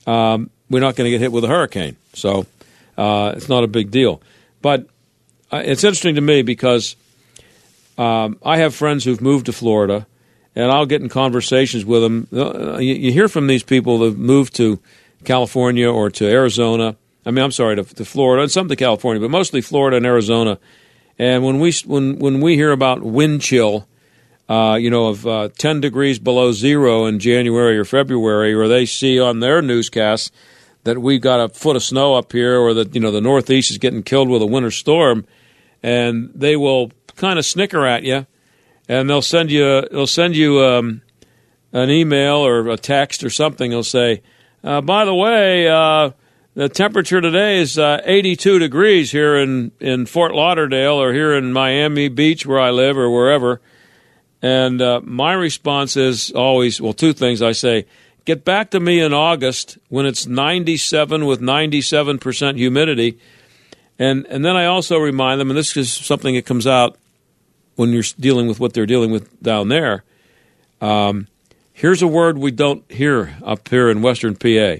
um, 0.06 0.50
we're 0.70 0.80
not 0.80 0.96
going 0.96 1.06
to 1.06 1.10
get 1.10 1.20
hit 1.20 1.32
with 1.32 1.44
a 1.44 1.48
hurricane, 1.48 1.96
so 2.14 2.46
uh, 2.96 3.34
it's 3.36 3.48
not 3.48 3.64
a 3.64 3.66
big 3.66 3.90
deal. 3.90 4.22
But 4.62 4.86
it's 5.52 5.84
interesting 5.84 6.14
to 6.14 6.20
me 6.20 6.42
because 6.42 6.96
um, 7.98 8.38
I 8.44 8.58
have 8.58 8.74
friends 8.74 9.04
who've 9.04 9.20
moved 9.20 9.46
to 9.46 9.52
Florida, 9.52 10.06
and 10.54 10.70
I'll 10.70 10.86
get 10.86 11.02
in 11.02 11.08
conversations 11.08 11.84
with 11.84 12.02
them. 12.02 12.28
Uh, 12.32 12.78
you, 12.78 12.94
you, 12.94 13.12
hear 13.12 13.28
from 13.28 13.46
these 13.46 13.62
people 13.62 13.98
that 14.00 14.16
moved 14.16 14.54
to 14.56 14.78
California 15.24 15.90
or 15.90 16.10
to 16.10 16.26
Arizona. 16.26 16.96
I 17.26 17.30
mean, 17.30 17.44
I'm 17.44 17.52
sorry, 17.52 17.76
to, 17.76 17.84
to, 17.84 18.04
Florida 18.04 18.42
and 18.42 18.50
some 18.50 18.68
to 18.68 18.76
California, 18.76 19.20
but 19.20 19.30
mostly 19.30 19.60
Florida 19.60 19.96
and 19.98 20.06
Arizona. 20.06 20.58
And 21.18 21.44
when 21.44 21.60
we 21.60 21.72
when 21.84 22.18
when 22.18 22.40
we 22.40 22.54
hear 22.54 22.72
about 22.72 23.02
wind 23.02 23.42
chill, 23.42 23.86
uh, 24.48 24.78
you 24.80 24.88
know, 24.88 25.08
of 25.08 25.26
uh, 25.26 25.48
10 25.58 25.80
degrees 25.80 26.18
below 26.18 26.52
zero 26.52 27.04
in 27.04 27.18
January 27.18 27.78
or 27.78 27.84
February, 27.84 28.54
or 28.54 28.66
they 28.66 28.86
see 28.86 29.20
on 29.20 29.40
their 29.40 29.60
newscasts 29.60 30.30
that 30.84 30.98
we've 30.98 31.20
got 31.20 31.40
a 31.40 31.48
foot 31.48 31.76
of 31.76 31.82
snow 31.82 32.14
up 32.14 32.32
here, 32.32 32.58
or 32.58 32.74
that 32.74 32.94
you 32.94 33.00
know 33.00 33.10
the 33.10 33.20
Northeast 33.20 33.70
is 33.70 33.78
getting 33.78 34.02
killed 34.02 34.28
with 34.28 34.42
a 34.42 34.46
winter 34.46 34.70
storm, 34.70 35.26
and 35.82 36.30
they 36.34 36.56
will 36.56 36.92
kind 37.16 37.38
of 37.38 37.44
snicker 37.44 37.86
at 37.86 38.02
you, 38.02 38.26
and 38.88 39.08
they'll 39.08 39.22
send 39.22 39.50
you 39.50 39.82
they'll 39.90 40.06
send 40.06 40.36
you 40.36 40.60
um, 40.60 41.02
an 41.72 41.90
email 41.90 42.36
or 42.36 42.68
a 42.68 42.76
text 42.76 43.22
or 43.22 43.30
something. 43.30 43.70
They'll 43.70 43.82
say, 43.82 44.22
uh, 44.64 44.80
"By 44.80 45.04
the 45.04 45.14
way, 45.14 45.68
uh, 45.68 46.10
the 46.54 46.68
temperature 46.68 47.20
today 47.20 47.58
is 47.58 47.78
uh, 47.78 48.00
82 48.04 48.58
degrees 48.58 49.12
here 49.12 49.36
in 49.36 49.72
in 49.80 50.06
Fort 50.06 50.34
Lauderdale 50.34 51.00
or 51.00 51.12
here 51.12 51.34
in 51.34 51.52
Miami 51.52 52.08
Beach 52.08 52.46
where 52.46 52.60
I 52.60 52.70
live 52.70 52.96
or 52.96 53.10
wherever." 53.10 53.60
And 54.42 54.80
uh, 54.80 55.00
my 55.04 55.34
response 55.34 55.96
is 55.96 56.30
always, 56.30 56.80
well, 56.80 56.92
two 56.92 57.12
things. 57.12 57.42
I 57.42 57.52
say, 57.52 57.86
get 58.24 58.44
back 58.44 58.70
to 58.70 58.80
me 58.80 59.00
in 59.00 59.12
August 59.12 59.78
when 59.88 60.06
it's 60.06 60.26
97 60.26 61.26
with 61.26 61.40
97% 61.40 62.56
humidity. 62.56 63.18
And, 63.98 64.26
and 64.26 64.44
then 64.44 64.56
I 64.56 64.66
also 64.66 64.98
remind 64.98 65.40
them, 65.40 65.50
and 65.50 65.58
this 65.58 65.76
is 65.76 65.92
something 65.92 66.34
that 66.34 66.46
comes 66.46 66.66
out 66.66 66.96
when 67.76 67.90
you're 67.90 68.04
dealing 68.18 68.46
with 68.46 68.60
what 68.60 68.72
they're 68.72 68.86
dealing 68.86 69.10
with 69.10 69.42
down 69.42 69.68
there. 69.68 70.04
Um, 70.80 71.28
here's 71.72 72.02
a 72.02 72.06
word 72.06 72.38
we 72.38 72.50
don't 72.50 72.90
hear 72.90 73.36
up 73.44 73.68
here 73.68 73.90
in 73.90 74.02
Western 74.02 74.36
PA 74.36 74.76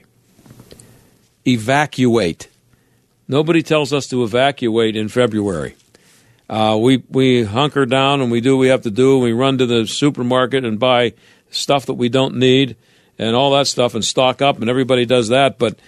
evacuate. 1.46 2.48
Nobody 3.29 3.62
tells 3.62 3.92
us 3.92 4.07
to 4.09 4.22
evacuate 4.24 4.96
in 4.96 5.09
February. 5.09 5.76
Uh, 6.48 6.76
we 6.81 7.03
we 7.09 7.44
hunker 7.44 7.87
down 7.87 8.20
and 8.20 8.31
we 8.31 8.40
do 8.40 8.57
what 8.57 8.61
we 8.61 8.68
have 8.68 8.83
to 8.83 8.90
do. 8.90 9.18
We 9.18 9.33
run 9.33 9.59
to 9.59 9.66
the 9.66 9.87
supermarket 9.87 10.64
and 10.64 10.81
buy 10.81 11.14
stuff 11.50 11.87
that 11.87 11.94
we 11.94 12.09
don't 12.09 12.37
need 12.37 12.76
and 13.20 13.37
all 13.37 13.50
that 13.50 13.66
stuff 13.66 13.94
and 13.94 14.02
stock 14.02 14.40
up, 14.40 14.61
and 14.61 14.70
everybody 14.70 15.04
does 15.04 15.28
that. 15.28 15.59
But 15.59 15.78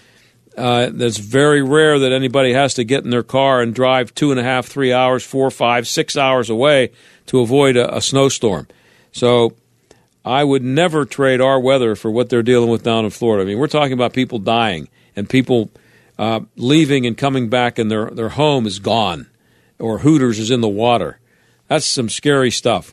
uh, 0.56 0.90
it's 0.92 1.16
very 1.16 1.62
rare 1.62 1.98
that 1.98 2.12
anybody 2.12 2.52
has 2.52 2.74
to 2.74 2.84
get 2.84 3.04
in 3.04 3.10
their 3.10 3.22
car 3.22 3.62
and 3.62 3.74
drive 3.74 4.14
two 4.14 4.30
and 4.30 4.38
a 4.38 4.42
half, 4.42 4.66
three 4.66 4.92
hours, 4.92 5.24
four, 5.24 5.50
five, 5.50 5.88
six 5.88 6.14
hours 6.14 6.50
away 6.50 6.92
to 7.26 7.40
avoid 7.40 7.76
a, 7.76 7.96
a 7.96 8.02
snowstorm. 8.02 8.68
So 9.12 9.56
I 10.26 10.44
would 10.44 10.62
never 10.62 11.06
trade 11.06 11.40
our 11.40 11.58
weather 11.58 11.96
for 11.96 12.10
what 12.10 12.28
they're 12.28 12.42
dealing 12.42 12.68
with 12.68 12.82
down 12.82 13.06
in 13.06 13.10
Florida. 13.10 13.42
I 13.42 13.46
mean, 13.46 13.58
we're 13.58 13.66
talking 13.66 13.94
about 13.94 14.12
people 14.12 14.38
dying 14.38 14.88
and 15.16 15.26
people 15.26 15.70
uh, 16.18 16.40
leaving 16.56 17.06
and 17.06 17.16
coming 17.16 17.48
back, 17.48 17.78
and 17.78 17.90
their 17.90 18.10
their 18.10 18.28
home 18.28 18.66
is 18.66 18.78
gone, 18.78 19.28
or 19.78 20.00
Hooters 20.00 20.38
is 20.38 20.50
in 20.50 20.60
the 20.60 20.68
water. 20.68 21.18
That's 21.68 21.86
some 21.86 22.10
scary 22.10 22.50
stuff. 22.50 22.92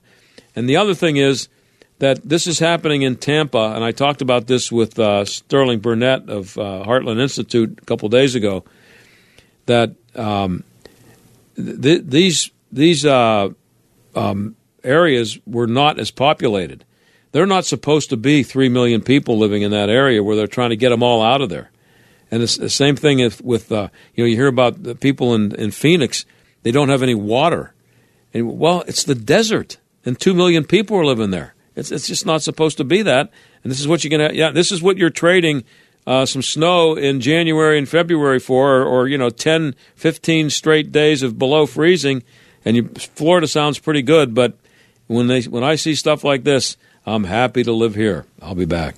And 0.56 0.70
the 0.70 0.78
other 0.78 0.94
thing 0.94 1.18
is 1.18 1.50
that 2.00 2.28
this 2.28 2.48
is 2.48 2.60
happening 2.60 3.02
in 3.02 3.18
Tampa, 3.18 3.74
and 3.76 3.84
I 3.84 3.92
talked 3.92 4.22
about 4.22 4.48
this 4.48 4.72
with 4.72 4.98
uh, 4.98 5.26
Sterling 5.26 5.80
Burnett 5.80 6.30
of 6.30 6.58
uh, 6.58 6.84
Heartland 6.86 7.20
Institute 7.20 7.78
a 7.82 7.86
couple 7.86 8.10
days 8.10 8.36
ago. 8.36 8.64
That 9.66 9.94
um, 10.16 10.64
th- 11.56 12.04
these 12.06 12.52
these 12.72 13.06
uh, 13.06 13.50
um, 14.16 14.56
areas 14.84 15.38
were 15.46 15.68
not 15.68 16.00
as 16.00 16.10
populated. 16.10 16.86
They're 17.32 17.46
not 17.46 17.66
supposed 17.66 18.10
to 18.10 18.18
be 18.18 18.44
three 18.44 18.70
million 18.70 19.02
people 19.02 19.38
living 19.38 19.62
in 19.62 19.72
that 19.72 19.90
area 19.90 20.24
where 20.24 20.36
they're 20.36 20.48
trying 20.48 20.72
to 20.72 20.76
get 20.76 20.90
them 20.90 21.04
all 21.04 21.22
out 21.22 21.42
of 21.42 21.50
there. 21.50 21.70
And 22.32 22.42
it's 22.42 22.58
the 22.58 22.70
same 22.70 22.96
thing 22.96 23.20
if, 23.20 23.42
with 23.42 23.72
uh, 23.72 23.90
you 24.16 24.24
know 24.24 24.28
you 24.28 24.36
hear 24.36 24.48
about 24.48 24.84
the 24.84 24.96
people 24.96 25.36
in, 25.36 25.54
in 25.56 25.72
Phoenix 25.72 26.26
they 26.64 26.72
don't 26.72 26.90
have 26.90 27.04
any 27.04 27.16
water, 27.16 27.74
and 28.34 28.58
well 28.58 28.84
it's 28.88 29.04
the 29.04 29.16
desert 29.16 29.78
and 30.06 30.18
two 30.18 30.34
million 30.34 30.64
people 30.64 30.98
are 30.98 31.06
living 31.06 31.32
there. 31.32 31.54
It's 31.80 31.92
it's 31.92 32.08
just 32.08 32.26
not 32.26 32.42
supposed 32.42 32.78
to 32.78 32.84
be 32.84 33.02
that. 33.02 33.32
And 33.64 33.72
this 33.72 33.80
is 33.80 33.88
what 33.88 34.04
you're 34.04 34.12
gonna 34.12 34.34
yeah 34.34 34.52
this 34.52 34.72
is 34.72 34.82
what 34.82 34.98
you're 34.98 35.10
trading 35.10 35.64
uh, 36.08 36.26
some 36.26 36.42
snow 36.42 36.96
in 36.96 37.22
January 37.22 37.78
and 37.78 37.88
February 37.88 38.40
for, 38.40 38.78
or, 38.78 38.84
or, 38.84 39.08
you 39.08 39.18
know 39.18 39.30
10, 39.30 39.76
15 39.96 40.50
straight 40.50 40.92
days 40.92 41.22
of 41.22 41.38
below 41.38 41.68
freezing. 41.68 42.24
And 42.66 42.76
you, 42.76 42.88
Florida 42.88 43.48
sounds 43.48 43.78
pretty 43.78 44.02
good, 44.02 44.34
but 44.34 44.58
when 45.08 45.28
they 45.28 45.44
when 45.44 45.64
I 45.64 45.76
see 45.76 45.96
stuff 45.96 46.24
like 46.24 46.44
this, 46.44 46.78
I'm 47.06 47.24
happy 47.26 47.64
to 47.64 47.72
live 47.72 47.96
here. 47.96 48.26
I'll 48.42 48.56
be 48.56 48.66
back. 48.66 48.96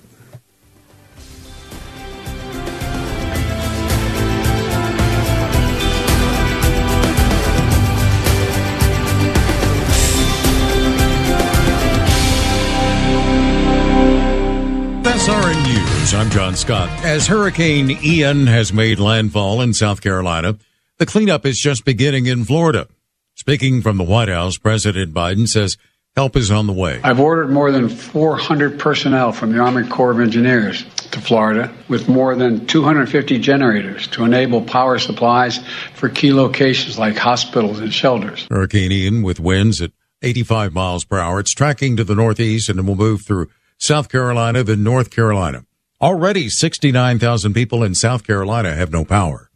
News. 16.02 16.14
I'm 16.14 16.30
John 16.30 16.56
Scott. 16.56 16.88
As 17.04 17.28
Hurricane 17.28 17.90
Ian 18.02 18.48
has 18.48 18.72
made 18.72 18.98
landfall 18.98 19.60
in 19.60 19.72
South 19.72 20.00
Carolina, 20.00 20.58
the 20.98 21.06
cleanup 21.06 21.46
is 21.46 21.60
just 21.60 21.84
beginning 21.84 22.26
in 22.26 22.44
Florida. 22.44 22.88
Speaking 23.36 23.82
from 23.82 23.98
the 23.98 24.04
White 24.04 24.28
House, 24.28 24.58
President 24.58 25.14
Biden 25.14 25.46
says 25.46 25.76
help 26.16 26.34
is 26.34 26.50
on 26.50 26.66
the 26.66 26.72
way. 26.72 27.00
I've 27.04 27.20
ordered 27.20 27.50
more 27.50 27.70
than 27.70 27.88
400 27.88 28.80
personnel 28.80 29.30
from 29.30 29.52
the 29.52 29.60
Army 29.60 29.88
Corps 29.88 30.10
of 30.10 30.18
Engineers 30.18 30.84
to 31.12 31.20
Florida 31.20 31.72
with 31.88 32.08
more 32.08 32.34
than 32.34 32.66
250 32.66 33.38
generators 33.38 34.08
to 34.08 34.24
enable 34.24 34.60
power 34.60 34.98
supplies 34.98 35.60
for 35.94 36.08
key 36.08 36.32
locations 36.32 36.98
like 36.98 37.16
hospitals 37.16 37.78
and 37.78 37.94
shelters. 37.94 38.48
Hurricane 38.50 38.90
Ian 38.90 39.22
with 39.22 39.38
winds 39.38 39.80
at 39.80 39.92
85 40.22 40.72
miles 40.72 41.04
per 41.04 41.20
hour. 41.20 41.38
It's 41.38 41.54
tracking 41.54 41.96
to 41.96 42.02
the 42.02 42.16
northeast 42.16 42.68
and 42.68 42.80
it 42.80 42.86
will 42.86 42.96
move 42.96 43.22
through 43.24 43.50
South 43.78 44.08
Carolina, 44.08 44.64
then 44.64 44.82
North 44.82 45.10
Carolina. 45.10 45.64
Already 46.02 46.48
69,000 46.48 47.54
people 47.54 47.84
in 47.84 47.94
South 47.94 48.26
Carolina 48.26 48.74
have 48.74 48.90
no 48.90 49.04
power. 49.04 49.52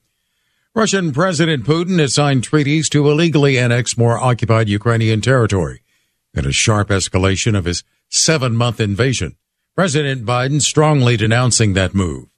Russian 0.77 1.11
President 1.11 1.65
Putin 1.65 1.99
has 1.99 2.15
signed 2.15 2.45
treaties 2.45 2.89
to 2.91 3.11
illegally 3.11 3.59
annex 3.59 3.99
more 3.99 4.17
occupied 4.17 4.69
Ukrainian 4.69 5.21
territory 5.21 5.83
in 6.35 6.47
a 6.47 6.53
sharp 6.53 6.91
escalation 6.91 7.59
of 7.59 7.65
his 7.65 7.83
seven 8.11 8.55
month 8.55 8.79
invasion. 8.79 9.35
President 9.75 10.25
Biden 10.25 10.63
strongly 10.63 11.17
denouncing 11.17 11.73
that 11.73 11.97
move. 11.97 12.29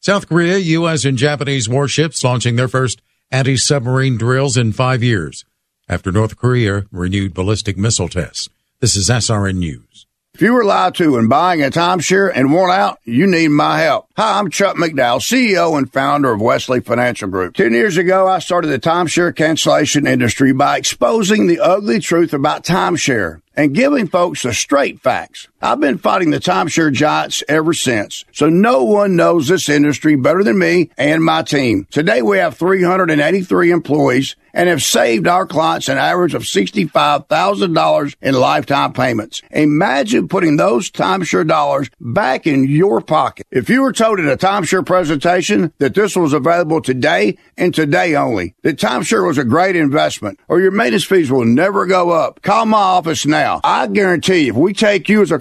South 0.00 0.28
Korea, 0.28 0.58
U.S. 0.58 1.04
and 1.04 1.16
Japanese 1.16 1.68
warships 1.68 2.24
launching 2.24 2.56
their 2.56 2.66
first 2.66 3.00
anti-submarine 3.30 4.16
drills 4.16 4.56
in 4.56 4.72
five 4.72 5.04
years 5.04 5.44
after 5.88 6.10
North 6.10 6.36
Korea 6.36 6.86
renewed 6.90 7.32
ballistic 7.32 7.78
missile 7.78 8.08
tests. 8.08 8.48
This 8.80 8.96
is 8.96 9.08
SRN 9.08 9.58
News. 9.58 10.05
If 10.36 10.42
you 10.42 10.52
were 10.52 10.66
lied 10.66 10.94
to 10.96 11.12
when 11.12 11.28
buying 11.28 11.62
a 11.62 11.70
timeshare 11.70 12.30
and 12.34 12.52
want 12.52 12.70
out, 12.70 12.98
you 13.04 13.26
need 13.26 13.48
my 13.48 13.80
help. 13.80 14.10
Hi, 14.18 14.38
I'm 14.38 14.50
Chuck 14.50 14.76
McDowell, 14.76 15.22
CEO 15.22 15.78
and 15.78 15.90
founder 15.90 16.30
of 16.30 16.42
Wesley 16.42 16.80
Financial 16.80 17.26
Group. 17.26 17.54
Ten 17.54 17.72
years 17.72 17.96
ago, 17.96 18.28
I 18.28 18.40
started 18.40 18.68
the 18.68 18.78
timeshare 18.78 19.34
cancellation 19.34 20.06
industry 20.06 20.52
by 20.52 20.76
exposing 20.76 21.46
the 21.46 21.60
ugly 21.60 22.00
truth 22.00 22.34
about 22.34 22.64
timeshare 22.64 23.40
and 23.56 23.74
giving 23.74 24.08
folks 24.08 24.42
the 24.42 24.52
straight 24.52 25.00
facts. 25.00 25.48
I've 25.62 25.80
been 25.80 25.96
fighting 25.96 26.30
the 26.30 26.38
timeshare 26.38 26.92
giants 26.92 27.42
ever 27.48 27.72
since, 27.72 28.24
so 28.30 28.50
no 28.50 28.84
one 28.84 29.16
knows 29.16 29.48
this 29.48 29.70
industry 29.70 30.14
better 30.14 30.44
than 30.44 30.58
me 30.58 30.90
and 30.98 31.24
my 31.24 31.42
team. 31.42 31.86
Today 31.90 32.20
we 32.20 32.36
have 32.36 32.58
383 32.58 33.70
employees 33.70 34.36
and 34.56 34.70
have 34.70 34.82
saved 34.82 35.28
our 35.28 35.46
clients 35.46 35.88
an 35.88 35.98
average 35.98 36.34
of 36.34 36.42
$65,000 36.42 38.14
in 38.22 38.34
lifetime 38.34 38.94
payments. 38.94 39.42
Imagine 39.50 40.28
putting 40.28 40.56
those 40.56 40.90
timeshare 40.90 41.46
dollars 41.46 41.90
back 42.00 42.46
in 42.46 42.64
your 42.64 43.02
pocket. 43.02 43.46
If 43.50 43.68
you 43.68 43.82
were 43.82 43.92
told 43.92 44.18
at 44.18 44.26
a 44.26 44.36
timeshare 44.36 44.84
presentation 44.84 45.72
that 45.78 45.94
this 45.94 46.16
was 46.16 46.32
available 46.32 46.80
today 46.80 47.36
and 47.58 47.74
today 47.74 48.14
only, 48.16 48.54
that 48.62 48.78
timeshare 48.78 49.26
was 49.26 49.36
a 49.36 49.44
great 49.44 49.76
investment 49.76 50.40
or 50.48 50.58
your 50.58 50.70
maintenance 50.70 51.04
fees 51.04 51.30
will 51.30 51.44
never 51.44 51.84
go 51.84 52.10
up, 52.10 52.40
call 52.40 52.64
my 52.64 52.78
office 52.78 53.26
now. 53.26 53.60
I 53.62 53.86
guarantee 53.88 54.48
if 54.48 54.56
we 54.56 54.72
take 54.72 55.10
you 55.10 55.20
as 55.20 55.30
a 55.30 55.38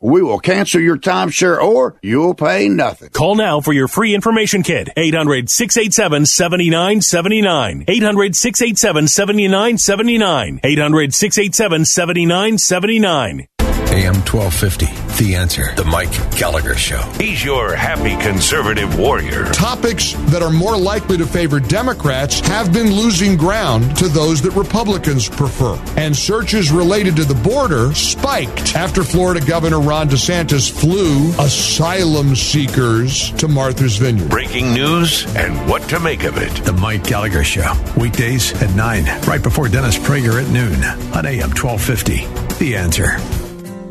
we 0.00 0.22
will 0.22 0.38
cancel 0.38 0.80
your 0.80 0.96
timeshare 0.96 1.60
or 1.60 1.96
you'll 2.02 2.34
pay 2.34 2.68
nothing. 2.68 3.10
Call 3.10 3.34
now 3.34 3.60
for 3.60 3.72
your 3.72 3.88
free 3.88 4.14
information 4.14 4.62
kit. 4.62 4.88
800 4.96 5.50
687 5.50 6.26
7979. 6.26 7.84
800 7.86 8.34
687 8.34 9.08
7979. 9.08 10.60
800 10.64 11.14
687 11.14 11.84
7979. 11.84 13.46
AM 13.90 14.22
1250, 14.22 14.86
The 15.20 15.34
Answer, 15.34 15.74
The 15.74 15.84
Mike 15.84 16.12
Gallagher 16.38 16.76
Show. 16.76 17.00
He's 17.18 17.44
your 17.44 17.74
happy 17.74 18.16
conservative 18.22 18.96
warrior. 18.96 19.46
Topics 19.46 20.12
that 20.30 20.42
are 20.42 20.52
more 20.52 20.76
likely 20.76 21.18
to 21.18 21.26
favor 21.26 21.58
Democrats 21.58 22.38
have 22.38 22.72
been 22.72 22.92
losing 22.94 23.36
ground 23.36 23.96
to 23.96 24.06
those 24.06 24.42
that 24.42 24.52
Republicans 24.52 25.28
prefer. 25.28 25.76
And 25.96 26.16
searches 26.16 26.70
related 26.70 27.16
to 27.16 27.24
the 27.24 27.34
border 27.34 27.92
spiked 27.92 28.76
after 28.76 29.02
Florida 29.02 29.44
Governor 29.44 29.80
Ron 29.80 30.08
DeSantis 30.08 30.70
flew 30.70 31.30
asylum 31.44 32.36
seekers 32.36 33.32
to 33.32 33.48
Martha's 33.48 33.96
Vineyard. 33.96 34.30
Breaking 34.30 34.72
news 34.72 35.26
and 35.34 35.68
what 35.68 35.82
to 35.88 35.98
make 35.98 36.22
of 36.22 36.36
it. 36.38 36.54
The 36.64 36.72
Mike 36.74 37.02
Gallagher 37.02 37.42
Show, 37.42 37.72
weekdays 37.96 38.52
at 38.62 38.72
9, 38.76 39.04
right 39.26 39.42
before 39.42 39.66
Dennis 39.66 39.98
Prager 39.98 40.40
at 40.40 40.48
noon 40.52 40.80
on 41.12 41.26
AM 41.26 41.50
1250, 41.50 42.64
The 42.64 42.76
Answer. 42.76 43.49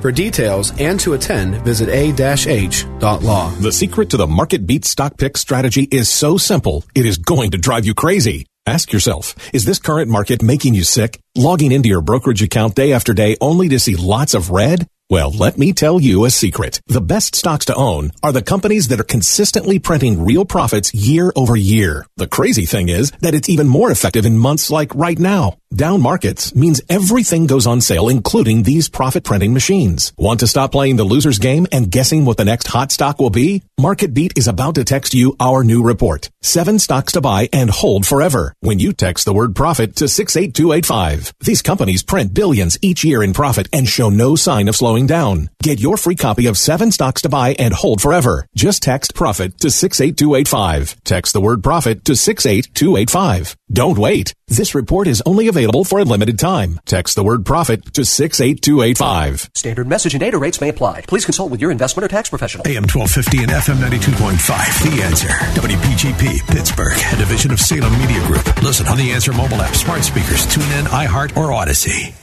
For 0.00 0.12
details 0.12 0.72
and 0.78 1.00
to 1.00 1.14
attend, 1.14 1.56
visit 1.64 1.88
a-h.law. 1.88 3.50
The 3.50 3.72
secret 3.72 4.10
to 4.10 4.16
the 4.16 4.26
market 4.28 4.64
beat 4.64 4.84
stock 4.84 5.16
pick 5.16 5.36
strategy 5.36 5.88
is 5.90 6.08
so 6.08 6.36
simple, 6.36 6.84
it 6.94 7.04
is 7.04 7.18
going 7.18 7.50
to 7.50 7.58
drive 7.58 7.84
you 7.84 7.94
crazy. 7.94 8.46
Ask 8.64 8.92
yourself, 8.92 9.34
is 9.52 9.64
this 9.64 9.78
current 9.78 10.10
market 10.10 10.42
making 10.42 10.74
you 10.74 10.84
sick? 10.84 11.18
Logging 11.34 11.72
into 11.72 11.88
your 11.88 12.02
brokerage 12.02 12.42
account 12.42 12.74
day 12.74 12.92
after 12.92 13.12
day 13.14 13.36
only 13.40 13.70
to 13.70 13.80
see 13.80 13.96
lots 13.96 14.34
of 14.34 14.50
red? 14.50 14.86
Well, 15.10 15.30
let 15.30 15.56
me 15.56 15.72
tell 15.72 15.98
you 16.02 16.26
a 16.26 16.30
secret. 16.30 16.82
The 16.86 17.00
best 17.00 17.34
stocks 17.34 17.64
to 17.64 17.74
own 17.74 18.12
are 18.22 18.30
the 18.30 18.42
companies 18.42 18.88
that 18.88 19.00
are 19.00 19.04
consistently 19.04 19.78
printing 19.78 20.22
real 20.22 20.44
profits 20.44 20.92
year 20.92 21.32
over 21.34 21.56
year. 21.56 22.04
The 22.18 22.28
crazy 22.28 22.66
thing 22.66 22.90
is 22.90 23.10
that 23.22 23.32
it's 23.32 23.48
even 23.48 23.68
more 23.68 23.90
effective 23.90 24.26
in 24.26 24.36
months 24.36 24.70
like 24.70 24.94
right 24.94 25.18
now. 25.18 25.56
Down 25.74 26.00
markets 26.00 26.54
means 26.54 26.80
everything 26.88 27.46
goes 27.46 27.66
on 27.66 27.82
sale, 27.82 28.08
including 28.08 28.62
these 28.62 28.88
profit 28.88 29.22
printing 29.22 29.52
machines. 29.52 30.14
Want 30.16 30.40
to 30.40 30.46
stop 30.46 30.72
playing 30.72 30.96
the 30.96 31.04
loser's 31.04 31.38
game 31.38 31.66
and 31.70 31.90
guessing 31.90 32.24
what 32.24 32.38
the 32.38 32.46
next 32.46 32.68
hot 32.68 32.90
stock 32.90 33.20
will 33.20 33.30
be? 33.30 33.62
Market 33.78 34.14
Beat 34.14 34.36
is 34.38 34.48
about 34.48 34.76
to 34.76 34.84
text 34.84 35.12
you 35.12 35.36
our 35.38 35.62
new 35.62 35.82
report. 35.82 36.30
Seven 36.40 36.78
stocks 36.78 37.12
to 37.12 37.20
buy 37.20 37.50
and 37.52 37.68
hold 37.68 38.06
forever 38.06 38.54
when 38.60 38.78
you 38.78 38.94
text 38.94 39.26
the 39.26 39.34
word 39.34 39.54
profit 39.54 39.94
to 39.96 40.08
68285. 40.08 41.34
These 41.40 41.62
companies 41.62 42.02
print 42.02 42.32
billions 42.32 42.78
each 42.80 43.04
year 43.04 43.22
in 43.22 43.34
profit 43.34 43.68
and 43.70 43.86
show 43.86 44.08
no 44.08 44.36
sign 44.36 44.68
of 44.68 44.76
slowing 44.76 45.06
down. 45.06 45.50
Get 45.62 45.80
your 45.80 45.98
free 45.98 46.16
copy 46.16 46.46
of 46.46 46.56
seven 46.56 46.90
stocks 46.90 47.22
to 47.22 47.28
buy 47.28 47.54
and 47.58 47.74
hold 47.74 48.00
forever. 48.00 48.46
Just 48.56 48.82
text 48.82 49.14
profit 49.14 49.58
to 49.58 49.70
68285. 49.70 51.04
Text 51.04 51.34
the 51.34 51.42
word 51.42 51.62
profit 51.62 52.06
to 52.06 52.16
68285. 52.16 53.57
Don't 53.70 53.98
wait. 53.98 54.34
This 54.46 54.74
report 54.74 55.08
is 55.08 55.22
only 55.26 55.46
available 55.48 55.84
for 55.84 55.98
a 55.98 56.04
limited 56.04 56.38
time. 56.38 56.80
Text 56.86 57.14
the 57.14 57.22
word 57.22 57.44
profit 57.44 57.92
to 57.94 58.04
68285. 58.04 59.50
Standard 59.54 59.86
message 59.86 60.14
and 60.14 60.20
data 60.20 60.38
rates 60.38 60.60
may 60.60 60.70
apply. 60.70 61.02
Please 61.02 61.26
consult 61.26 61.50
with 61.50 61.60
your 61.60 61.70
investment 61.70 62.04
or 62.04 62.08
tax 62.08 62.30
professional. 62.30 62.66
AM 62.66 62.84
1250 62.84 63.42
and 63.42 63.52
FM 63.52 63.76
92.5, 63.76 64.96
The 64.96 65.02
Answer. 65.02 65.28
WPGP, 65.28 66.48
Pittsburgh, 66.48 66.96
a 67.12 67.16
division 67.16 67.50
of 67.50 67.60
Salem 67.60 67.92
Media 67.98 68.26
Group. 68.26 68.62
Listen 68.62 68.86
on 68.86 68.96
the 68.96 69.10
Answer 69.12 69.34
mobile 69.34 69.60
app, 69.60 69.74
smart 69.74 70.02
speakers, 70.02 70.46
tune 70.46 70.70
in, 70.78 70.86
iHeart, 70.86 71.36
or 71.36 71.48
Audacy. 71.48 72.14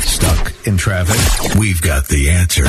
Stuck 0.00 0.66
in 0.66 0.76
traffic? 0.76 1.56
We've 1.56 1.80
got 1.80 2.08
the 2.08 2.30
answer. 2.30 2.64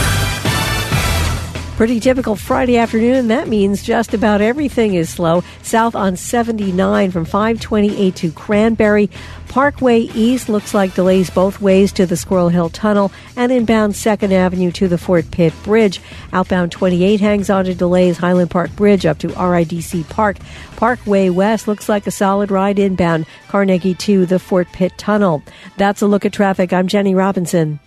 Pretty 1.76 2.00
typical 2.00 2.38
Friday 2.38 2.78
afternoon. 2.78 3.28
That 3.28 3.50
means 3.50 3.84
just 3.84 4.14
about 4.14 4.40
everything 4.40 4.94
is 4.94 5.10
slow. 5.10 5.44
South 5.62 5.94
on 5.94 6.16
79 6.16 7.12
from 7.12 7.26
528 7.26 8.16
to 8.16 8.32
Cranberry. 8.32 9.10
Parkway 9.50 10.00
East 10.00 10.48
looks 10.48 10.74
like 10.74 10.96
delays 10.96 11.30
both 11.30 11.60
ways 11.60 11.92
to 11.92 12.06
the 12.06 12.16
Squirrel 12.16 12.48
Hill 12.48 12.70
Tunnel 12.70 13.12
and 13.36 13.52
inbound 13.52 13.92
2nd 13.92 14.32
Avenue 14.32 14.72
to 14.72 14.88
the 14.88 14.98
Fort 14.98 15.30
Pitt 15.32 15.54
Bridge. 15.64 16.00
Outbound 16.32 16.72
28 16.72 17.20
hangs 17.20 17.50
on 17.50 17.66
to 17.66 17.76
delays 17.76 18.18
Highland 18.20 18.52
Park 18.52 18.74
Bridge 18.78 19.06
up 19.06 19.18
to 19.20 19.28
RIDC 19.28 20.08
Park. 20.08 20.38
Parkway 20.78 21.30
West 21.30 21.68
looks 21.68 21.90
like 21.90 22.08
a 22.08 22.12
solid 22.12 22.52
ride 22.52 22.80
inbound 22.80 23.26
Carnegie 23.50 23.96
to 23.96 24.26
the 24.26 24.40
Fort 24.40 24.70
Pitt 24.72 24.98
Tunnel. 24.98 25.44
That's 25.76 26.02
a 26.02 26.08
look 26.08 26.24
at 26.24 26.32
traffic. 26.32 26.72
I'm 26.72 26.88
Jenny 26.88 27.16
Robinson. 27.16 27.82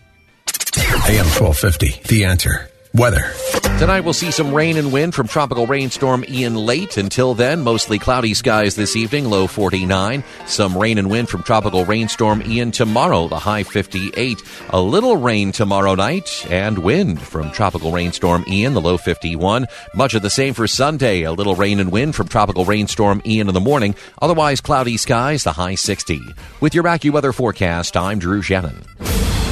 AM 1.08 1.24
1250, 1.24 2.02
The 2.06 2.26
Answer. 2.26 2.68
Weather. 2.94 3.32
Tonight 3.78 4.00
we'll 4.00 4.12
see 4.12 4.32
some 4.32 4.52
rain 4.52 4.76
and 4.76 4.92
wind 4.92 5.14
from 5.14 5.28
tropical 5.28 5.68
rainstorm 5.68 6.24
Ian 6.28 6.56
late. 6.56 6.96
Until 6.96 7.34
then, 7.34 7.60
mostly 7.62 7.96
cloudy 7.96 8.34
skies 8.34 8.74
this 8.74 8.96
evening, 8.96 9.26
low 9.30 9.46
49. 9.46 10.24
Some 10.46 10.76
rain 10.76 10.98
and 10.98 11.08
wind 11.08 11.28
from 11.28 11.44
tropical 11.44 11.84
rainstorm 11.84 12.42
Ian 12.44 12.72
tomorrow, 12.72 13.28
the 13.28 13.38
high 13.38 13.62
58. 13.62 14.42
A 14.70 14.80
little 14.80 15.16
rain 15.16 15.52
tomorrow 15.52 15.94
night 15.94 16.44
and 16.50 16.78
wind 16.78 17.22
from 17.22 17.52
tropical 17.52 17.92
rainstorm 17.92 18.44
Ian, 18.48 18.74
the 18.74 18.80
low 18.80 18.98
51. 18.98 19.66
Much 19.94 20.14
of 20.14 20.22
the 20.22 20.30
same 20.30 20.54
for 20.54 20.66
Sunday, 20.66 21.22
a 21.22 21.30
little 21.30 21.54
rain 21.54 21.78
and 21.78 21.92
wind 21.92 22.16
from 22.16 22.26
tropical 22.26 22.64
rainstorm 22.64 23.22
Ian 23.24 23.46
in 23.46 23.54
the 23.54 23.60
morning. 23.60 23.94
Otherwise 24.20 24.60
cloudy 24.60 24.96
skies, 24.96 25.44
the 25.44 25.52
high 25.52 25.76
60. 25.76 26.20
With 26.60 26.74
your 26.74 26.82
AccuWeather 26.82 27.32
forecast, 27.32 27.96
I'm 27.96 28.18
Drew 28.18 28.42
Shannon. 28.42 28.82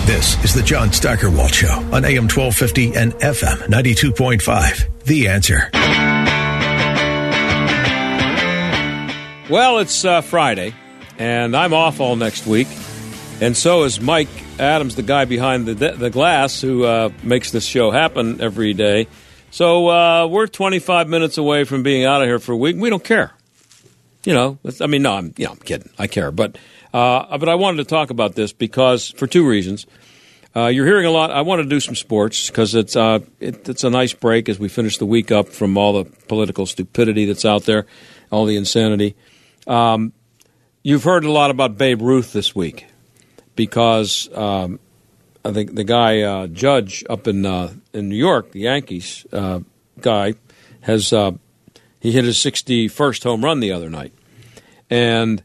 This 0.07 0.43
is 0.45 0.55
the 0.55 0.63
John 0.63 0.93
Steigerwald 0.93 1.53
Show 1.53 1.67
on 1.67 2.05
AM 2.05 2.29
1250 2.29 2.95
and 2.95 3.13
FM 3.15 3.57
92.5. 3.67 5.03
The 5.03 5.27
answer. 5.27 5.69
Well, 9.53 9.79
it's 9.79 10.05
uh, 10.05 10.21
Friday, 10.21 10.75
and 11.19 11.57
I'm 11.57 11.75
off 11.75 11.99
all 11.99 12.15
next 12.15 12.47
week, 12.47 12.69
and 13.41 13.57
so 13.57 13.83
is 13.83 14.01
Mike 14.01 14.29
Adams, 14.61 14.95
the 14.95 15.03
guy 15.03 15.25
behind 15.25 15.67
the, 15.67 15.75
the 15.75 16.11
glass 16.11 16.61
who 16.61 16.85
uh, 16.85 17.11
makes 17.25 17.51
this 17.51 17.67
show 17.67 17.91
happen 17.91 18.41
every 18.41 18.75
day. 18.75 19.09
So 19.51 19.89
uh, 19.89 20.29
we're 20.29 20.47
25 20.47 21.09
minutes 21.09 21.37
away 21.37 21.65
from 21.65 21.83
being 21.83 22.05
out 22.05 22.23
of 22.23 22.29
here 22.29 22.39
for 22.39 22.53
a 22.53 22.57
week. 22.57 22.77
We 22.77 22.91
don't 22.91 23.03
care. 23.03 23.33
You 24.25 24.35
know, 24.35 24.59
I 24.81 24.87
mean, 24.87 25.03
no, 25.03 25.15
I'm, 25.15 25.35
you 25.37 25.47
know, 25.47 25.53
I'm 25.53 25.59
kidding. 25.59 25.91
I 25.99 26.07
care, 26.07 26.31
but 26.31 26.57
uh, 26.93 27.39
but 27.39 27.49
I 27.49 27.55
wanted 27.55 27.79
to 27.79 27.85
talk 27.85 28.11
about 28.11 28.35
this 28.35 28.53
because 28.53 29.11
for 29.11 29.27
two 29.27 29.47
reasons. 29.47 29.87
Uh, 30.55 30.69
you're 30.69 30.87
hearing 30.87 31.05
a 31.05 31.11
lot. 31.11 31.31
I 31.31 31.43
want 31.43 31.61
to 31.61 31.69
do 31.69 31.81
some 31.81 31.95
sports 31.95 32.49
because 32.49 32.75
it's 32.75 32.97
uh, 32.97 33.19
it, 33.41 33.69
it's 33.69 33.85
a 33.85 33.91
nice 33.91 34.15
break 34.15 34.49
as 34.49 34.59
we 34.59 34.71
finish 34.71 34.97
the 34.97 35.05
week 35.05 35.31
up 35.31 35.51
from 35.51 35.77
all 35.77 36.03
the 36.03 36.11
political 36.29 36.65
stupidity 36.65 37.27
that's 37.27 37.45
out 37.45 37.65
there, 37.65 37.85
all 38.31 38.47
the 38.47 38.57
insanity. 38.57 39.17
Um, 39.67 40.15
you've 40.83 41.05
heard 41.05 41.27
a 41.27 41.31
lot 41.31 41.51
about 41.51 41.77
Babe 41.77 42.01
Ruth 42.01 42.33
this 42.33 42.55
week 42.55 42.87
because 43.55 44.31
um, 44.33 44.79
I 45.45 45.53
think 45.53 45.75
the 45.75 45.85
guy 45.85 46.23
uh, 46.23 46.47
Judge 46.47 47.05
up 47.11 47.29
in 47.29 47.45
uh, 47.45 47.73
in 47.93 48.09
New 48.09 48.17
York, 48.17 48.53
the 48.53 48.61
Yankees 48.61 49.27
uh, 49.33 49.61
guy, 50.01 50.35
has 50.81 51.13
uh, 51.13 51.33
he 52.01 52.13
hit 52.13 52.25
his 52.25 52.37
61st 52.39 53.25
home 53.25 53.45
run 53.45 53.61
the 53.61 53.73
other 53.73 53.91
night, 53.91 54.13
and 54.89 55.43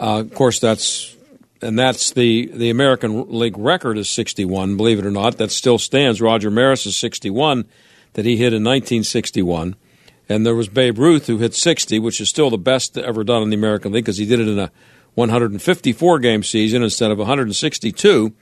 uh, 0.00 0.20
of 0.20 0.34
course, 0.34 0.58
that's 0.58 1.14
and 1.62 1.78
that's 1.78 2.12
the 2.12 2.50
the 2.52 2.70
American 2.70 3.38
League 3.38 3.58
record 3.58 3.98
is 3.98 4.08
61. 4.08 4.76
Believe 4.76 4.98
it 4.98 5.06
or 5.06 5.10
not, 5.10 5.36
that 5.36 5.50
still 5.50 5.78
stands. 5.78 6.20
Roger 6.20 6.50
Maris 6.50 6.86
is 6.86 6.96
61 6.96 7.66
that 8.14 8.24
he 8.24 8.36
hit 8.36 8.52
in 8.52 8.64
1961, 8.64 9.76
and 10.28 10.46
there 10.46 10.54
was 10.54 10.68
Babe 10.68 10.98
Ruth 10.98 11.26
who 11.26 11.38
hit 11.38 11.54
60, 11.54 11.98
which 11.98 12.20
is 12.20 12.28
still 12.28 12.50
the 12.50 12.58
best 12.58 12.96
ever 12.96 13.22
done 13.22 13.42
in 13.42 13.50
the 13.50 13.56
American 13.56 13.92
League 13.92 14.04
because 14.04 14.16
he 14.16 14.26
did 14.26 14.40
it 14.40 14.48
in 14.48 14.58
a 14.58 14.72
154 15.14 16.18
game 16.18 16.42
season 16.42 16.82
instead 16.82 17.10
of 17.10 17.18
162. 17.18 18.32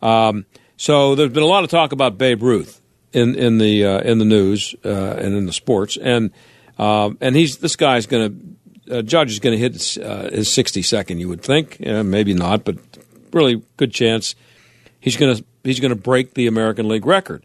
Um, 0.00 0.46
so 0.76 1.14
there's 1.14 1.32
been 1.32 1.42
a 1.42 1.46
lot 1.46 1.64
of 1.64 1.70
talk 1.70 1.92
about 1.92 2.16
Babe 2.16 2.42
Ruth 2.42 2.80
in 3.12 3.34
in 3.34 3.58
the 3.58 3.84
uh, 3.84 4.00
in 4.00 4.18
the 4.18 4.24
news 4.24 4.74
uh, 4.84 4.88
and 4.88 5.34
in 5.34 5.46
the 5.46 5.52
sports, 5.52 5.96
and 5.96 6.30
uh, 6.78 7.10
and 7.20 7.34
he's 7.34 7.58
this 7.58 7.74
guy's 7.74 8.06
going 8.06 8.30
to 8.30 8.61
uh, 8.92 9.02
Judge 9.02 9.32
is 9.32 9.38
going 9.38 9.58
to 9.58 9.58
hit 9.58 9.72
uh, 9.98 10.30
his 10.30 10.48
62nd, 10.48 11.18
you 11.18 11.28
would 11.28 11.42
think. 11.42 11.80
maybe 11.80 12.34
not, 12.34 12.64
but 12.64 12.76
really 13.32 13.62
good 13.76 13.92
chance 13.92 14.34
he's 15.02 15.16
going 15.16 15.36
to 15.36 15.44
he's 15.62 15.80
going 15.80 15.90
to 15.90 16.00
break 16.00 16.32
the 16.32 16.46
American 16.46 16.88
League 16.88 17.04
record. 17.04 17.44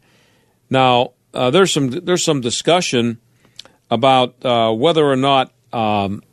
Now, 0.69 1.11
uh, 1.33 1.49
there's 1.49 1.73
some 1.73 1.89
there's 1.89 2.23
some 2.23 2.39
discussion 2.39 3.19
about 3.91 4.35
uh, 4.45 4.71
whether 4.71 5.05
or 5.05 5.17
not 5.17 5.51
um, 5.73 6.23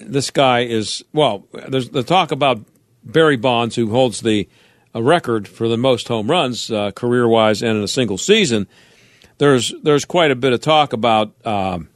this 0.00 0.30
guy 0.30 0.60
is 0.60 1.04
well. 1.12 1.46
There's 1.68 1.90
the 1.90 2.02
talk 2.02 2.32
about 2.32 2.64
Barry 3.04 3.36
Bonds, 3.36 3.76
who 3.76 3.90
holds 3.90 4.22
the 4.22 4.48
record 4.92 5.46
for 5.46 5.68
the 5.68 5.76
most 5.76 6.08
home 6.08 6.28
runs 6.28 6.70
uh, 6.70 6.90
career 6.90 7.28
wise 7.28 7.62
and 7.62 7.78
in 7.78 7.84
a 7.84 7.88
single 7.88 8.18
season. 8.18 8.66
There's 9.38 9.72
there's 9.82 10.04
quite 10.04 10.32
a 10.32 10.36
bit 10.36 10.52
of 10.52 10.60
talk 10.60 10.92
about. 10.92 11.34
Um, 11.46 11.89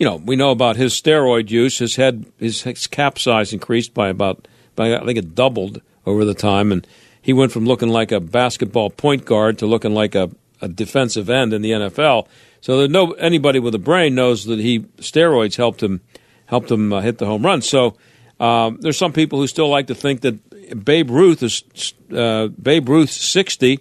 you 0.00 0.06
know, 0.06 0.16
we 0.16 0.34
know 0.34 0.50
about 0.50 0.76
his 0.76 0.94
steroid 0.94 1.50
use. 1.50 1.78
His 1.78 1.96
head, 1.96 2.24
his, 2.38 2.62
his 2.62 2.86
cap 2.86 3.18
size 3.18 3.52
increased 3.52 3.92
by 3.92 4.08
about, 4.08 4.48
by, 4.74 4.96
I 4.96 5.04
think 5.04 5.18
it 5.18 5.34
doubled 5.34 5.82
over 6.06 6.24
the 6.24 6.32
time, 6.32 6.72
and 6.72 6.86
he 7.20 7.34
went 7.34 7.52
from 7.52 7.66
looking 7.66 7.90
like 7.90 8.10
a 8.10 8.18
basketball 8.18 8.88
point 8.88 9.26
guard 9.26 9.58
to 9.58 9.66
looking 9.66 9.92
like 9.92 10.14
a, 10.14 10.30
a 10.62 10.68
defensive 10.68 11.28
end 11.28 11.52
in 11.52 11.60
the 11.60 11.72
NFL. 11.72 12.26
So 12.62 12.86
no 12.86 13.12
anybody 13.12 13.58
with 13.58 13.74
a 13.74 13.78
brain 13.78 14.14
knows 14.14 14.46
that 14.46 14.58
he 14.58 14.80
steroids 14.98 15.56
helped 15.56 15.82
him 15.82 16.00
helped 16.46 16.70
him 16.70 16.92
uh, 16.92 17.02
hit 17.02 17.18
the 17.18 17.26
home 17.26 17.44
run. 17.44 17.60
So 17.62 17.96
um, 18.38 18.78
there's 18.80 18.98
some 18.98 19.12
people 19.12 19.38
who 19.38 19.46
still 19.46 19.68
like 19.68 19.86
to 19.88 19.94
think 19.94 20.22
that 20.22 20.84
Babe 20.84 21.10
Ruth 21.10 21.42
is 21.42 21.94
uh, 22.10 22.48
Babe 22.48 22.88
Ruth's 22.88 23.16
60 23.16 23.80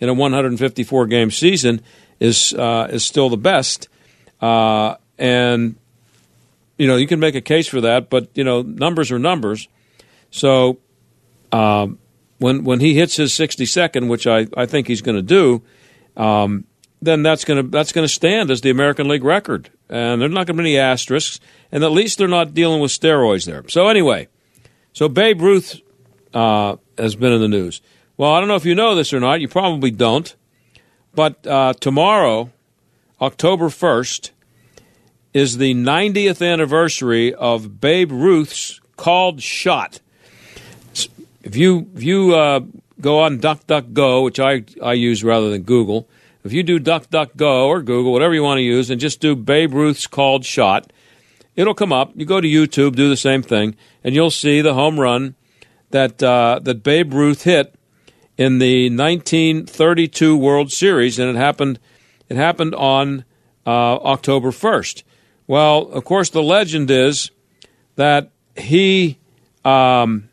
in 0.00 0.08
a 0.08 0.14
154 0.14 1.06
game 1.06 1.30
season 1.30 1.82
is 2.18 2.52
uh, 2.52 2.88
is 2.90 3.04
still 3.04 3.28
the 3.28 3.36
best. 3.36 3.88
Uh, 4.40 4.96
and 5.22 5.76
you 6.76 6.88
know 6.88 6.96
you 6.96 7.06
can 7.06 7.20
make 7.20 7.36
a 7.36 7.40
case 7.40 7.68
for 7.68 7.80
that, 7.80 8.10
but 8.10 8.28
you 8.34 8.42
know 8.44 8.60
numbers 8.60 9.12
are 9.12 9.18
numbers. 9.18 9.68
So 10.30 10.78
um, 11.52 11.98
when 12.38 12.64
when 12.64 12.80
he 12.80 12.94
hits 12.94 13.16
his 13.16 13.32
62nd, 13.32 14.08
which 14.08 14.26
I, 14.26 14.48
I 14.56 14.66
think 14.66 14.88
he's 14.88 15.00
going 15.00 15.16
to 15.16 15.22
do, 15.22 15.62
um, 16.16 16.64
then 17.00 17.22
that's 17.22 17.44
going 17.44 17.62
to 17.62 17.70
that's 17.70 17.92
going 17.92 18.04
to 18.04 18.12
stand 18.12 18.50
as 18.50 18.62
the 18.62 18.70
American 18.70 19.08
League 19.08 19.22
record, 19.22 19.70
and 19.88 20.20
there's 20.20 20.32
not 20.32 20.46
going 20.48 20.56
to 20.56 20.62
be 20.62 20.70
any 20.70 20.78
asterisks, 20.78 21.38
and 21.70 21.84
at 21.84 21.92
least 21.92 22.18
they're 22.18 22.26
not 22.26 22.52
dealing 22.52 22.80
with 22.80 22.90
steroids 22.90 23.46
there. 23.46 23.62
So 23.68 23.86
anyway, 23.86 24.26
so 24.92 25.08
Babe 25.08 25.40
Ruth 25.40 25.80
uh, 26.34 26.76
has 26.98 27.14
been 27.14 27.32
in 27.32 27.40
the 27.40 27.48
news. 27.48 27.80
Well, 28.16 28.32
I 28.32 28.40
don't 28.40 28.48
know 28.48 28.56
if 28.56 28.64
you 28.64 28.74
know 28.74 28.96
this 28.96 29.12
or 29.12 29.20
not. 29.20 29.40
You 29.40 29.46
probably 29.46 29.92
don't, 29.92 30.34
but 31.14 31.46
uh, 31.46 31.74
tomorrow, 31.74 32.50
October 33.20 33.68
1st, 33.68 34.30
is 35.32 35.58
the 35.58 35.74
90th 35.74 36.46
anniversary 36.46 37.34
of 37.34 37.80
Babe 37.80 38.12
Ruth's 38.12 38.80
called 38.96 39.42
shot. 39.42 40.00
If 41.42 41.56
you 41.56 41.90
if 41.96 42.02
you 42.02 42.34
uh, 42.34 42.60
go 43.00 43.20
on 43.20 43.40
DuckDuckGo, 43.40 44.22
which 44.22 44.38
I, 44.38 44.64
I 44.82 44.92
use 44.92 45.24
rather 45.24 45.50
than 45.50 45.62
Google, 45.62 46.08
if 46.44 46.52
you 46.52 46.62
do 46.62 46.78
DuckDuckGo 46.78 47.66
or 47.66 47.82
Google, 47.82 48.12
whatever 48.12 48.34
you 48.34 48.42
want 48.42 48.58
to 48.58 48.62
use, 48.62 48.90
and 48.90 49.00
just 49.00 49.20
do 49.20 49.34
Babe 49.34 49.74
Ruth's 49.74 50.06
called 50.06 50.44
shot, 50.44 50.92
it'll 51.56 51.74
come 51.74 51.92
up. 51.92 52.12
You 52.14 52.26
go 52.26 52.40
to 52.40 52.48
YouTube, 52.48 52.94
do 52.94 53.08
the 53.08 53.16
same 53.16 53.42
thing, 53.42 53.74
and 54.04 54.14
you'll 54.14 54.30
see 54.30 54.60
the 54.60 54.74
home 54.74 55.00
run 55.00 55.34
that 55.90 56.22
uh, 56.22 56.60
that 56.62 56.82
Babe 56.82 57.12
Ruth 57.12 57.42
hit 57.42 57.74
in 58.36 58.58
the 58.58 58.88
1932 58.88 60.36
World 60.36 60.70
Series, 60.70 61.18
and 61.18 61.30
it 61.30 61.36
happened 61.36 61.78
it 62.28 62.36
happened 62.36 62.74
on 62.74 63.24
uh, 63.66 63.96
October 63.96 64.50
1st. 64.50 65.02
Well, 65.46 65.88
of 65.88 66.04
course, 66.04 66.30
the 66.30 66.42
legend 66.42 66.90
is 66.90 67.30
that 67.96 68.30
he 68.56 69.18
um, 69.64 70.28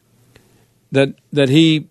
that 0.92 1.16
that 1.34 1.50
he 1.50 1.88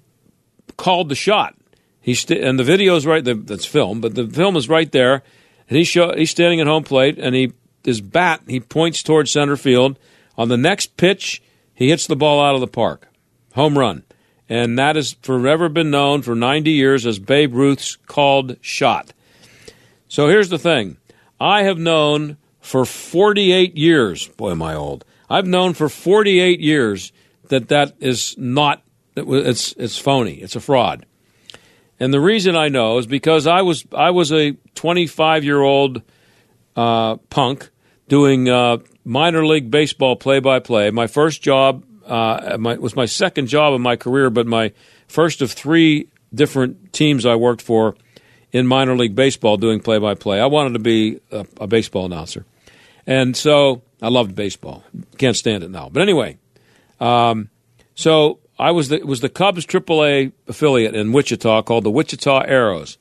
called 0.76 1.08
the 1.08 1.14
shot. 1.14 1.54
He's 2.00 2.20
st- 2.20 2.42
and 2.42 2.58
the 2.58 2.64
video 2.64 2.96
is 2.96 3.06
right. 3.06 3.24
That's 3.24 3.66
film, 3.66 4.00
but 4.00 4.14
the 4.14 4.26
film 4.26 4.56
is 4.56 4.68
right 4.68 4.90
there. 4.90 5.22
And 5.68 5.76
he 5.76 5.84
show, 5.84 6.14
he's 6.16 6.30
standing 6.30 6.60
at 6.60 6.66
home 6.66 6.84
plate, 6.84 7.18
and 7.18 7.34
he 7.34 7.52
his 7.84 8.00
bat 8.00 8.42
he 8.46 8.60
points 8.60 9.02
towards 9.02 9.30
center 9.30 9.56
field. 9.56 9.98
On 10.36 10.48
the 10.48 10.56
next 10.56 10.96
pitch, 10.96 11.42
he 11.74 11.88
hits 11.88 12.06
the 12.06 12.16
ball 12.16 12.42
out 12.42 12.54
of 12.54 12.60
the 12.60 12.68
park, 12.68 13.08
home 13.54 13.76
run, 13.76 14.04
and 14.48 14.78
that 14.78 14.96
has 14.96 15.14
forever 15.20 15.68
been 15.68 15.90
known 15.90 16.22
for 16.22 16.34
90 16.36 16.70
years 16.70 17.04
as 17.04 17.18
Babe 17.18 17.52
Ruth's 17.52 17.96
called 18.06 18.56
shot. 18.60 19.12
So 20.06 20.28
here's 20.28 20.48
the 20.48 20.58
thing: 20.58 20.96
I 21.40 21.64
have 21.64 21.78
known 21.78 22.36
for 22.68 22.84
48 22.84 23.78
years. 23.78 24.28
Boy, 24.28 24.50
am 24.50 24.60
I 24.60 24.74
old. 24.74 25.06
I've 25.30 25.46
known 25.46 25.72
for 25.72 25.88
48 25.88 26.60
years 26.60 27.12
that 27.48 27.68
that 27.68 27.94
is 27.98 28.36
not, 28.36 28.82
it's, 29.16 29.72
it's 29.72 29.96
phony. 29.96 30.34
It's 30.34 30.54
a 30.54 30.60
fraud. 30.60 31.06
And 31.98 32.12
the 32.12 32.20
reason 32.20 32.56
I 32.56 32.68
know 32.68 32.98
is 32.98 33.06
because 33.06 33.46
I 33.46 33.62
was, 33.62 33.86
I 33.94 34.10
was 34.10 34.32
a 34.32 34.52
25 34.74 35.44
year 35.44 35.62
old 35.62 36.02
uh, 36.76 37.16
punk 37.30 37.70
doing 38.06 38.50
uh, 38.50 38.78
minor 39.02 39.46
league 39.46 39.70
baseball 39.70 40.14
play 40.16 40.38
by 40.38 40.58
play. 40.58 40.90
My 40.90 41.06
first 41.06 41.40
job 41.40 41.84
uh, 42.06 42.58
my, 42.60 42.74
was 42.74 42.94
my 42.94 43.06
second 43.06 43.46
job 43.46 43.72
in 43.72 43.80
my 43.80 43.96
career, 43.96 44.28
but 44.28 44.46
my 44.46 44.72
first 45.06 45.40
of 45.40 45.52
three 45.52 46.08
different 46.34 46.92
teams 46.92 47.24
I 47.24 47.34
worked 47.34 47.62
for 47.62 47.96
in 48.52 48.66
minor 48.66 48.94
league 48.94 49.14
baseball 49.14 49.56
doing 49.56 49.80
play 49.80 49.98
by 49.98 50.14
play. 50.14 50.38
I 50.38 50.46
wanted 50.46 50.74
to 50.74 50.80
be 50.80 51.20
a, 51.30 51.46
a 51.62 51.66
baseball 51.66 52.04
announcer. 52.04 52.44
And 53.08 53.34
so 53.34 53.80
I 54.02 54.08
loved 54.08 54.36
baseball. 54.36 54.84
Can't 55.16 55.34
stand 55.34 55.64
it 55.64 55.70
now. 55.70 55.88
But 55.88 56.02
anyway, 56.02 56.36
um, 57.00 57.48
so 57.94 58.38
I 58.58 58.70
was 58.70 58.90
the, 58.90 59.02
was 59.02 59.20
the 59.20 59.30
Cubs 59.30 59.64
AAA 59.64 60.32
affiliate 60.46 60.94
in 60.94 61.12
Wichita 61.12 61.62
called 61.62 61.84
the 61.84 61.90
Wichita 61.90 62.42
Arrows. 62.42 62.98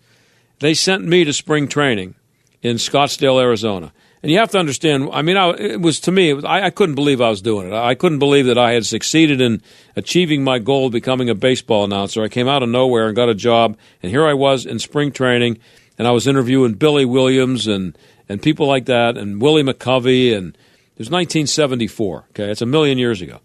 they 0.59 0.73
sent 0.73 1.03
me 1.03 1.25
to 1.25 1.33
spring 1.33 1.67
training 1.67 2.15
in 2.61 2.77
Scottsdale, 2.77 3.41
Arizona. 3.41 3.91
And 4.23 4.31
you 4.31 4.39
have 4.39 4.49
to 4.51 4.57
understand. 4.57 5.09
I 5.11 5.21
mean, 5.21 5.35
I, 5.35 5.49
it 5.49 5.81
was 5.81 5.99
to 6.01 6.11
me. 6.11 6.33
Was, 6.33 6.45
I, 6.45 6.63
I, 6.63 6.69
couldn't 6.69 6.95
believe 6.95 7.21
I 7.21 7.29
was 7.29 7.41
doing 7.41 7.67
it. 7.67 7.73
I 7.73 7.93
couldn't 7.93 8.19
believe 8.19 8.45
that 8.47 8.57
I 8.57 8.71
had 8.71 8.85
succeeded 8.85 9.41
in 9.41 9.61
achieving 9.95 10.43
my 10.43 10.57
goal 10.57 10.87
of 10.87 10.93
becoming 10.93 11.29
a 11.29 11.35
baseball 11.35 11.83
announcer. 11.83 12.23
I 12.23 12.29
came 12.29 12.47
out 12.47 12.63
of 12.63 12.69
nowhere 12.69 13.07
and 13.07 13.15
got 13.15 13.29
a 13.29 13.35
job, 13.35 13.77
and 14.01 14.09
here 14.09 14.25
I 14.25 14.33
was 14.33 14.65
in 14.65 14.79
spring 14.79 15.11
training, 15.11 15.59
and 15.97 16.07
I 16.07 16.11
was 16.11 16.27
interviewing 16.27 16.73
Billy 16.73 17.05
Williams 17.05 17.67
and 17.67 17.95
and 18.29 18.41
people 18.41 18.67
like 18.67 18.85
that, 18.85 19.17
and 19.17 19.41
Willie 19.41 19.63
McCovey, 19.63 20.35
and 20.35 20.55
it 20.55 20.99
was 20.99 21.09
1974. 21.09 22.25
Okay, 22.29 22.51
it's 22.51 22.61
a 22.61 22.65
million 22.65 22.97
years 22.97 23.21
ago. 23.21 23.39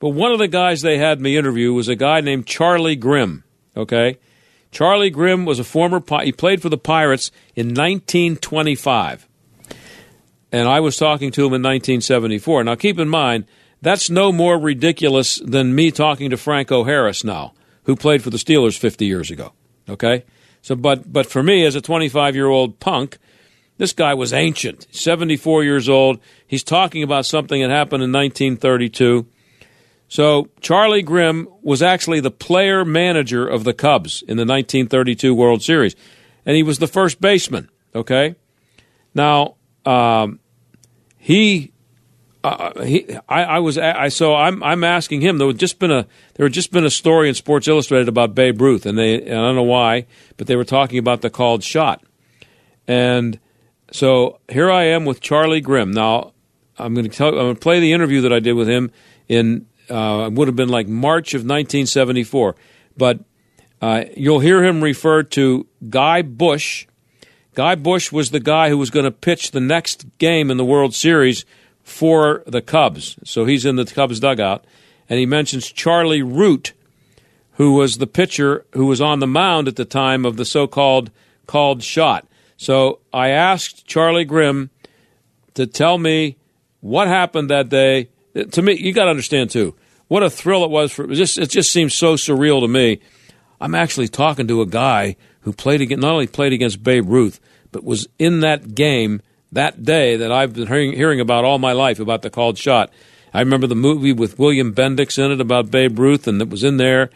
But 0.00 0.10
one 0.10 0.32
of 0.32 0.38
the 0.38 0.48
guys 0.48 0.82
they 0.82 0.98
had 0.98 1.20
me 1.20 1.36
interview 1.36 1.72
was 1.72 1.88
a 1.88 1.96
guy 1.96 2.20
named 2.20 2.46
Charlie 2.46 2.96
Grimm. 2.96 3.44
Okay, 3.76 4.18
Charlie 4.70 5.10
Grimm 5.10 5.44
was 5.44 5.58
a 5.58 5.64
former. 5.64 6.02
He 6.22 6.32
played 6.32 6.62
for 6.62 6.68
the 6.68 6.78
Pirates 6.78 7.30
in 7.56 7.68
1925 7.68 9.28
and 10.52 10.68
I 10.68 10.80
was 10.80 10.96
talking 10.96 11.30
to 11.32 11.42
him 11.42 11.54
in 11.54 11.62
1974. 11.62 12.64
Now, 12.64 12.74
keep 12.74 12.98
in 12.98 13.08
mind, 13.08 13.44
that's 13.82 14.10
no 14.10 14.32
more 14.32 14.58
ridiculous 14.58 15.36
than 15.36 15.74
me 15.74 15.90
talking 15.90 16.30
to 16.30 16.36
Franco 16.36 16.84
Harris 16.84 17.22
now, 17.22 17.52
who 17.84 17.96
played 17.96 18.22
for 18.22 18.30
the 18.30 18.38
Steelers 18.38 18.78
50 18.78 19.04
years 19.04 19.30
ago. 19.30 19.52
Okay? 19.88 20.24
So, 20.62 20.74
but, 20.74 21.12
but 21.12 21.26
for 21.26 21.42
me, 21.42 21.64
as 21.64 21.74
a 21.74 21.80
25 21.80 22.34
year 22.34 22.48
old 22.48 22.80
punk, 22.80 23.18
this 23.78 23.92
guy 23.92 24.12
was 24.14 24.32
ancient, 24.32 24.86
74 24.90 25.64
years 25.64 25.88
old. 25.88 26.20
He's 26.46 26.64
talking 26.64 27.02
about 27.02 27.24
something 27.24 27.62
that 27.62 27.70
happened 27.70 28.02
in 28.02 28.12
1932. 28.12 29.26
So, 30.08 30.48
Charlie 30.60 31.02
Grimm 31.02 31.48
was 31.62 31.82
actually 31.82 32.20
the 32.20 32.30
player 32.30 32.84
manager 32.84 33.46
of 33.46 33.64
the 33.64 33.74
Cubs 33.74 34.22
in 34.22 34.36
the 34.36 34.44
1932 34.44 35.34
World 35.34 35.62
Series, 35.62 35.94
and 36.44 36.56
he 36.56 36.62
was 36.62 36.78
the 36.78 36.86
first 36.86 37.20
baseman. 37.20 37.68
Okay? 37.94 38.34
Now, 39.14 39.56
um, 39.84 40.40
he, 41.18 41.72
uh, 42.42 42.82
he, 42.82 43.14
I, 43.28 43.44
I 43.44 43.58
was, 43.58 43.76
I 43.76 44.08
so 44.08 44.34
I'm, 44.34 44.62
I'm 44.62 44.82
asking 44.82 45.20
him. 45.20 45.38
There 45.38 45.46
had 45.46 45.58
just 45.58 45.78
been 45.78 45.90
a, 45.90 46.06
there 46.34 46.46
had 46.46 46.52
just 46.52 46.72
been 46.72 46.84
a 46.84 46.90
story 46.90 47.28
in 47.28 47.34
Sports 47.34 47.68
Illustrated 47.68 48.08
about 48.08 48.34
Babe 48.34 48.60
Ruth, 48.60 48.86
and 48.86 48.98
they, 48.98 49.22
and 49.22 49.38
I 49.38 49.42
don't 49.42 49.56
know 49.56 49.62
why, 49.62 50.06
but 50.36 50.46
they 50.46 50.56
were 50.56 50.64
talking 50.64 50.98
about 50.98 51.20
the 51.20 51.30
called 51.30 51.62
shot, 51.62 52.02
and 52.86 53.38
so 53.92 54.40
here 54.48 54.70
I 54.70 54.84
am 54.84 55.04
with 55.04 55.20
Charlie 55.20 55.60
Grimm. 55.60 55.90
Now 55.90 56.32
I'm 56.78 56.94
going 56.94 57.08
to 57.08 57.16
tell, 57.16 57.28
I'm 57.28 57.34
going 57.34 57.54
to 57.54 57.60
play 57.60 57.80
the 57.80 57.92
interview 57.92 58.22
that 58.22 58.32
I 58.32 58.40
did 58.40 58.52
with 58.52 58.68
him 58.68 58.90
in, 59.28 59.66
uh, 59.90 60.30
would 60.32 60.48
have 60.48 60.56
been 60.56 60.68
like 60.68 60.88
March 60.88 61.34
of 61.34 61.40
1974, 61.40 62.56
but 62.96 63.20
uh, 63.80 64.04
you'll 64.16 64.40
hear 64.40 64.64
him 64.64 64.82
refer 64.82 65.22
to 65.22 65.66
Guy 65.88 66.22
Bush 66.22 66.86
Guy 67.58 67.74
Bush 67.74 68.12
was 68.12 68.30
the 68.30 68.38
guy 68.38 68.68
who 68.68 68.78
was 68.78 68.88
going 68.88 69.02
to 69.02 69.10
pitch 69.10 69.50
the 69.50 69.58
next 69.58 70.06
game 70.18 70.48
in 70.48 70.58
the 70.58 70.64
World 70.64 70.94
Series 70.94 71.44
for 71.82 72.44
the 72.46 72.62
Cubs. 72.62 73.18
So 73.24 73.46
he's 73.46 73.66
in 73.66 73.74
the 73.74 73.84
Cubs 73.84 74.20
dugout. 74.20 74.64
And 75.08 75.18
he 75.18 75.26
mentions 75.26 75.72
Charlie 75.72 76.22
Root, 76.22 76.72
who 77.54 77.72
was 77.72 77.98
the 77.98 78.06
pitcher 78.06 78.64
who 78.74 78.86
was 78.86 79.00
on 79.00 79.18
the 79.18 79.26
mound 79.26 79.66
at 79.66 79.74
the 79.74 79.84
time 79.84 80.24
of 80.24 80.36
the 80.36 80.44
so 80.44 80.68
called 80.68 81.10
called 81.48 81.82
shot. 81.82 82.27
So 82.58 82.98
I 83.12 83.28
asked 83.28 83.86
Charlie 83.86 84.24
Grimm 84.24 84.70
to 85.54 85.66
tell 85.66 85.96
me 85.96 86.36
what 86.80 87.08
happened 87.08 87.50
that 87.50 87.68
day. 87.68 88.10
To 88.50 88.60
me, 88.60 88.74
you 88.74 88.92
got 88.92 89.04
to 89.04 89.10
understand 89.10 89.50
too, 89.50 89.74
what 90.08 90.22
a 90.22 90.28
thrill 90.28 90.64
it 90.64 90.70
was 90.70 90.92
for 90.92 91.04
it. 91.04 91.14
Just, 91.14 91.38
it 91.38 91.50
just 91.50 91.72
seems 91.72 91.94
so 91.94 92.14
surreal 92.14 92.60
to 92.60 92.68
me. 92.68 93.00
I'm 93.60 93.74
actually 93.74 94.08
talking 94.08 94.48
to 94.48 94.60
a 94.60 94.66
guy 94.66 95.16
who 95.40 95.52
played 95.52 95.80
against, 95.80 96.02
not 96.02 96.12
only 96.12 96.26
played 96.26 96.52
against 96.52 96.82
Babe 96.82 97.08
Ruth, 97.08 97.40
but 97.70 97.84
was 97.84 98.08
in 98.18 98.40
that 98.40 98.74
game 98.74 99.22
that 99.52 99.84
day 99.84 100.16
that 100.16 100.32
I've 100.32 100.54
been 100.54 100.66
hearing, 100.66 100.92
hearing 100.92 101.20
about 101.20 101.44
all 101.44 101.58
my 101.58 101.72
life 101.72 102.00
about 102.00 102.22
the 102.22 102.30
called 102.30 102.58
shot. 102.58 102.92
I 103.32 103.40
remember 103.40 103.68
the 103.68 103.76
movie 103.76 104.12
with 104.12 104.38
William 104.38 104.74
Bendix 104.74 105.16
in 105.22 105.30
it 105.30 105.40
about 105.40 105.70
Babe 105.70 105.98
Ruth, 105.98 106.26
and 106.26 106.42
it 106.42 106.50
was 106.50 106.64
in 106.64 106.76
there. 106.76 107.10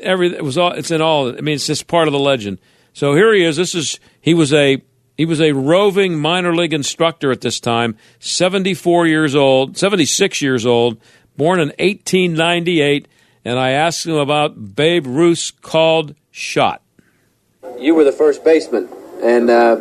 Every 0.00 0.34
it 0.34 0.44
was 0.44 0.58
all. 0.58 0.72
It's 0.72 0.90
in 0.90 1.00
all. 1.00 1.28
I 1.28 1.40
mean, 1.40 1.54
it's 1.54 1.66
just 1.66 1.86
part 1.86 2.08
of 2.08 2.12
the 2.12 2.18
legend. 2.18 2.58
So 2.92 3.14
here 3.14 3.32
he 3.34 3.44
is. 3.44 3.56
This 3.56 3.74
is 3.74 3.98
he 4.20 4.34
was 4.34 4.52
a 4.52 4.82
he 5.16 5.24
was 5.24 5.40
a 5.40 5.52
roving 5.52 6.18
minor 6.18 6.54
league 6.54 6.72
instructor 6.72 7.30
at 7.30 7.40
this 7.40 7.60
time. 7.60 7.96
Seventy 8.18 8.74
four 8.74 9.06
years 9.06 9.34
old, 9.34 9.76
seventy 9.76 10.06
six 10.06 10.42
years 10.42 10.66
old, 10.66 11.00
born 11.36 11.60
in 11.60 11.72
eighteen 11.78 12.34
ninety 12.34 12.80
eight. 12.80 13.08
And 13.44 13.58
I 13.58 13.70
asked 13.70 14.06
him 14.06 14.14
about 14.14 14.76
Babe 14.76 15.06
Ruth's 15.06 15.50
called 15.50 16.14
shot. 16.30 16.80
You 17.78 17.94
were 17.94 18.04
the 18.04 18.12
first 18.12 18.44
baseman, 18.44 18.88
and 19.22 19.50
uh, 19.50 19.80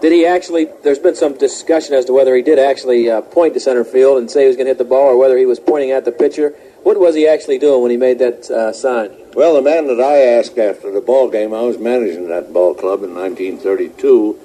did 0.00 0.12
he 0.12 0.24
actually? 0.24 0.68
There's 0.84 1.00
been 1.00 1.16
some 1.16 1.36
discussion 1.36 1.94
as 1.94 2.04
to 2.04 2.12
whether 2.12 2.36
he 2.36 2.42
did 2.42 2.58
actually 2.58 3.10
uh, 3.10 3.22
point 3.22 3.54
to 3.54 3.60
center 3.60 3.84
field 3.84 4.18
and 4.18 4.30
say 4.30 4.42
he 4.42 4.46
was 4.46 4.56
going 4.56 4.66
to 4.66 4.70
hit 4.70 4.78
the 4.78 4.84
ball, 4.84 5.08
or 5.08 5.16
whether 5.16 5.36
he 5.36 5.46
was 5.46 5.58
pointing 5.58 5.90
at 5.90 6.04
the 6.04 6.12
pitcher. 6.12 6.50
What 6.82 7.00
was 7.00 7.14
he 7.14 7.26
actually 7.26 7.58
doing 7.58 7.82
when 7.82 7.90
he 7.90 7.96
made 7.96 8.18
that 8.20 8.50
uh, 8.50 8.72
sign? 8.72 9.10
Well, 9.34 9.54
the 9.54 9.62
man 9.62 9.86
that 9.86 9.98
I 9.98 10.18
asked 10.18 10.58
after 10.58 10.90
the 10.90 11.00
ball 11.00 11.30
game, 11.30 11.54
I 11.54 11.62
was 11.62 11.78
managing 11.78 12.28
that 12.28 12.52
ball 12.52 12.74
club 12.74 13.02
in 13.02 13.14
1932. 13.14 14.38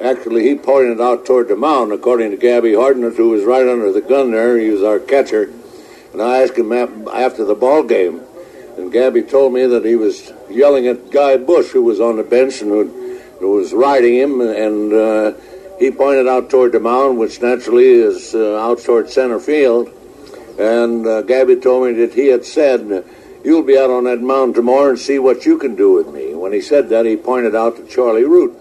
Actually, 0.00 0.44
he 0.44 0.54
pointed 0.54 1.00
out 1.00 1.26
toward 1.26 1.48
the 1.48 1.56
mound, 1.56 1.90
according 1.90 2.30
to 2.30 2.36
Gabby 2.36 2.72
Hartnett, 2.76 3.16
who 3.16 3.30
was 3.30 3.42
right 3.42 3.66
under 3.66 3.90
the 3.90 4.00
gun 4.00 4.30
there. 4.30 4.56
He 4.56 4.70
was 4.70 4.84
our 4.84 5.00
catcher. 5.00 5.52
And 6.12 6.22
I 6.22 6.44
asked 6.44 6.56
him 6.56 6.72
after 6.72 7.44
the 7.44 7.56
ball 7.56 7.82
game, 7.82 8.22
and 8.76 8.92
Gabby 8.92 9.22
told 9.22 9.54
me 9.54 9.66
that 9.66 9.84
he 9.84 9.96
was 9.96 10.32
yelling 10.48 10.86
at 10.86 11.10
Guy 11.10 11.36
Bush, 11.36 11.70
who 11.70 11.82
was 11.82 11.98
on 11.98 12.16
the 12.16 12.22
bench 12.22 12.62
and 12.62 12.70
who, 12.70 13.18
who 13.40 13.50
was 13.50 13.72
riding 13.72 14.14
him, 14.14 14.40
and 14.40 14.92
uh, 14.92 15.32
he 15.80 15.90
pointed 15.90 16.28
out 16.28 16.48
toward 16.48 16.70
the 16.70 16.80
mound, 16.80 17.18
which 17.18 17.42
naturally 17.42 17.90
is 17.90 18.36
uh, 18.36 18.56
out 18.56 18.78
toward 18.84 19.10
center 19.10 19.40
field. 19.40 19.88
And 20.60 21.04
uh, 21.04 21.22
Gabby 21.22 21.56
told 21.56 21.88
me 21.88 21.92
that 21.94 22.14
he 22.14 22.28
had 22.28 22.44
said, 22.44 23.04
You'll 23.44 23.62
be 23.62 23.78
out 23.78 23.90
on 23.90 24.04
that 24.04 24.20
mound 24.20 24.54
tomorrow 24.54 24.90
and 24.90 24.98
see 24.98 25.18
what 25.18 25.46
you 25.46 25.58
can 25.58 25.76
do 25.76 25.92
with 25.92 26.12
me. 26.12 26.34
When 26.34 26.52
he 26.52 26.60
said 26.60 26.88
that, 26.88 27.06
he 27.06 27.16
pointed 27.16 27.54
out 27.54 27.76
to 27.76 27.86
Charlie 27.86 28.24
Root. 28.24 28.56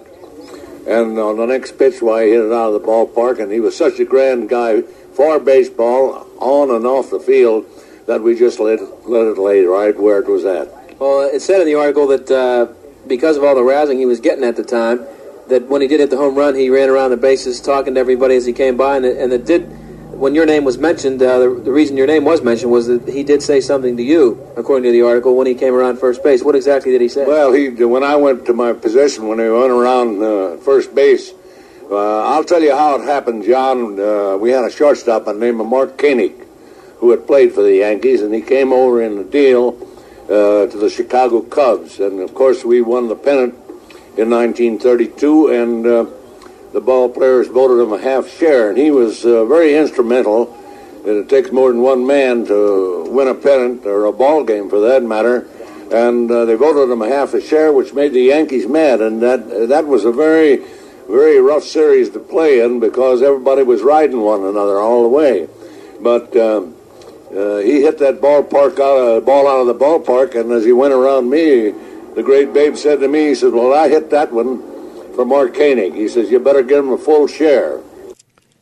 And 0.88 1.19
on 1.19 1.38
the 1.38 1.45
next 1.45 1.78
pitch, 1.78 2.01
why 2.01 2.25
he 2.25 2.32
hit 2.32 2.45
it 2.45 2.51
out 2.53 2.73
of 2.73 2.82
the 2.82 2.88
ballpark, 2.88 3.39
and 3.39 3.51
he 3.51 3.59
was 3.59 3.75
such 3.75 3.99
a 3.99 4.05
grand 4.05 4.47
guy 4.47 4.84
for 5.13 5.39
baseball, 5.39 6.28
on 6.38 6.69
and 6.71 6.86
off 6.86 7.09
the 7.09 7.19
field, 7.19 7.65
that 8.05 8.21
we 8.21 8.38
just 8.38 8.59
let 8.59 8.80
let 9.05 9.25
it 9.25 9.38
lay 9.38 9.63
right 9.63 9.99
where 9.99 10.19
it 10.19 10.28
was 10.28 10.45
at. 10.45 10.69
Well, 10.99 11.21
it 11.21 11.41
said 11.41 11.59
in 11.59 11.65
the 11.67 11.75
article 11.75 12.07
that 12.07 12.32
uh, 12.32 12.67
because 13.05 13.36
of 13.36 13.43
all 13.43 13.55
the 13.55 13.63
rousing 13.63 13.99
he 13.99 14.05
was 14.05 14.21
getting 14.21 14.45
at 14.45 14.55
the 14.55 14.63
time, 14.63 15.05
that 15.49 15.67
when 15.67 15.82
he 15.82 15.88
did 15.88 15.99
hit 15.99 16.09
the 16.09 16.17
home 16.17 16.36
run, 16.36 16.55
he 16.55 16.69
ran 16.69 16.89
around 16.89 17.09
the 17.09 17.17
bases 17.17 17.59
talking 17.59 17.95
to 17.95 17.99
everybody 17.99 18.36
as 18.36 18.45
he 18.45 18.53
came 18.53 18.78
by, 18.78 18.95
and 18.95 19.05
and 19.05 19.34
it 19.34 19.45
did. 19.45 19.69
When 20.18 20.34
your 20.34 20.47
name 20.47 20.63
was 20.63 20.80
mentioned, 20.80 21.22
uh, 21.22 21.38
the, 21.38 21.49
the, 21.65 21.72
reason 21.72 21.95
your 21.95 22.07
name 22.07 22.26
was 22.26 22.41
mentioned 22.41 22.72
was 22.72 22.88
that 22.88 23.07
he 23.07 23.24
did 23.24 23.43
say 23.43 23.61
something 23.61 23.97
to 23.97 24.01
you, 24.01 24.51
according 24.57 24.86
to 24.86 24.91
the 24.91 25.03
article, 25.03 25.36
when 25.36 25.45
he 25.45 25.53
came 25.53 25.76
around 25.76 25.99
first 25.99 26.24
base. 26.24 26.43
What 26.43 26.55
exactly 26.55 26.91
did 26.91 27.01
he 27.01 27.07
say? 27.07 27.24
Well, 27.24 27.53
he 27.53 27.70
when 27.70 28.03
I 28.03 28.15
went 28.15 28.47
to 28.47 28.53
my 28.53 28.74
position 28.74 29.28
when 29.28 29.38
he 29.38 29.47
went 29.47 29.70
around 29.70 30.24
uh, 30.24 30.57
first 30.57 30.95
base, 30.95 31.34
uh, 31.91 32.24
I'll 32.30 32.43
tell 32.43 32.63
you 32.63 32.76
how 32.76 32.95
it 32.99 33.03
happened, 33.03 33.45
John. 33.45 33.99
Uh, 33.99 34.38
we 34.38 34.49
had 34.49 34.65
a 34.65 34.72
shortstop 34.72 35.26
by 35.26 35.34
the 35.34 35.39
name 35.39 35.61
of 35.61 35.68
Mark 35.68 35.99
Koenig, 35.99 36.34
who 36.97 37.11
had 37.11 37.28
played 37.28 37.53
for 37.53 37.61
the 37.61 37.76
Yankees, 37.76 38.24
and 38.24 38.34
he 38.34 38.41
came 38.41 38.74
over 38.74 39.03
in 39.03 39.20
a 39.20 39.24
deal 39.24 39.78
uh, 40.26 40.65
to 40.65 40.78
the 40.80 40.89
Chicago 40.89 41.41
Cubs. 41.41 41.99
And 41.99 42.22
of 42.22 42.34
course, 42.34 42.65
we 42.65 42.82
won 42.82 43.07
the 43.07 43.15
pennant 43.15 43.53
in 44.18 44.32
1932, 44.32 45.47
and 45.49 45.86
uh, 45.86 46.05
the 46.74 46.82
ball 46.82 47.09
players 47.09 47.47
voted 47.47 47.80
him 47.80 47.93
a 47.93 48.01
half 48.01 48.28
share. 48.30 48.70
And 48.70 48.78
he 48.78 48.91
was 48.91 49.26
uh, 49.26 49.45
very 49.45 49.76
instrumental. 49.76 50.53
And 51.05 51.18
it 51.18 51.30
takes 51.30 51.51
more 51.51 51.72
than 51.72 51.82
one 51.82 52.05
man 52.05 52.45
to 52.45 53.07
win 53.09 53.28
a 53.28 53.36
pennant 53.36 53.86
or 53.86 54.05
a 54.05 54.11
ball 54.11 54.43
game, 54.43 54.70
for 54.70 54.80
that 54.82 55.03
matter. 55.03 55.47
And 55.91 56.30
uh, 56.30 56.45
they 56.45 56.55
voted 56.55 56.89
him 56.89 57.01
a 57.01 57.07
half 57.07 57.34
a 57.34 57.41
share, 57.41 57.72
which 57.72 57.93
made 57.93 58.11
the 58.13 58.22
Yankees 58.22 58.68
mad. 58.68 58.99
And 58.99 59.22
that 59.22 59.70
that 59.70 59.88
was 59.88 60.03
a 60.03 60.11
very, 60.11 60.57
very 61.07 61.39
rough 61.39 61.63
series 61.63 62.09
to 62.09 62.20
play 62.20 62.59
in 62.59 62.82
because 62.82 63.22
everybody 63.22 63.63
was 63.63 63.82
riding 63.82 64.20
one 64.20 64.43
another 64.43 64.80
all 64.80 65.03
the 65.03 65.09
way. 65.09 65.47
But 66.01 66.36
um, 66.36 66.76
uh, 67.32 67.57
he 67.57 67.82
hit 67.82 67.99
that 67.99 68.20
ballpark 68.20 68.80
out 68.80 68.97
of, 68.97 69.26
ball 69.26 69.47
out 69.47 69.61
of 69.61 69.68
the 69.68 69.76
ballpark, 69.76 70.39
and 70.39 70.51
as 70.51 70.65
he 70.65 70.74
went 70.74 70.93
around 70.93 71.30
me, 71.30 71.72
the 72.15 72.24
great 72.24 72.53
Babe 72.53 72.76
said 72.76 72.99
to 72.99 73.07
me, 73.07 73.28
he 73.28 73.36
said, 73.36 73.53
"Well, 73.53 73.74
I 73.74 73.89
hit 73.89 74.09
that 74.09 74.32
one 74.32 74.76
for 75.18 75.26
Mark 75.26 75.53
Koenig." 75.53 75.93
He 75.93 76.07
says, 76.07 76.32
"You 76.32 76.39
better 76.39 76.63
give 76.63 76.86
him 76.86 76.91
a 76.91 76.97
full 76.97 77.28
share." 77.28 77.82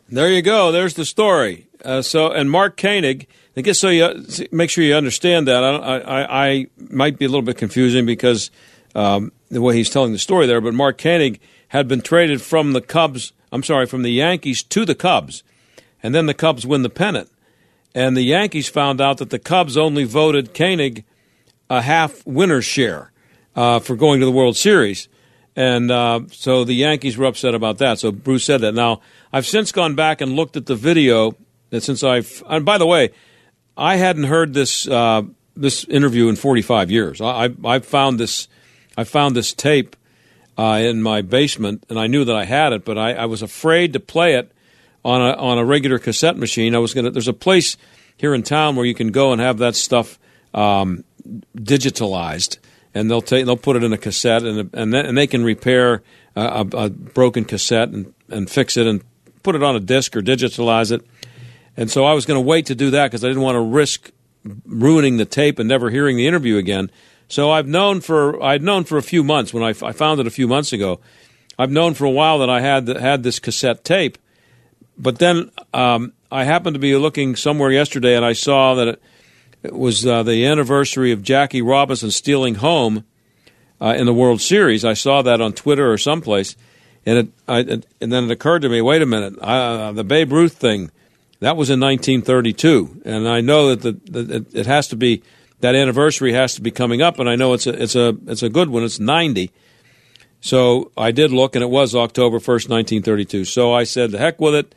There 0.09 0.29
you 0.29 0.41
go. 0.41 0.71
There's 0.71 0.95
the 0.95 1.05
story. 1.05 1.67
Uh, 1.83 2.01
so, 2.01 2.31
and 2.31 2.49
Mark 2.49 2.77
Koenig. 2.77 3.27
I 3.57 3.61
guess 3.61 3.79
so. 3.79 3.89
You 3.89 4.25
make 4.51 4.69
sure 4.69 4.83
you 4.83 4.95
understand 4.95 5.47
that. 5.47 5.63
I, 5.63 5.99
I, 5.99 6.47
I 6.47 6.67
might 6.77 7.17
be 7.17 7.25
a 7.25 7.29
little 7.29 7.41
bit 7.41 7.57
confusing 7.57 8.05
because 8.05 8.51
um, 8.95 9.31
the 9.49 9.61
way 9.61 9.75
he's 9.75 9.89
telling 9.89 10.11
the 10.11 10.19
story 10.19 10.47
there. 10.47 10.61
But 10.61 10.73
Mark 10.73 10.97
Koenig 10.97 11.39
had 11.69 11.87
been 11.87 12.01
traded 12.01 12.41
from 12.41 12.73
the 12.73 12.81
Cubs. 12.81 13.33
I'm 13.51 13.63
sorry, 13.63 13.85
from 13.85 14.01
the 14.01 14.11
Yankees 14.11 14.63
to 14.63 14.85
the 14.85 14.95
Cubs, 14.95 15.43
and 16.01 16.15
then 16.15 16.25
the 16.25 16.33
Cubs 16.33 16.65
win 16.65 16.81
the 16.81 16.89
pennant 16.89 17.29
and 17.95 18.15
the 18.17 18.21
Yankees 18.21 18.67
found 18.67 18.99
out 18.99 19.17
that 19.17 19.29
the 19.29 19.39
Cubs 19.39 19.77
only 19.77 20.03
voted 20.03 20.53
Koenig 20.53 21.05
a 21.69 21.81
half 21.81 22.27
winner's 22.27 22.65
share 22.65 23.11
uh, 23.55 23.79
for 23.79 23.95
going 23.95 24.19
to 24.19 24.25
the 24.25 24.31
World 24.31 24.57
Series. 24.57 25.07
And 25.55 25.89
uh, 25.89 26.21
so 26.31 26.63
the 26.63 26.73
Yankees 26.73 27.17
were 27.17 27.25
upset 27.25 27.55
about 27.55 27.77
that. 27.77 27.99
So 27.99 28.11
Bruce 28.11 28.43
said 28.43 28.61
that. 28.61 28.73
Now, 28.73 29.01
I've 29.31 29.45
since 29.45 29.71
gone 29.71 29.95
back 29.95 30.19
and 30.21 30.33
looked 30.33 30.57
at 30.57 30.65
the 30.65 30.75
video 30.75 31.35
that 31.69 31.81
since 31.81 32.03
I've, 32.03 32.43
and 32.47 32.65
by 32.65 32.77
the 32.77 32.85
way, 32.85 33.11
I 33.77 33.95
hadn't 33.95 34.25
heard 34.25 34.53
this 34.53 34.87
uh, 34.87 35.23
this 35.55 35.85
interview 35.85 36.27
in 36.27 36.35
45 36.35 36.91
years. 36.91 37.21
I, 37.21 37.45
I, 37.45 37.49
I 37.63 37.79
found 37.79 38.19
this 38.19 38.47
I 38.97 39.03
found 39.03 39.35
this 39.35 39.53
tape 39.53 39.95
uh, 40.57 40.79
in 40.81 41.01
my 41.01 41.21
basement, 41.21 41.85
and 41.89 41.99
I 41.99 42.07
knew 42.07 42.25
that 42.25 42.35
I 42.35 42.45
had 42.45 42.73
it, 42.73 42.85
but 42.85 42.97
I, 42.97 43.13
I 43.13 43.25
was 43.25 43.41
afraid 43.41 43.93
to 43.93 43.99
play 43.99 44.35
it 44.35 44.51
on 45.03 45.21
a 45.21 45.33
on 45.33 45.57
a 45.57 45.65
regular 45.65 45.99
cassette 45.99 46.37
machine. 46.37 46.75
I 46.75 46.79
was 46.79 46.93
gonna. 46.93 47.11
There's 47.11 47.27
a 47.27 47.33
place 47.33 47.77
here 48.17 48.33
in 48.33 48.43
town 48.43 48.75
where 48.75 48.85
you 48.85 48.95
can 48.95 49.11
go 49.11 49.31
and 49.31 49.41
have 49.41 49.57
that 49.57 49.75
stuff 49.75 50.17
um, 50.53 51.03
digitalized, 51.57 52.57
and 52.95 53.11
they'll 53.11 53.21
take 53.21 53.45
they'll 53.45 53.57
put 53.57 53.75
it 53.75 53.83
in 53.83 53.93
a 53.93 53.97
cassette, 53.97 54.43
and 54.43 54.73
and 54.73 54.93
then, 54.93 55.05
and 55.05 55.17
they 55.17 55.27
can 55.27 55.43
repair 55.43 56.01
a, 56.35 56.65
a, 56.73 56.89
broken 56.89 57.43
cassette 57.43 57.89
and 57.89 58.13
and 58.29 58.49
fix 58.49 58.77
it 58.77 58.87
and 58.87 59.03
put 59.43 59.53
it 59.53 59.61
on 59.61 59.75
a 59.75 59.79
disc 59.79 60.15
or 60.15 60.21
digitalize 60.21 60.91
it. 60.91 61.05
And 61.77 61.91
so 61.91 62.05
I 62.05 62.13
was 62.13 62.25
going 62.25 62.37
to 62.37 62.47
wait 62.47 62.67
to 62.67 62.75
do 62.75 62.89
that 62.91 63.11
because 63.11 63.23
I 63.23 63.27
didn't 63.27 63.43
want 63.43 63.57
to 63.57 63.61
risk 63.61 64.11
ruining 64.65 65.17
the 65.17 65.25
tape 65.25 65.59
and 65.59 65.67
never 65.67 65.89
hearing 65.89 66.15
the 66.15 66.25
interview 66.25 66.55
again. 66.55 66.89
So 67.27 67.51
I've 67.51 67.67
known 67.67 67.99
for 67.99 68.41
I'd 68.41 68.63
known 68.63 68.85
for 68.85 68.97
a 68.97 69.03
few 69.03 69.23
months 69.23 69.53
when 69.53 69.61
I, 69.61 69.69
I 69.69 69.91
found 69.91 70.21
it 70.21 70.27
a 70.27 70.31
few 70.31 70.47
months 70.47 70.71
ago. 70.71 71.01
I've 71.59 71.71
known 71.71 71.93
for 71.93 72.05
a 72.05 72.11
while 72.11 72.39
that 72.39 72.49
I 72.49 72.61
had 72.61 72.87
had 72.87 73.23
this 73.23 73.39
cassette 73.39 73.83
tape, 73.83 74.17
but 74.97 75.19
then 75.19 75.51
um, 75.73 76.13
I 76.31 76.45
happened 76.45 76.75
to 76.75 76.79
be 76.79 76.95
looking 76.95 77.35
somewhere 77.35 77.71
yesterday 77.71 78.15
and 78.15 78.25
I 78.25 78.33
saw 78.33 78.75
that 78.75 78.87
it, 78.87 79.01
it 79.65 79.73
was 79.75 80.05
uh, 80.05 80.23
the 80.23 80.45
anniversary 80.45 81.11
of 81.11 81.23
Jackie 81.23 81.61
Robinson 81.61 82.11
stealing 82.11 82.55
home 82.55 83.03
uh, 83.81 83.95
in 83.97 84.05
the 84.05 84.13
World 84.13 84.39
Series. 84.41 84.85
I 84.85 84.93
saw 84.93 85.21
that 85.23 85.41
on 85.41 85.53
Twitter 85.53 85.91
or 85.91 85.97
someplace, 85.97 86.55
and 87.05 87.17
it, 87.17 87.27
I, 87.47 87.59
it, 87.59 87.85
and 87.99 88.13
then 88.13 88.25
it 88.25 88.31
occurred 88.31 88.61
to 88.61 88.69
me, 88.69 88.81
wait 88.81 89.01
a 89.01 89.05
minute, 89.05 89.37
uh, 89.39 89.91
the 89.91 90.03
Babe 90.03 90.31
Ruth 90.31 90.53
thing 90.53 90.91
that 91.39 91.57
was 91.57 91.69
in 91.69 91.79
1932, 91.79 93.01
and 93.05 93.27
I 93.27 93.41
know 93.41 93.75
that 93.75 93.81
the, 93.81 94.23
the, 94.23 94.45
it 94.53 94.67
has 94.67 94.87
to 94.89 94.95
be 94.95 95.23
that 95.61 95.75
anniversary 95.75 96.33
has 96.33 96.55
to 96.55 96.61
be 96.61 96.71
coming 96.71 97.01
up, 97.01 97.19
and 97.19 97.29
I 97.29 97.35
know 97.35 97.53
it's 97.53 97.65
a 97.65 97.81
it's 97.81 97.95
a 97.95 98.15
it's 98.27 98.43
a 98.43 98.49
good 98.49 98.69
one. 98.69 98.83
It's 98.83 98.99
90. 98.99 99.51
So 100.41 100.91
I 100.95 101.11
did 101.11 101.31
look, 101.31 101.55
and 101.55 101.63
it 101.63 101.69
was 101.69 101.95
October 101.95 102.37
1st, 102.37 102.69
1932. 102.69 103.45
So 103.45 103.73
I 103.73 103.83
said, 103.83 104.11
the 104.11 104.19
heck 104.19 104.39
with 104.39 104.53
it. 104.53 104.75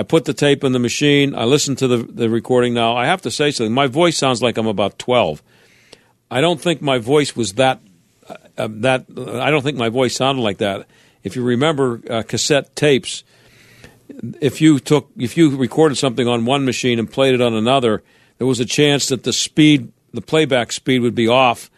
I 0.00 0.02
put 0.02 0.24
the 0.24 0.32
tape 0.32 0.64
in 0.64 0.72
the 0.72 0.78
machine. 0.78 1.34
I 1.34 1.44
listen 1.44 1.76
to 1.76 1.86
the, 1.86 1.98
the 1.98 2.30
recording. 2.30 2.72
Now, 2.72 2.96
I 2.96 3.04
have 3.04 3.20
to 3.20 3.30
say 3.30 3.50
something. 3.50 3.74
My 3.74 3.86
voice 3.86 4.16
sounds 4.16 4.40
like 4.40 4.56
I'm 4.56 4.66
about 4.66 4.98
12. 4.98 5.42
I 6.30 6.40
don't 6.40 6.58
think 6.58 6.80
my 6.80 6.96
voice 6.96 7.36
was 7.36 7.52
that, 7.54 7.82
uh, 8.56 8.68
that 8.70 9.04
I 9.10 9.50
don't 9.50 9.60
think 9.60 9.76
my 9.76 9.90
voice 9.90 10.16
sounded 10.16 10.40
like 10.40 10.56
that. 10.56 10.86
If 11.22 11.36
you 11.36 11.44
remember 11.44 12.00
uh, 12.08 12.22
cassette 12.22 12.74
tapes, 12.74 13.24
if 14.40 14.62
you 14.62 14.78
took 14.80 15.10
if 15.18 15.36
you 15.36 15.54
recorded 15.54 15.98
something 15.98 16.26
on 16.26 16.46
one 16.46 16.64
machine 16.64 16.98
and 16.98 17.12
played 17.12 17.34
it 17.34 17.42
on 17.42 17.52
another, 17.52 18.02
there 18.38 18.46
was 18.46 18.58
a 18.58 18.64
chance 18.64 19.08
that 19.08 19.24
the 19.24 19.34
speed, 19.34 19.92
the 20.14 20.22
playback 20.22 20.72
speed, 20.72 21.02
would 21.02 21.14
be 21.14 21.28
off 21.28 21.70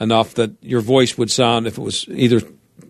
enough 0.00 0.32
that 0.36 0.52
your 0.62 0.80
voice 0.80 1.18
would 1.18 1.30
sound 1.30 1.66
if 1.66 1.76
it 1.76 1.82
was 1.82 2.08
either 2.08 2.40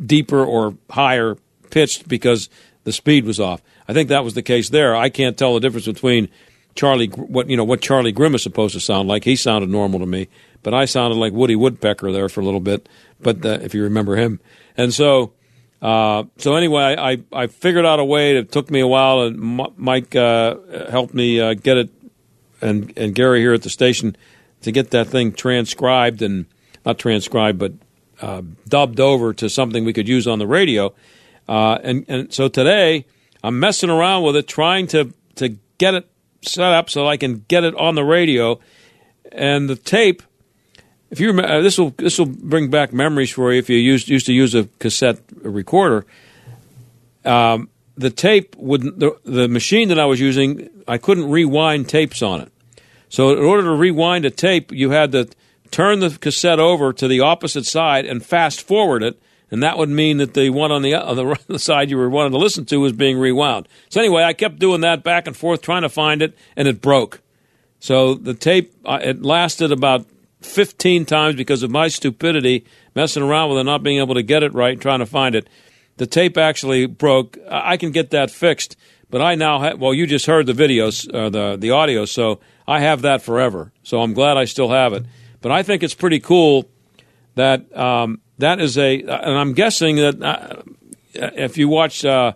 deeper 0.05 0.45
or 0.45 0.77
higher 0.91 1.37
pitched 1.71 2.07
because 2.07 2.49
the 2.85 2.93
speed 2.93 3.25
was 3.25 3.41
off. 3.41 3.61
I 3.89 3.93
think 3.93 4.09
that 4.09 4.25
was 4.25 4.35
the 4.35 4.43
case 4.43 4.69
there. 4.69 4.97
I 4.97 5.09
can't 5.09 5.37
tell 5.37 5.55
the 5.55 5.61
difference 5.61 5.87
between 5.87 6.29
Charlie 6.75 7.09
what 7.09 7.49
you 7.49 7.57
know 7.57 7.65
what 7.65 7.81
Charlie 7.81 8.13
Grimm 8.13 8.35
is 8.35 8.43
supposed 8.43 8.75
to 8.75 8.81
sound 8.81 9.09
like. 9.09 9.25
He 9.25 9.37
sounded 9.37 9.71
normal 9.71 10.01
to 10.01 10.07
me, 10.07 10.29
but 10.63 10.75
I 10.75 10.85
sounded 10.85 11.17
like 11.17 11.33
Woody 11.33 11.57
Woodpecker 11.57 12.13
there 12.13 12.29
for 12.29 12.41
a 12.41 12.45
little 12.45 12.61
bit. 12.61 12.89
But 13.21 13.45
uh, 13.45 13.59
if 13.63 13.75
you 13.75 13.83
remember 13.83 14.17
him, 14.17 14.41
and 14.77 14.93
so 14.93 15.33
uh, 15.81 16.25
so 16.39 16.55
anyway, 16.55 16.97
I, 16.99 17.19
I 17.33 17.47
figured 17.47 17.85
out 17.85 18.01
a 18.01 18.05
way. 18.05 18.37
It 18.37 18.51
took 18.51 18.71
me 18.71 18.81
a 18.81 18.87
while, 18.87 19.23
and 19.23 19.39
Mike 19.77 20.17
uh, 20.17 20.57
helped 20.91 21.15
me 21.15 21.41
uh, 21.41 21.55
get 21.55 21.77
it, 21.77 21.91
and 22.61 22.93
and 22.97 23.15
Gary 23.15 23.41
here 23.41 23.55
at 23.55 23.63
the 23.63 23.71
station 23.71 24.17
to 24.63 24.73
get 24.73 24.91
that 24.91 25.09
thing 25.09 25.33
transcribed 25.33 26.23
and 26.23 26.47
not 26.85 26.99
transcribed, 26.99 27.59
but 27.59 27.73
uh, 28.21 28.43
dubbed 28.69 29.01
over 29.01 29.35
to 29.35 29.51
something 29.51 29.85
we 29.85 29.93
could 29.93 30.09
use 30.09 30.27
on 30.27 30.39
the 30.39 30.47
radio. 30.47 30.95
Uh, 31.49 31.79
and 31.83 32.05
and 32.09 32.33
so 32.33 32.49
today 32.49 33.05
I'm 33.43 33.61
messing 33.61 33.91
around 33.91 34.23
with 34.25 34.37
it, 34.37 34.49
trying 34.49 34.87
to 34.89 35.13
to 35.37 35.57
get 35.79 35.95
it 35.95 36.09
set 36.43 36.73
up 36.73 36.91
so 36.91 37.07
I 37.07 37.17
can 37.17 37.45
get 37.49 37.65
it 37.65 37.75
on 37.75 37.95
the 37.95 38.05
radio. 38.05 38.61
And 39.33 39.69
the 39.69 39.77
tape 39.77 40.23
if 41.11 41.21
you 41.21 41.29
remember, 41.29 41.53
uh, 41.53 41.61
this 41.61 41.79
will 41.79 41.91
this 41.97 42.19
will 42.19 42.27
bring 42.27 42.69
back 42.69 42.93
memories 42.93 43.31
for 43.31 43.53
you. 43.53 43.59
If 43.59 43.71
you 43.71 43.77
used 43.77 44.09
used 44.09 44.27
to 44.27 44.33
use 44.33 44.55
a 44.55 44.65
cassette 44.79 45.21
recorder, 45.37 46.05
um, 47.25 47.69
the 47.97 48.11
tape 48.11 48.57
would 48.57 48.83
the, 48.83 49.17
the 49.25 49.49
machine 49.49 49.89
that 49.89 49.99
I 49.99 50.07
was 50.07 50.21
using, 50.21 50.69
I 50.89 50.99
couldn't 50.99 51.31
rewind 51.31 51.89
tapes 51.89 52.23
on 52.23 52.41
it. 52.41 52.53
So 53.09 53.31
in 53.31 53.45
order 53.45 53.63
to 53.63 53.71
rewind 53.71 54.25
a 54.25 54.31
tape, 54.31 54.73
you 54.73 54.91
had 54.91 55.13
to 55.13 55.29
turn 55.71 56.01
the 56.01 56.11
cassette 56.11 56.59
over 56.59 56.93
to 56.93 57.07
the 57.07 57.21
opposite 57.21 57.67
side 57.67 58.05
and 58.05 58.25
fast 58.25 58.61
forward 58.61 59.03
it, 59.03 59.21
and 59.51 59.63
that 59.63 59.79
would 59.79 59.89
mean 59.89 60.19
that 60.19 60.35
the 60.35 60.51
one 60.51 60.73
on 60.73 60.83
the 60.83 60.95
on 60.95 61.17
the, 61.17 61.39
the 61.47 61.59
side 61.59 61.91
you 61.91 61.97
were 61.97 62.11
wanting 62.11 62.33
to 62.33 62.39
listen 62.39 62.65
to 62.67 62.79
was 62.79 62.93
being 62.93 63.19
rewound. 63.19 63.69
So 63.89 64.01
anyway, 64.01 64.25
I 64.25 64.33
kept 64.33 64.59
doing 64.59 64.81
that 64.81 65.03
back 65.03 65.27
and 65.27 65.37
forth, 65.37 65.63
trying 65.63 65.83
to 65.83 65.89
find 65.89 66.23
it, 66.23 66.37
and 66.57 66.67
it 66.67 66.81
broke. 66.81 67.21
So 67.79 68.15
the 68.15 68.35
tape 68.35 68.75
uh, 68.85 68.99
it 69.03 69.23
lasted 69.23 69.73
about 69.73 70.07
15 70.41 71.05
times 71.05 71.37
because 71.37 71.63
of 71.63 71.71
my 71.71 71.89
stupidity, 71.89 72.65
messing 72.95 73.23
around 73.23 73.51
with 73.51 73.59
it, 73.59 73.65
not 73.65 73.83
being 73.83 73.99
able 73.99 74.15
to 74.15 74.23
get 74.23 74.43
it 74.43 74.55
right, 74.55 74.81
trying 74.81 75.01
to 75.01 75.07
find 75.07 75.35
it. 75.35 75.49
The 75.97 76.07
tape 76.07 76.37
actually 76.37 76.87
broke. 76.87 77.39
I 77.51 77.77
can 77.77 77.91
get 77.91 78.11
that 78.11 78.31
fixed, 78.31 78.77
but 79.11 79.23
I 79.23 79.35
now 79.35 79.61
have, 79.61 79.81
well, 79.81 79.95
you 79.95 80.07
just 80.07 80.27
heard 80.27 80.47
the 80.47 80.53
videos, 80.53 81.13
uh, 81.13 81.31
the, 81.31 81.57
the 81.57 81.71
audio, 81.71 82.05
so 82.05 82.41
I 82.69 82.81
have 82.81 83.03
that 83.03 83.23
forever. 83.23 83.73
So 83.83 84.03
I'm 84.03 84.13
glad 84.13 84.37
I 84.37 84.45
still 84.45 84.71
have 84.71 84.93
it. 84.93 85.05
But 85.41 85.53
I 85.53 85.63
think 85.63 85.83
it's 85.83 85.95
pretty 85.95 86.21
cool 86.21 86.69
that 87.35 87.75
um, 87.77 88.21
that 88.39 88.61
is 88.61 88.77
a, 88.79 89.01
and 89.01 89.39
I'm 89.39 89.53
guessing 89.53 89.97
that 89.97 90.23
uh, 90.23 90.63
if 91.15 91.57
you 91.59 91.69
watch 91.69 92.05
uh, 92.05 92.33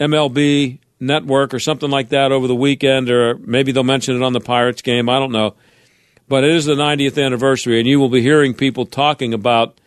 MLB 0.00 0.78
Network 1.00 1.52
or 1.52 1.58
something 1.58 1.90
like 1.90 2.10
that 2.10 2.32
over 2.32 2.46
the 2.46 2.54
weekend, 2.54 3.10
or 3.10 3.36
maybe 3.38 3.72
they'll 3.72 3.82
mention 3.82 4.16
it 4.16 4.22
on 4.22 4.32
the 4.32 4.40
Pirates 4.40 4.82
game, 4.82 5.08
I 5.08 5.18
don't 5.18 5.32
know 5.32 5.54
but 6.32 6.44
it 6.44 6.50
is 6.52 6.64
the 6.64 6.74
90th 6.74 7.22
anniversary, 7.22 7.78
and 7.78 7.86
you 7.86 8.00
will 8.00 8.08
be 8.08 8.22
hearing 8.22 8.54
people 8.54 8.86
talking 8.86 9.34
about 9.34 9.78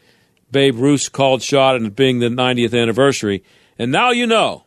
Babe 0.51 0.77
Ruth's 0.77 1.09
called 1.09 1.41
shot 1.41 1.75
and 1.75 1.87
it 1.87 1.95
being 1.95 2.19
the 2.19 2.29
90th 2.29 2.79
anniversary. 2.79 3.43
And 3.79 3.91
now 3.91 4.11
you 4.11 4.27
know 4.27 4.65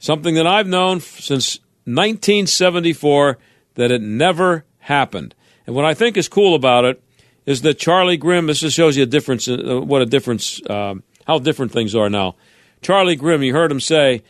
something 0.00 0.34
that 0.34 0.44
I've 0.44 0.66
known 0.66 0.98
since 0.98 1.58
1974 1.84 3.38
that 3.74 3.92
it 3.92 4.02
never 4.02 4.64
happened. 4.80 5.36
And 5.68 5.76
what 5.76 5.84
I 5.84 5.94
think 5.94 6.16
is 6.16 6.28
cool 6.28 6.56
about 6.56 6.84
it 6.84 7.00
is 7.46 7.62
that 7.62 7.78
Charlie 7.78 8.16
Grimm. 8.16 8.46
This 8.46 8.60
just 8.60 8.76
shows 8.76 8.96
you 8.96 9.02
a 9.02 9.06
difference. 9.06 9.48
Uh, 9.48 9.80
what 9.80 10.02
a 10.02 10.06
difference! 10.06 10.60
Um, 10.68 11.02
how 11.26 11.38
different 11.38 11.72
things 11.72 11.94
are 11.94 12.10
now. 12.10 12.36
Charlie 12.82 13.16
Grimm. 13.16 13.42
You 13.42 13.52
heard 13.52 13.70
him 13.70 13.80
say 13.80 14.22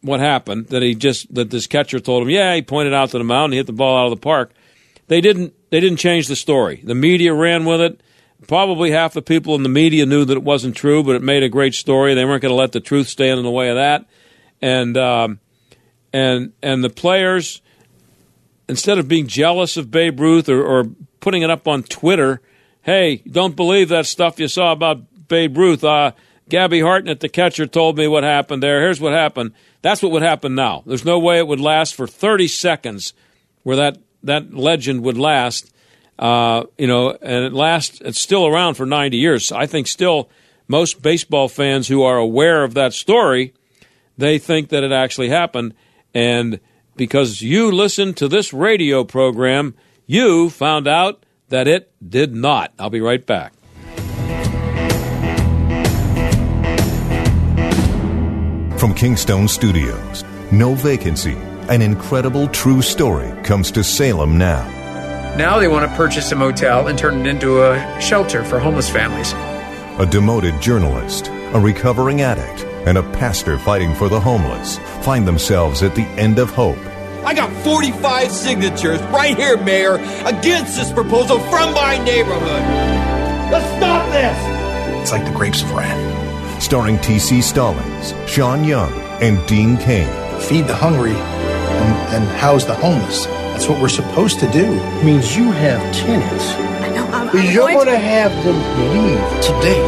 what 0.00 0.20
happened. 0.20 0.68
That 0.68 0.82
he 0.82 0.94
just 0.94 1.32
that 1.34 1.50
this 1.50 1.66
catcher 1.66 2.00
told 2.00 2.22
him, 2.22 2.30
yeah, 2.30 2.54
he 2.54 2.62
pointed 2.62 2.94
out 2.94 3.10
to 3.10 3.18
the 3.18 3.24
mound, 3.24 3.52
he 3.52 3.58
hit 3.58 3.66
the 3.66 3.72
ball 3.72 3.96
out 3.96 4.06
of 4.06 4.10
the 4.10 4.22
park. 4.22 4.52
They 5.08 5.20
didn't. 5.20 5.54
They 5.70 5.80
didn't 5.80 5.98
change 5.98 6.28
the 6.28 6.36
story. 6.36 6.80
The 6.82 6.94
media 6.94 7.34
ran 7.34 7.64
with 7.64 7.80
it. 7.80 8.00
Probably 8.46 8.92
half 8.92 9.14
the 9.14 9.22
people 9.22 9.54
in 9.56 9.64
the 9.64 9.68
media 9.68 10.06
knew 10.06 10.24
that 10.24 10.36
it 10.36 10.42
wasn't 10.42 10.76
true, 10.76 11.02
but 11.02 11.16
it 11.16 11.22
made 11.22 11.42
a 11.42 11.48
great 11.48 11.74
story. 11.74 12.14
They 12.14 12.24
weren't 12.24 12.40
going 12.40 12.52
to 12.52 12.56
let 12.56 12.72
the 12.72 12.80
truth 12.80 13.08
stand 13.08 13.38
in 13.38 13.44
the 13.44 13.50
way 13.50 13.68
of 13.68 13.76
that. 13.76 14.06
And 14.62 14.96
um, 14.96 15.40
and 16.12 16.52
and 16.62 16.84
the 16.84 16.90
players, 16.90 17.60
instead 18.68 18.98
of 18.98 19.08
being 19.08 19.26
jealous 19.26 19.76
of 19.76 19.90
Babe 19.90 20.20
Ruth 20.20 20.48
or, 20.48 20.62
or 20.62 20.84
putting 21.20 21.42
it 21.42 21.50
up 21.50 21.68
on 21.68 21.82
Twitter, 21.82 22.40
hey, 22.82 23.22
don't 23.26 23.56
believe 23.56 23.88
that 23.90 24.06
stuff 24.06 24.38
you 24.38 24.48
saw 24.48 24.72
about 24.72 25.28
Babe 25.28 25.56
Ruth. 25.56 25.84
Uh, 25.84 26.12
Gabby 26.48 26.80
Hartnett, 26.80 27.20
the 27.20 27.28
catcher, 27.28 27.66
told 27.66 27.98
me 27.98 28.08
what 28.08 28.24
happened 28.24 28.62
there. 28.62 28.80
Here's 28.80 29.00
what 29.00 29.12
happened. 29.12 29.52
That's 29.82 30.02
what 30.02 30.12
would 30.12 30.22
happen 30.22 30.54
now. 30.54 30.82
There's 30.86 31.04
no 31.04 31.18
way 31.18 31.38
it 31.38 31.46
would 31.46 31.60
last 31.60 31.94
for 31.94 32.06
30 32.06 32.48
seconds 32.48 33.12
where 33.62 33.76
that 33.76 33.98
that 34.22 34.54
legend 34.54 35.02
would 35.02 35.18
last. 35.18 35.72
Uh, 36.18 36.64
you 36.76 36.86
know, 36.86 37.10
and 37.10 37.44
it 37.44 37.52
lasts. 37.52 38.00
It's 38.00 38.18
still 38.18 38.46
around 38.46 38.74
for 38.74 38.86
90 38.86 39.16
years. 39.16 39.52
I 39.52 39.66
think 39.66 39.86
still 39.86 40.28
most 40.66 41.00
baseball 41.00 41.48
fans 41.48 41.86
who 41.88 42.02
are 42.02 42.16
aware 42.16 42.64
of 42.64 42.74
that 42.74 42.92
story, 42.92 43.54
they 44.16 44.38
think 44.38 44.70
that 44.70 44.82
it 44.82 44.90
actually 44.90 45.28
happened, 45.28 45.74
and 46.12 46.58
because 46.96 47.40
you 47.40 47.70
listen 47.70 48.12
to 48.14 48.26
this 48.26 48.52
radio 48.52 49.04
program, 49.04 49.74
you 50.08 50.50
found 50.50 50.88
out 50.88 51.24
that 51.50 51.68
it 51.68 51.92
did 52.04 52.34
not. 52.34 52.72
I'll 52.80 52.90
be 52.90 53.00
right 53.00 53.24
back. 53.24 53.52
From 58.78 58.94
Kingstone 58.94 59.48
Studios, 59.48 60.24
no 60.50 60.74
vacancy 60.74 61.36
an 61.68 61.82
incredible 61.82 62.48
true 62.48 62.80
story 62.80 63.30
comes 63.42 63.70
to 63.70 63.84
Salem 63.84 64.38
now. 64.38 64.66
Now 65.36 65.58
they 65.58 65.68
want 65.68 65.88
to 65.88 65.96
purchase 65.96 66.32
a 66.32 66.34
motel 66.34 66.88
and 66.88 66.98
turn 66.98 67.20
it 67.20 67.26
into 67.26 67.62
a 67.62 68.00
shelter 68.00 68.42
for 68.42 68.58
homeless 68.58 68.88
families. 68.88 69.34
a 69.98 70.06
demoted 70.06 70.60
journalist, 70.62 71.26
a 71.26 71.60
recovering 71.60 72.20
addict, 72.22 72.64
and 72.86 72.96
a 72.96 73.02
pastor 73.02 73.58
fighting 73.58 73.92
for 73.94 74.08
the 74.08 74.18
homeless 74.18 74.78
find 75.02 75.26
themselves 75.26 75.82
at 75.82 75.94
the 75.94 76.06
end 76.16 76.38
of 76.38 76.50
hope. 76.50 76.78
I 77.28 77.34
got 77.34 77.52
45 77.62 78.32
signatures 78.32 79.02
right 79.12 79.36
here, 79.36 79.58
Mayor, 79.58 79.96
against 80.24 80.78
this 80.78 80.90
proposal 80.90 81.38
from 81.38 81.74
my 81.74 82.02
neighborhood. 82.02 82.62
Let's 83.52 83.66
stop 83.76 84.10
this! 84.12 85.02
It's 85.02 85.12
like 85.12 85.26
the 85.26 85.36
grapes 85.36 85.60
of 85.60 85.70
wrath. 85.72 86.62
Starring 86.62 86.98
T.C. 87.00 87.42
Stallings, 87.42 88.14
Sean 88.26 88.64
Young, 88.64 88.90
and 89.20 89.46
Dean 89.46 89.76
Cain. 89.76 90.08
Feed 90.40 90.66
the 90.68 90.74
hungry 90.74 91.12
and, 91.12 92.14
and 92.14 92.38
house 92.38 92.64
the 92.64 92.74
homeless. 92.74 93.26
That's 93.26 93.68
what 93.68 93.78
we're 93.78 93.90
supposed 93.90 94.40
to 94.40 94.50
do. 94.50 94.64
It 94.64 95.04
means 95.04 95.36
you 95.36 95.52
have 95.52 95.82
tenants. 95.94 96.46
I 96.82 96.88
know. 96.94 97.04
I'm, 97.08 97.28
I'm 97.28 97.52
You're 97.52 97.68
going 97.68 97.88
to 97.88 97.98
have 97.98 98.32
them 98.42 98.56
leave 98.94 99.42
today, 99.42 99.84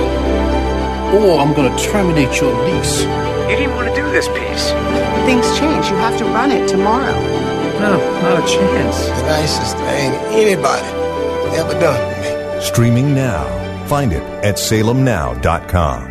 or 1.14 1.40
I'm 1.40 1.52
going 1.54 1.74
to 1.74 1.82
terminate 1.84 2.40
your 2.40 2.52
lease. 2.64 3.02
You 3.50 3.56
didn't 3.56 3.74
want 3.76 3.88
to 3.88 3.94
do 3.94 4.08
this 4.10 4.28
piece. 4.28 4.70
Things 5.26 5.46
change. 5.58 5.86
You 5.90 5.96
have 5.96 6.16
to 6.18 6.24
run 6.24 6.50
it 6.52 6.68
tomorrow. 6.68 7.18
No, 7.80 7.98
not 8.22 8.42
a 8.42 8.46
chance. 8.46 9.06
The 9.06 9.22
nicest 9.26 9.76
thing 9.76 10.12
anybody 10.34 10.86
ever 11.56 11.72
done 11.80 12.14
for 12.14 12.56
me. 12.56 12.60
Streaming 12.62 13.14
now. 13.14 13.44
Find 13.86 14.12
it 14.12 14.22
at 14.44 14.54
salemnow.com. 14.56 16.10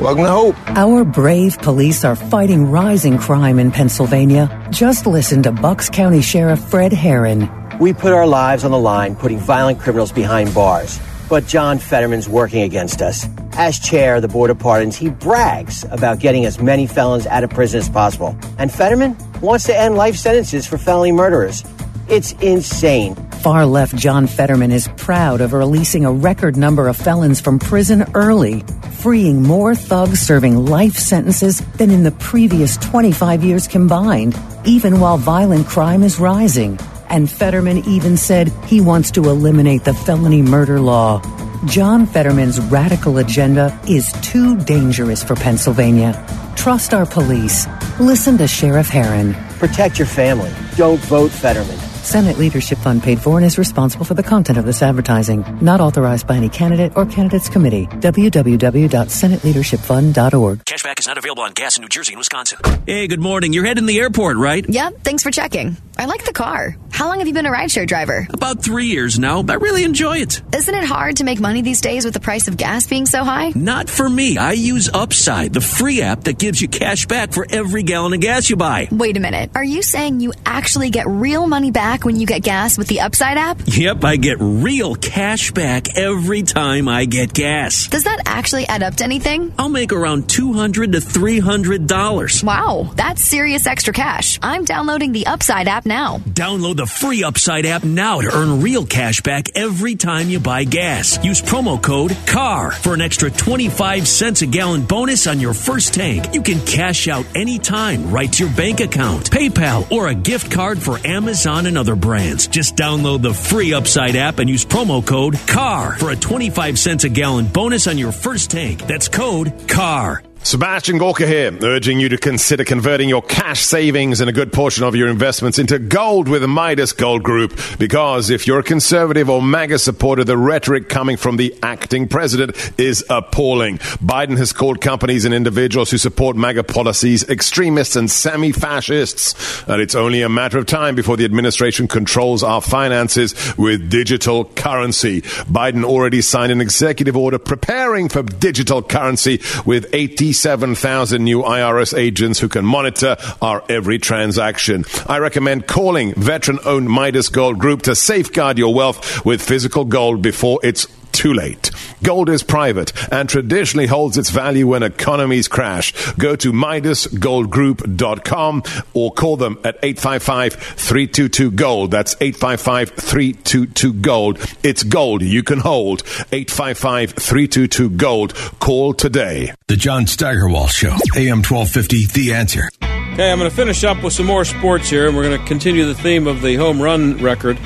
Welcome 0.00 0.24
to 0.24 0.30
Hope. 0.30 0.56
Our 0.68 1.04
brave 1.04 1.58
police 1.58 2.04
are 2.04 2.14
fighting 2.14 2.70
rising 2.70 3.18
crime 3.18 3.58
in 3.58 3.72
Pennsylvania. 3.72 4.48
Just 4.70 5.06
listen 5.06 5.42
to 5.42 5.50
Bucks 5.50 5.90
County 5.90 6.22
Sheriff 6.22 6.60
Fred 6.60 6.92
Harran. 6.92 7.50
We 7.80 7.92
put 7.92 8.12
our 8.12 8.26
lives 8.26 8.62
on 8.64 8.70
the 8.70 8.78
line 8.78 9.16
putting 9.16 9.38
violent 9.38 9.80
criminals 9.80 10.12
behind 10.12 10.54
bars. 10.54 11.00
But 11.28 11.46
John 11.46 11.78
Fetterman's 11.78 12.28
working 12.28 12.62
against 12.62 13.02
us. 13.02 13.26
As 13.52 13.78
chair 13.78 14.16
of 14.16 14.22
the 14.22 14.28
Board 14.28 14.50
of 14.50 14.58
Pardons, 14.58 14.96
he 14.96 15.10
brags 15.10 15.84
about 15.90 16.20
getting 16.20 16.46
as 16.46 16.60
many 16.60 16.86
felons 16.86 17.26
out 17.26 17.44
of 17.44 17.50
prison 17.50 17.80
as 17.80 17.88
possible. 17.88 18.36
And 18.58 18.72
Fetterman 18.72 19.16
wants 19.40 19.64
to 19.66 19.76
end 19.76 19.96
life 19.96 20.16
sentences 20.16 20.66
for 20.66 20.78
felony 20.78 21.12
murderers. 21.12 21.64
It's 22.08 22.32
insane. 22.40 23.14
Far 23.42 23.66
left 23.66 23.94
John 23.94 24.26
Fetterman 24.26 24.72
is 24.72 24.88
proud 24.96 25.40
of 25.40 25.52
releasing 25.52 26.04
a 26.04 26.12
record 26.12 26.56
number 26.56 26.88
of 26.88 26.96
felons 26.96 27.40
from 27.40 27.58
prison 27.58 28.04
early, 28.14 28.64
freeing 28.98 29.42
more 29.42 29.74
thugs 29.74 30.18
serving 30.18 30.66
life 30.66 30.94
sentences 30.94 31.60
than 31.76 31.90
in 31.90 32.02
the 32.02 32.10
previous 32.12 32.76
25 32.78 33.44
years 33.44 33.68
combined, 33.68 34.36
even 34.64 35.00
while 35.00 35.18
violent 35.18 35.66
crime 35.66 36.02
is 36.02 36.18
rising. 36.18 36.78
And 37.10 37.30
Fetterman 37.30 37.78
even 37.86 38.16
said 38.16 38.48
he 38.66 38.80
wants 38.80 39.10
to 39.12 39.24
eliminate 39.24 39.84
the 39.84 39.94
felony 39.94 40.42
murder 40.42 40.80
law. 40.80 41.22
John 41.66 42.06
Fetterman's 42.06 42.60
radical 42.60 43.18
agenda 43.18 43.78
is 43.88 44.12
too 44.22 44.56
dangerous 44.56 45.24
for 45.24 45.34
Pennsylvania. 45.34 46.14
Trust 46.56 46.94
our 46.94 47.06
police. 47.06 47.66
Listen 47.98 48.38
to 48.38 48.46
Sheriff 48.46 48.88
Harran. 48.88 49.34
Protect 49.58 49.98
your 49.98 50.06
family. 50.06 50.52
Don't 50.76 51.00
vote 51.00 51.30
Fetterman. 51.30 51.78
Senate 52.08 52.38
Leadership 52.38 52.78
Fund 52.78 53.02
paid 53.02 53.20
for 53.20 53.36
and 53.36 53.44
is 53.44 53.58
responsible 53.58 54.06
for 54.06 54.14
the 54.14 54.22
content 54.22 54.58
of 54.58 54.64
this 54.64 54.80
advertising. 54.82 55.44
Not 55.60 55.82
authorized 55.82 56.26
by 56.26 56.36
any 56.36 56.48
candidate 56.48 56.92
or 56.96 57.04
candidates 57.04 57.50
committee. 57.50 57.86
www.senateleadershipfund.org. 57.86 60.64
Cashback 60.64 60.98
is 61.00 61.06
not 61.06 61.18
available 61.18 61.42
on 61.42 61.52
gas 61.52 61.76
in 61.76 61.82
New 61.82 61.88
Jersey 61.88 62.14
and 62.14 62.18
Wisconsin. 62.18 62.58
Hey, 62.86 63.08
good 63.08 63.20
morning. 63.20 63.52
You're 63.52 63.66
heading 63.66 63.84
the 63.84 63.98
airport, 63.98 64.38
right? 64.38 64.64
Yep. 64.66 65.00
Thanks 65.04 65.22
for 65.22 65.30
checking. 65.30 65.76
I 65.98 66.06
like 66.06 66.24
the 66.24 66.32
car. 66.32 66.76
How 66.92 67.08
long 67.08 67.18
have 67.18 67.28
you 67.28 67.34
been 67.34 67.44
a 67.44 67.50
rideshare 67.50 67.86
driver? 67.86 68.26
About 68.30 68.62
three 68.62 68.86
years 68.86 69.18
now. 69.18 69.44
I 69.46 69.54
really 69.54 69.84
enjoy 69.84 70.18
it. 70.18 70.40
Isn't 70.54 70.74
it 70.74 70.84
hard 70.84 71.16
to 71.16 71.24
make 71.24 71.40
money 71.40 71.60
these 71.60 71.80
days 71.80 72.04
with 72.04 72.14
the 72.14 72.20
price 72.20 72.48
of 72.48 72.56
gas 72.56 72.86
being 72.86 73.04
so 73.04 73.22
high? 73.22 73.52
Not 73.54 73.90
for 73.90 74.08
me. 74.08 74.38
I 74.38 74.52
use 74.52 74.88
Upside, 74.94 75.52
the 75.52 75.60
free 75.60 76.00
app 76.00 76.24
that 76.24 76.38
gives 76.38 76.62
you 76.62 76.68
cash 76.68 77.06
back 77.06 77.32
for 77.32 77.46
every 77.50 77.82
gallon 77.82 78.14
of 78.14 78.20
gas 78.20 78.48
you 78.48 78.56
buy. 78.56 78.88
Wait 78.90 79.16
a 79.16 79.20
minute. 79.20 79.50
Are 79.54 79.64
you 79.64 79.82
saying 79.82 80.20
you 80.20 80.32
actually 80.46 80.90
get 80.90 81.06
real 81.06 81.46
money 81.46 81.70
back 81.70 81.97
when 82.04 82.16
you 82.16 82.26
get 82.26 82.42
gas 82.42 82.78
with 82.78 82.88
the 82.88 83.00
Upside 83.00 83.36
app? 83.36 83.58
Yep, 83.66 84.04
I 84.04 84.16
get 84.16 84.38
real 84.40 84.94
cash 84.94 85.50
back 85.52 85.96
every 85.96 86.42
time 86.42 86.88
I 86.88 87.04
get 87.04 87.32
gas. 87.32 87.88
Does 87.88 88.04
that 88.04 88.22
actually 88.26 88.66
add 88.66 88.82
up 88.82 88.96
to 88.96 89.04
anything? 89.04 89.52
I'll 89.58 89.68
make 89.68 89.92
around 89.92 90.28
200 90.28 90.92
to 90.92 90.98
$300. 90.98 92.44
Wow, 92.44 92.90
that's 92.94 93.22
serious 93.22 93.66
extra 93.66 93.92
cash. 93.92 94.38
I'm 94.42 94.64
downloading 94.64 95.12
the 95.12 95.26
Upside 95.26 95.68
app 95.68 95.86
now. 95.86 96.18
Download 96.18 96.76
the 96.76 96.86
free 96.86 97.24
Upside 97.24 97.66
app 97.66 97.84
now 97.84 98.20
to 98.20 98.34
earn 98.34 98.62
real 98.62 98.86
cash 98.86 99.20
back 99.22 99.56
every 99.56 99.94
time 99.96 100.28
you 100.28 100.40
buy 100.40 100.64
gas. 100.64 101.22
Use 101.24 101.42
promo 101.42 101.82
code 101.82 102.16
CAR 102.26 102.72
for 102.72 102.94
an 102.94 103.00
extra 103.00 103.30
25 103.30 104.06
cents 104.06 104.42
a 104.42 104.46
gallon 104.46 104.82
bonus 104.82 105.26
on 105.26 105.40
your 105.40 105.54
first 105.54 105.94
tank. 105.94 106.34
You 106.34 106.42
can 106.42 106.60
cash 106.66 107.08
out 107.08 107.26
anytime 107.34 108.10
right 108.10 108.32
to 108.32 108.44
your 108.46 108.56
bank 108.56 108.80
account, 108.80 109.30
PayPal, 109.30 109.90
or 109.90 110.08
a 110.08 110.14
gift 110.14 110.50
card 110.50 110.78
for 110.78 110.98
Amazon 111.06 111.66
and 111.66 111.76
other 111.78 111.87
brands. 111.96 112.46
Just 112.46 112.76
download 112.76 113.22
the 113.22 113.34
free 113.34 113.74
Upside 113.74 114.16
app 114.16 114.38
and 114.38 114.48
use 114.48 114.64
promo 114.64 115.04
code 115.04 115.38
CAR 115.46 115.96
for 115.98 116.10
a 116.10 116.16
25 116.16 116.78
cents 116.78 117.04
a 117.04 117.08
gallon 117.08 117.46
bonus 117.46 117.86
on 117.86 117.98
your 117.98 118.12
first 118.12 118.50
tank. 118.50 118.86
That's 118.86 119.08
code 119.08 119.68
CAR. 119.68 120.22
Sebastian 120.44 120.96
Gorka 120.96 121.26
here, 121.26 121.54
urging 121.62 122.00
you 122.00 122.08
to 122.08 122.16
consider 122.16 122.64
converting 122.64 123.08
your 123.08 123.20
cash 123.20 123.60
savings 123.60 124.20
and 124.20 124.30
a 124.30 124.32
good 124.32 124.50
portion 124.50 124.82
of 124.84 124.94
your 124.94 125.08
investments 125.08 125.58
into 125.58 125.78
gold 125.78 126.26
with 126.26 126.42
Midas 126.44 126.92
Gold 126.92 127.22
Group. 127.22 127.58
Because 127.78 128.30
if 128.30 128.46
you're 128.46 128.60
a 128.60 128.62
conservative 128.62 129.28
or 129.28 129.42
MAGA 129.42 129.78
supporter, 129.78 130.24
the 130.24 130.38
rhetoric 130.38 130.88
coming 130.88 131.18
from 131.18 131.36
the 131.36 131.54
acting 131.62 132.08
president 132.08 132.56
is 132.78 133.04
appalling. 133.10 133.78
Biden 133.78 134.38
has 134.38 134.52
called 134.52 134.80
companies 134.80 135.26
and 135.26 135.34
individuals 135.34 135.90
who 135.90 135.98
support 135.98 136.34
MAGA 136.36 136.64
policies 136.64 137.28
extremists 137.28 137.96
and 137.96 138.10
semi 138.10 138.52
fascists. 138.52 139.64
And 139.68 139.82
it's 139.82 139.96
only 139.96 140.22
a 140.22 140.30
matter 140.30 140.56
of 140.56 140.64
time 140.64 140.94
before 140.94 141.18
the 141.18 141.26
administration 141.26 141.88
controls 141.88 142.42
our 142.42 142.62
finances 142.62 143.34
with 143.58 143.90
digital 143.90 144.46
currency. 144.46 145.20
Biden 145.20 145.84
already 145.84 146.22
signed 146.22 146.52
an 146.52 146.62
executive 146.62 147.16
order 147.16 147.38
preparing 147.38 148.08
for 148.08 148.22
digital 148.22 148.82
currency 148.82 149.42
with 149.66 149.86
80 149.92 150.27
57,000 150.32 151.24
new 151.24 151.42
IRS 151.42 151.96
agents 151.96 152.38
who 152.38 152.50
can 152.50 152.62
monitor 152.62 153.16
our 153.40 153.64
every 153.70 153.98
transaction. 153.98 154.84
I 155.06 155.18
recommend 155.20 155.66
calling 155.66 156.12
veteran 156.14 156.58
owned 156.66 156.90
Midas 156.90 157.30
Gold 157.30 157.58
Group 157.58 157.82
to 157.82 157.94
safeguard 157.94 158.58
your 158.58 158.74
wealth 158.74 159.24
with 159.24 159.40
physical 159.40 159.86
gold 159.86 160.20
before 160.20 160.60
it's 160.62 160.86
too 161.12 161.32
late. 161.32 161.70
Gold 162.02 162.28
is 162.28 162.42
private 162.42 162.92
and 163.12 163.28
traditionally 163.28 163.86
holds 163.86 164.18
its 164.18 164.30
value 164.30 164.66
when 164.68 164.82
economies 164.82 165.46
crash. 165.48 165.92
Go 166.12 166.36
to 166.36 166.52
MidasGoldGroup.com 166.52 168.62
or 168.94 169.12
call 169.12 169.36
them 169.36 169.58
at 169.64 169.82
855-322-GOLD. 169.82 171.90
That's 171.90 172.14
855-322-GOLD. 172.16 174.56
It's 174.62 174.84
gold 174.84 175.22
you 175.22 175.42
can 175.42 175.58
hold. 175.60 176.04
855-322-GOLD. 176.04 178.34
Call 178.60 178.94
today. 178.94 179.52
The 179.66 179.76
John 179.76 180.06
Steigerwald 180.06 180.70
Show. 180.70 180.96
AM 181.16 181.42
1250, 181.42 182.06
The 182.06 182.32
Answer. 182.34 182.68
Okay, 183.12 183.30
I'm 183.32 183.38
going 183.38 183.50
to 183.50 183.56
finish 183.56 183.82
up 183.82 184.04
with 184.04 184.12
some 184.12 184.26
more 184.26 184.44
sports 184.44 184.88
here, 184.88 185.08
and 185.08 185.16
we're 185.16 185.24
going 185.24 185.40
to 185.40 185.46
continue 185.46 185.84
the 185.84 185.94
theme 185.94 186.28
of 186.28 186.40
the 186.40 186.54
home 186.54 186.80
run 186.80 187.18
record. 187.18 187.58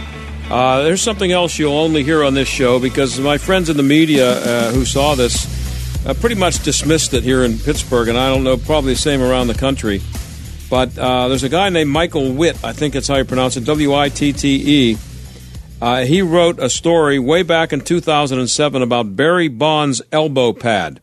Uh, 0.51 0.83
there's 0.83 1.01
something 1.01 1.33
else 1.33 1.59
you'll 1.59 1.73
only 1.73 2.03
hear 2.03 2.23
on 2.25 2.35
this 2.35 2.49
show 2.49 2.79
because 2.79 3.19
my 3.19 3.39
friends 3.39 3.71
in 3.71 3.77
the 3.77 3.83
media 3.83 4.33
uh, 4.33 4.73
who 4.73 4.85
saw 4.85 5.15
this 5.15 5.47
uh, 6.07 6.15
pretty 6.15 6.35
much 6.35 6.63
dismissed 6.63 7.15
it 7.15 7.23
here 7.23 7.45
in 7.45 7.59
Pittsburgh, 7.59 8.09
and 8.09 8.19
I 8.19 8.29
don't 8.29 8.45
know, 8.45 8.57
probably 8.57 8.95
the 8.95 8.99
same 8.99 9.23
around 9.23 9.47
the 9.47 9.55
country. 9.55 10.03
But 10.69 10.97
uh, 10.99 11.29
there's 11.29 11.45
a 11.45 11.49
guy 11.49 11.69
named 11.69 11.91
Michael 11.91 12.33
Witte, 12.33 12.63
I 12.65 12.73
think 12.73 12.95
that's 12.95 13.09
how 13.09 13.17
you 13.17 13.25
pronounce 13.25 13.57
it, 13.57 13.65
W 13.65 13.95
I 13.95 14.09
T 14.09 14.33
T 14.33 14.93
E. 14.93 14.99
Uh, 15.81 16.05
he 16.05 16.23
wrote 16.23 16.59
a 16.61 16.71
story 16.71 17.19
way 17.19 17.43
back 17.43 17.73
in 17.73 17.81
2007 17.81 18.83
about 18.83 19.17
Barry 19.17 19.49
Bonds' 19.49 20.01
elbow 20.13 20.53
pad. 20.53 21.01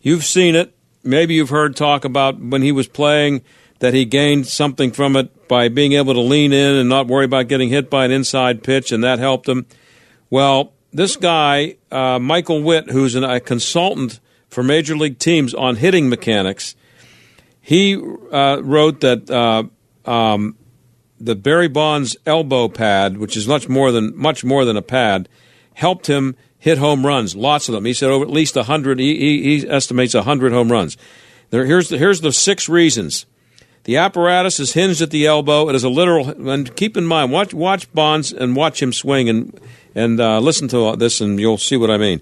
You've 0.00 0.24
seen 0.24 0.54
it. 0.54 0.74
Maybe 1.04 1.34
you've 1.34 1.50
heard 1.50 1.76
talk 1.76 2.04
about 2.04 2.40
when 2.40 2.62
he 2.62 2.72
was 2.72 2.88
playing 2.88 3.42
that 3.82 3.94
he 3.94 4.04
gained 4.04 4.46
something 4.46 4.92
from 4.92 5.16
it 5.16 5.48
by 5.48 5.68
being 5.68 5.94
able 5.94 6.14
to 6.14 6.20
lean 6.20 6.52
in 6.52 6.76
and 6.76 6.88
not 6.88 7.08
worry 7.08 7.24
about 7.24 7.48
getting 7.48 7.68
hit 7.68 7.90
by 7.90 8.04
an 8.04 8.12
inside 8.12 8.62
pitch, 8.62 8.92
and 8.92 9.02
that 9.02 9.18
helped 9.18 9.48
him. 9.48 9.66
Well, 10.30 10.72
this 10.92 11.16
guy, 11.16 11.78
uh, 11.90 12.20
Michael 12.20 12.62
Witte, 12.62 12.90
who's 12.90 13.16
an, 13.16 13.24
a 13.24 13.40
consultant 13.40 14.20
for 14.48 14.62
major 14.62 14.96
league 14.96 15.18
teams 15.18 15.52
on 15.52 15.74
hitting 15.74 16.08
mechanics, 16.08 16.76
he 17.60 17.96
uh, 17.96 18.60
wrote 18.62 19.00
that 19.00 19.28
uh, 19.28 19.64
um, 20.08 20.56
the 21.18 21.34
Barry 21.34 21.68
Bonds 21.68 22.16
elbow 22.24 22.68
pad, 22.68 23.16
which 23.16 23.36
is 23.36 23.48
much 23.48 23.68
more 23.68 23.90
than 23.90 24.16
much 24.16 24.44
more 24.44 24.64
than 24.64 24.76
a 24.76 24.82
pad, 24.82 25.28
helped 25.74 26.06
him 26.06 26.36
hit 26.56 26.78
home 26.78 27.04
runs, 27.04 27.34
lots 27.34 27.68
of 27.68 27.72
them. 27.72 27.84
He 27.84 27.94
said 27.94 28.10
over 28.10 28.24
at 28.24 28.30
least 28.30 28.54
hundred. 28.54 29.00
He, 29.00 29.18
he, 29.18 29.58
he, 29.58 29.68
estimates 29.68 30.14
hundred 30.14 30.52
home 30.52 30.70
runs. 30.70 30.96
There, 31.50 31.66
here's 31.66 31.88
the, 31.88 31.98
here's 31.98 32.20
the 32.20 32.32
six 32.32 32.68
reasons. 32.68 33.26
The 33.84 33.96
apparatus 33.96 34.60
is 34.60 34.74
hinged 34.74 35.02
at 35.02 35.10
the 35.10 35.26
elbow. 35.26 35.68
It 35.68 35.74
is 35.74 35.82
a 35.82 35.88
literal. 35.88 36.28
And 36.48 36.74
keep 36.76 36.96
in 36.96 37.04
mind, 37.04 37.32
watch 37.32 37.52
watch 37.52 37.92
Bonds 37.92 38.32
and 38.32 38.54
watch 38.54 38.80
him 38.80 38.92
swing 38.92 39.28
and 39.28 39.60
and 39.94 40.20
uh, 40.20 40.38
listen 40.38 40.68
to 40.68 40.96
this, 40.96 41.20
and 41.20 41.38
you'll 41.38 41.58
see 41.58 41.76
what 41.76 41.90
I 41.90 41.98
mean. 41.98 42.20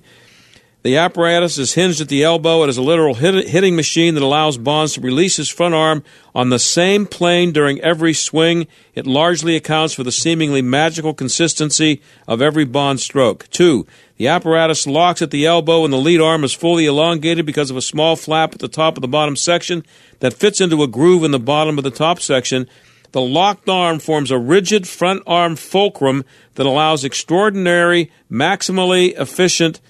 The 0.82 0.96
apparatus 0.96 1.58
is 1.58 1.74
hinged 1.74 2.00
at 2.00 2.08
the 2.08 2.24
elbow. 2.24 2.62
It 2.62 2.70
is 2.70 2.78
a 2.78 2.82
literal 2.82 3.14
hit- 3.14 3.48
hitting 3.48 3.76
machine 3.76 4.14
that 4.14 4.22
allows 4.22 4.56
Bonds 4.56 4.94
to 4.94 5.02
release 5.02 5.36
his 5.36 5.50
front 5.50 5.74
arm 5.74 6.02
on 6.34 6.48
the 6.48 6.58
same 6.58 7.04
plane 7.04 7.52
during 7.52 7.78
every 7.82 8.14
swing. 8.14 8.66
It 8.94 9.06
largely 9.06 9.56
accounts 9.56 9.92
for 9.92 10.04
the 10.04 10.12
seemingly 10.12 10.62
magical 10.62 11.12
consistency 11.12 12.00
of 12.26 12.40
every 12.40 12.64
Bond 12.64 12.98
stroke. 12.98 13.46
Two, 13.50 13.86
the 14.16 14.28
apparatus 14.28 14.86
locks 14.86 15.20
at 15.20 15.30
the 15.30 15.44
elbow 15.44 15.84
and 15.84 15.92
the 15.92 15.98
lead 15.98 16.20
arm 16.20 16.44
is 16.44 16.54
fully 16.54 16.86
elongated 16.86 17.44
because 17.44 17.70
of 17.70 17.76
a 17.76 17.82
small 17.82 18.16
flap 18.16 18.54
at 18.54 18.60
the 18.60 18.68
top 18.68 18.96
of 18.96 19.02
the 19.02 19.08
bottom 19.08 19.36
section 19.36 19.84
that 20.20 20.32
fits 20.32 20.62
into 20.62 20.82
a 20.82 20.88
groove 20.88 21.24
in 21.24 21.30
the 21.30 21.38
bottom 21.38 21.76
of 21.76 21.84
the 21.84 21.90
top 21.90 22.20
section. 22.20 22.66
The 23.12 23.20
locked 23.20 23.68
arm 23.68 23.98
forms 23.98 24.30
a 24.30 24.38
rigid 24.38 24.88
front 24.88 25.24
arm 25.26 25.56
fulcrum 25.56 26.24
that 26.54 26.64
allows 26.64 27.04
extraordinary, 27.04 28.10
maximally 28.30 29.12
efficient 29.20 29.80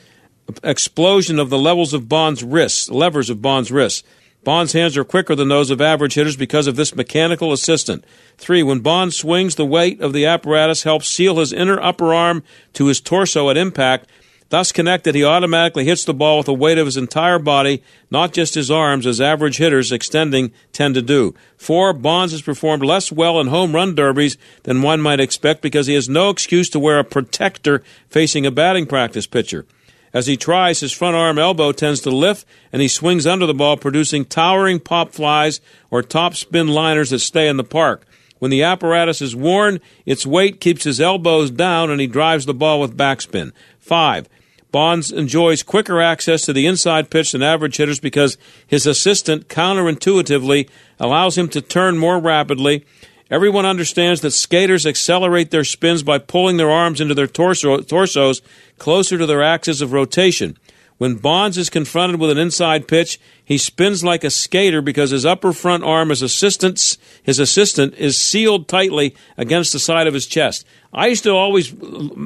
explosion 0.62 1.38
of 1.38 1.51
the 1.51 1.59
levels 1.59 1.95
of 1.95 2.09
Bond's 2.09 2.43
wrists, 2.43 2.91
levers 2.91 3.30
of 3.30 3.43
Bond's 3.43 3.70
wrists. 3.70 4.03
Bond's 4.43 4.72
hands 4.72 4.97
are 4.97 5.05
quicker 5.05 5.34
than 5.34 5.49
those 5.49 5.70
of 5.70 5.80
average 5.80 6.14
hitters 6.14 6.36
because 6.36 6.66
of 6.66 6.76
this 6.76 6.97
mechanical 6.97 7.53
assistant. 7.53 8.05
Three, 8.38 8.62
when 8.62 8.80
Bond 8.80 9.12
swings, 9.12 9.57
the 9.57 9.66
weight 9.66 10.01
of 10.01 10.14
the 10.14 10.24
apparatus 10.24 10.84
helps 10.84 11.09
seal 11.09 11.38
his 11.38 11.53
inner 11.53 11.80
upper 11.80 12.14
arm 12.14 12.43
to 12.72 12.86
his 12.86 13.01
torso 13.01 13.51
at 13.51 13.59
impact. 13.59 14.09
Thus 14.49 14.72
connected, 14.72 15.14
he 15.14 15.22
automatically 15.22 15.84
hits 15.84 16.05
the 16.05 16.14
ball 16.14 16.38
with 16.38 16.47
the 16.47 16.55
weight 16.55 16.78
of 16.78 16.86
his 16.86 16.97
entire 16.97 17.38
body, 17.38 17.82
not 18.11 18.32
just 18.32 18.55
his 18.55 18.70
arms, 18.70 19.07
as 19.07 19.20
average 19.20 19.59
hitters 19.59 19.93
extending 19.93 20.53
tend 20.72 20.95
to 20.97 21.03
do. 21.03 21.34
Four, 21.57 21.93
Bonds 21.93 22.32
has 22.32 22.43
performed 22.43 22.82
less 22.82 23.12
well 23.12 23.38
in 23.41 23.47
home 23.47 23.74
run 23.74 23.95
derbies 23.95 24.38
than 24.64 24.82
one 24.82 25.01
might 25.01 25.20
expect 25.20 25.61
because 25.61 25.86
he 25.86 25.95
has 25.95 26.09
no 26.09 26.30
excuse 26.30 26.68
to 26.70 26.80
wear 26.80 26.99
a 26.99 27.05
protector 27.05 27.84
facing 28.09 28.45
a 28.45 28.51
batting 28.51 28.86
practice 28.86 29.26
pitcher. 29.26 29.66
As 30.12 30.26
he 30.26 30.36
tries, 30.36 30.80
his 30.80 30.92
front 30.92 31.16
arm 31.16 31.38
elbow 31.38 31.72
tends 31.72 32.00
to 32.00 32.11
lift 32.11 32.44
and 32.72 32.82
he 32.82 32.88
swings 32.88 33.26
under 33.26 33.46
the 33.46 33.54
ball, 33.54 33.76
producing 33.76 34.24
towering 34.24 34.80
pop 34.80 35.12
flies 35.12 35.61
or 35.90 36.02
top 36.02 36.34
spin 36.34 36.68
liners 36.68 37.11
that 37.11 37.20
stay 37.20 37.48
in 37.48 37.56
the 37.56 37.64
park. 37.64 38.06
When 38.38 38.50
the 38.50 38.62
apparatus 38.62 39.20
is 39.20 39.36
worn, 39.36 39.80
its 40.06 40.26
weight 40.26 40.61
keeps 40.61 40.84
his 40.84 41.00
elbows 41.00 41.50
down 41.50 41.90
and 41.90 42.00
he 42.00 42.06
drives 42.06 42.46
the 42.46 42.54
ball 42.54 42.80
with 42.80 42.96
backspin. 42.96 43.52
Five, 43.78 44.28
Bonds 44.72 45.11
enjoys 45.11 45.64
quicker 45.64 46.00
access 46.00 46.42
to 46.42 46.52
the 46.52 46.66
inside 46.66 47.11
pitch 47.11 47.32
than 47.32 47.42
average 47.42 47.76
hitters 47.76 47.98
because 47.98 48.38
his 48.66 48.86
assistant 48.86 49.48
counterintuitively 49.48 50.68
allows 51.00 51.36
him 51.36 51.48
to 51.48 51.61
turn 51.61 51.98
more 51.98 52.20
rapidly. 52.20 52.84
Everyone 53.30 53.64
understands 53.64 54.22
that 54.22 54.32
skaters 54.32 54.86
accelerate 54.86 55.50
their 55.52 55.64
spins 55.64 56.02
by 56.02 56.18
pulling 56.18 56.56
their 56.56 56.70
arms 56.70 57.00
into 57.00 57.14
their 57.14 57.28
torso, 57.28 57.80
torsos 57.80 58.42
closer 58.78 59.16
to 59.18 59.26
their 59.26 59.42
axis 59.42 59.80
of 59.80 59.92
rotation. 59.92 60.58
When 60.98 61.14
Bonds 61.14 61.56
is 61.56 61.70
confronted 61.70 62.20
with 62.20 62.28
an 62.30 62.36
inside 62.36 62.86
pitch, 62.86 63.18
he 63.42 63.56
spins 63.56 64.04
like 64.04 64.22
a 64.22 64.28
skater 64.28 64.82
because 64.82 65.12
his 65.12 65.24
upper 65.24 65.54
front 65.54 65.82
arm, 65.82 66.10
his 66.10 66.20
assistant's, 66.20 66.98
his 67.22 67.38
assistant, 67.38 67.94
is 67.94 68.18
sealed 68.18 68.68
tightly 68.68 69.14
against 69.38 69.72
the 69.72 69.78
side 69.78 70.06
of 70.06 70.12
his 70.12 70.26
chest. 70.26 70.66
I 70.92 71.06
used 71.06 71.22
to 71.22 71.30
always 71.30 71.74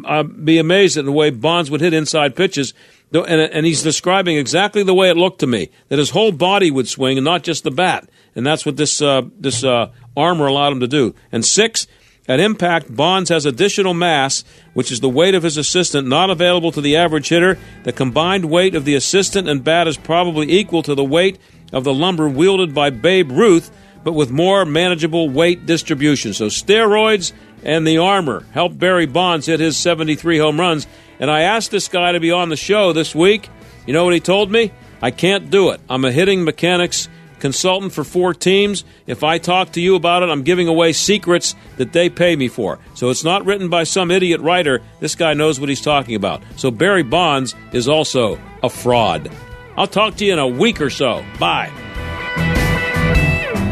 uh, 0.04 0.24
be 0.24 0.58
amazed 0.58 0.96
at 0.96 1.04
the 1.04 1.12
way 1.12 1.30
Bonds 1.30 1.70
would 1.70 1.82
hit 1.82 1.92
inside 1.92 2.34
pitches, 2.34 2.74
and, 3.12 3.40
and 3.40 3.64
he's 3.64 3.82
describing 3.82 4.38
exactly 4.38 4.82
the 4.82 4.94
way 4.94 5.08
it 5.08 5.16
looked 5.16 5.38
to 5.40 5.46
me 5.46 5.70
that 5.88 6.00
his 6.00 6.10
whole 6.10 6.32
body 6.32 6.72
would 6.72 6.88
swing 6.88 7.16
and 7.16 7.24
not 7.24 7.44
just 7.44 7.62
the 7.62 7.70
bat, 7.70 8.08
and 8.34 8.44
that's 8.44 8.66
what 8.66 8.76
this 8.76 9.00
uh, 9.00 9.22
this 9.38 9.62
uh, 9.62 9.92
armor 10.16 10.46
allowed 10.46 10.72
him 10.72 10.80
to 10.80 10.88
do. 10.88 11.14
And 11.32 11.44
six, 11.44 11.86
at 12.26 12.40
impact, 12.40 12.94
Bonds 12.94 13.28
has 13.28 13.44
additional 13.44 13.92
mass, 13.92 14.44
which 14.72 14.90
is 14.90 15.00
the 15.00 15.10
weight 15.10 15.34
of 15.34 15.42
his 15.42 15.58
assistant, 15.58 16.08
not 16.08 16.30
available 16.30 16.72
to 16.72 16.80
the 16.80 16.96
average 16.96 17.28
hitter. 17.28 17.58
The 17.82 17.92
combined 17.92 18.46
weight 18.46 18.74
of 18.74 18.86
the 18.86 18.94
assistant 18.94 19.48
and 19.48 19.62
bat 19.62 19.88
is 19.88 19.98
probably 19.98 20.50
equal 20.50 20.82
to 20.84 20.94
the 20.94 21.04
weight 21.04 21.38
of 21.72 21.84
the 21.84 21.92
lumber 21.92 22.28
wielded 22.28 22.74
by 22.74 22.90
Babe 22.90 23.30
Ruth, 23.30 23.70
but 24.04 24.12
with 24.12 24.30
more 24.30 24.64
manageable 24.64 25.28
weight 25.28 25.66
distribution. 25.66 26.32
So 26.32 26.46
steroids 26.46 27.32
and 27.62 27.86
the 27.86 27.98
armor 27.98 28.46
helped 28.52 28.78
Barry 28.78 29.06
Bonds 29.06 29.46
hit 29.46 29.60
his 29.60 29.76
73 29.76 30.38
home 30.38 30.58
runs. 30.58 30.86
And 31.20 31.30
I 31.30 31.42
asked 31.42 31.70
this 31.70 31.88
guy 31.88 32.12
to 32.12 32.20
be 32.20 32.30
on 32.30 32.48
the 32.48 32.56
show 32.56 32.92
this 32.92 33.14
week. 33.14 33.48
You 33.86 33.92
know 33.92 34.04
what 34.04 34.14
he 34.14 34.20
told 34.20 34.50
me? 34.50 34.72
I 35.02 35.10
can't 35.10 35.50
do 35.50 35.70
it. 35.70 35.80
I'm 35.90 36.04
a 36.04 36.12
hitting 36.12 36.44
mechanics 36.44 37.08
consultant 37.44 37.92
for 37.92 38.04
four 38.04 38.32
teams. 38.32 38.84
If 39.06 39.22
I 39.22 39.36
talk 39.36 39.72
to 39.72 39.80
you 39.82 39.96
about 39.96 40.22
it, 40.22 40.30
I'm 40.30 40.44
giving 40.44 40.66
away 40.66 40.94
secrets 40.94 41.54
that 41.76 41.92
they 41.92 42.08
pay 42.08 42.36
me 42.36 42.48
for. 42.48 42.78
So 42.94 43.10
it's 43.10 43.22
not 43.22 43.44
written 43.44 43.68
by 43.68 43.84
some 43.84 44.10
idiot 44.10 44.40
writer. 44.40 44.80
This 45.00 45.14
guy 45.14 45.34
knows 45.34 45.60
what 45.60 45.68
he's 45.68 45.82
talking 45.82 46.14
about. 46.14 46.42
So 46.56 46.70
Barry 46.70 47.02
Bonds 47.02 47.54
is 47.74 47.86
also 47.86 48.40
a 48.62 48.70
fraud. 48.70 49.30
I'll 49.76 49.86
talk 49.86 50.16
to 50.16 50.24
you 50.24 50.32
in 50.32 50.38
a 50.38 50.48
week 50.48 50.80
or 50.80 50.88
so. 50.88 51.22
Bye. 51.38 51.70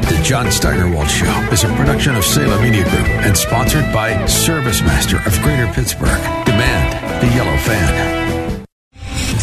The 0.03 0.23
John 0.23 0.53
Steigerwald 0.53 1.09
Show 1.09 1.49
is 1.51 1.65
a 1.65 1.75
production 1.75 2.15
of 2.15 2.27
Salem 2.27 2.63
Media 2.63 2.85
Group 2.85 3.09
and 3.25 3.35
sponsored 3.35 3.91
by 3.91 4.13
ServiceMaster 4.27 5.27
of 5.27 5.33
Greater 5.41 5.67
Pittsburgh. 5.73 6.21
Demand 6.45 7.23
the 7.23 7.35
yellow 7.35 7.57
fan. 7.57 8.42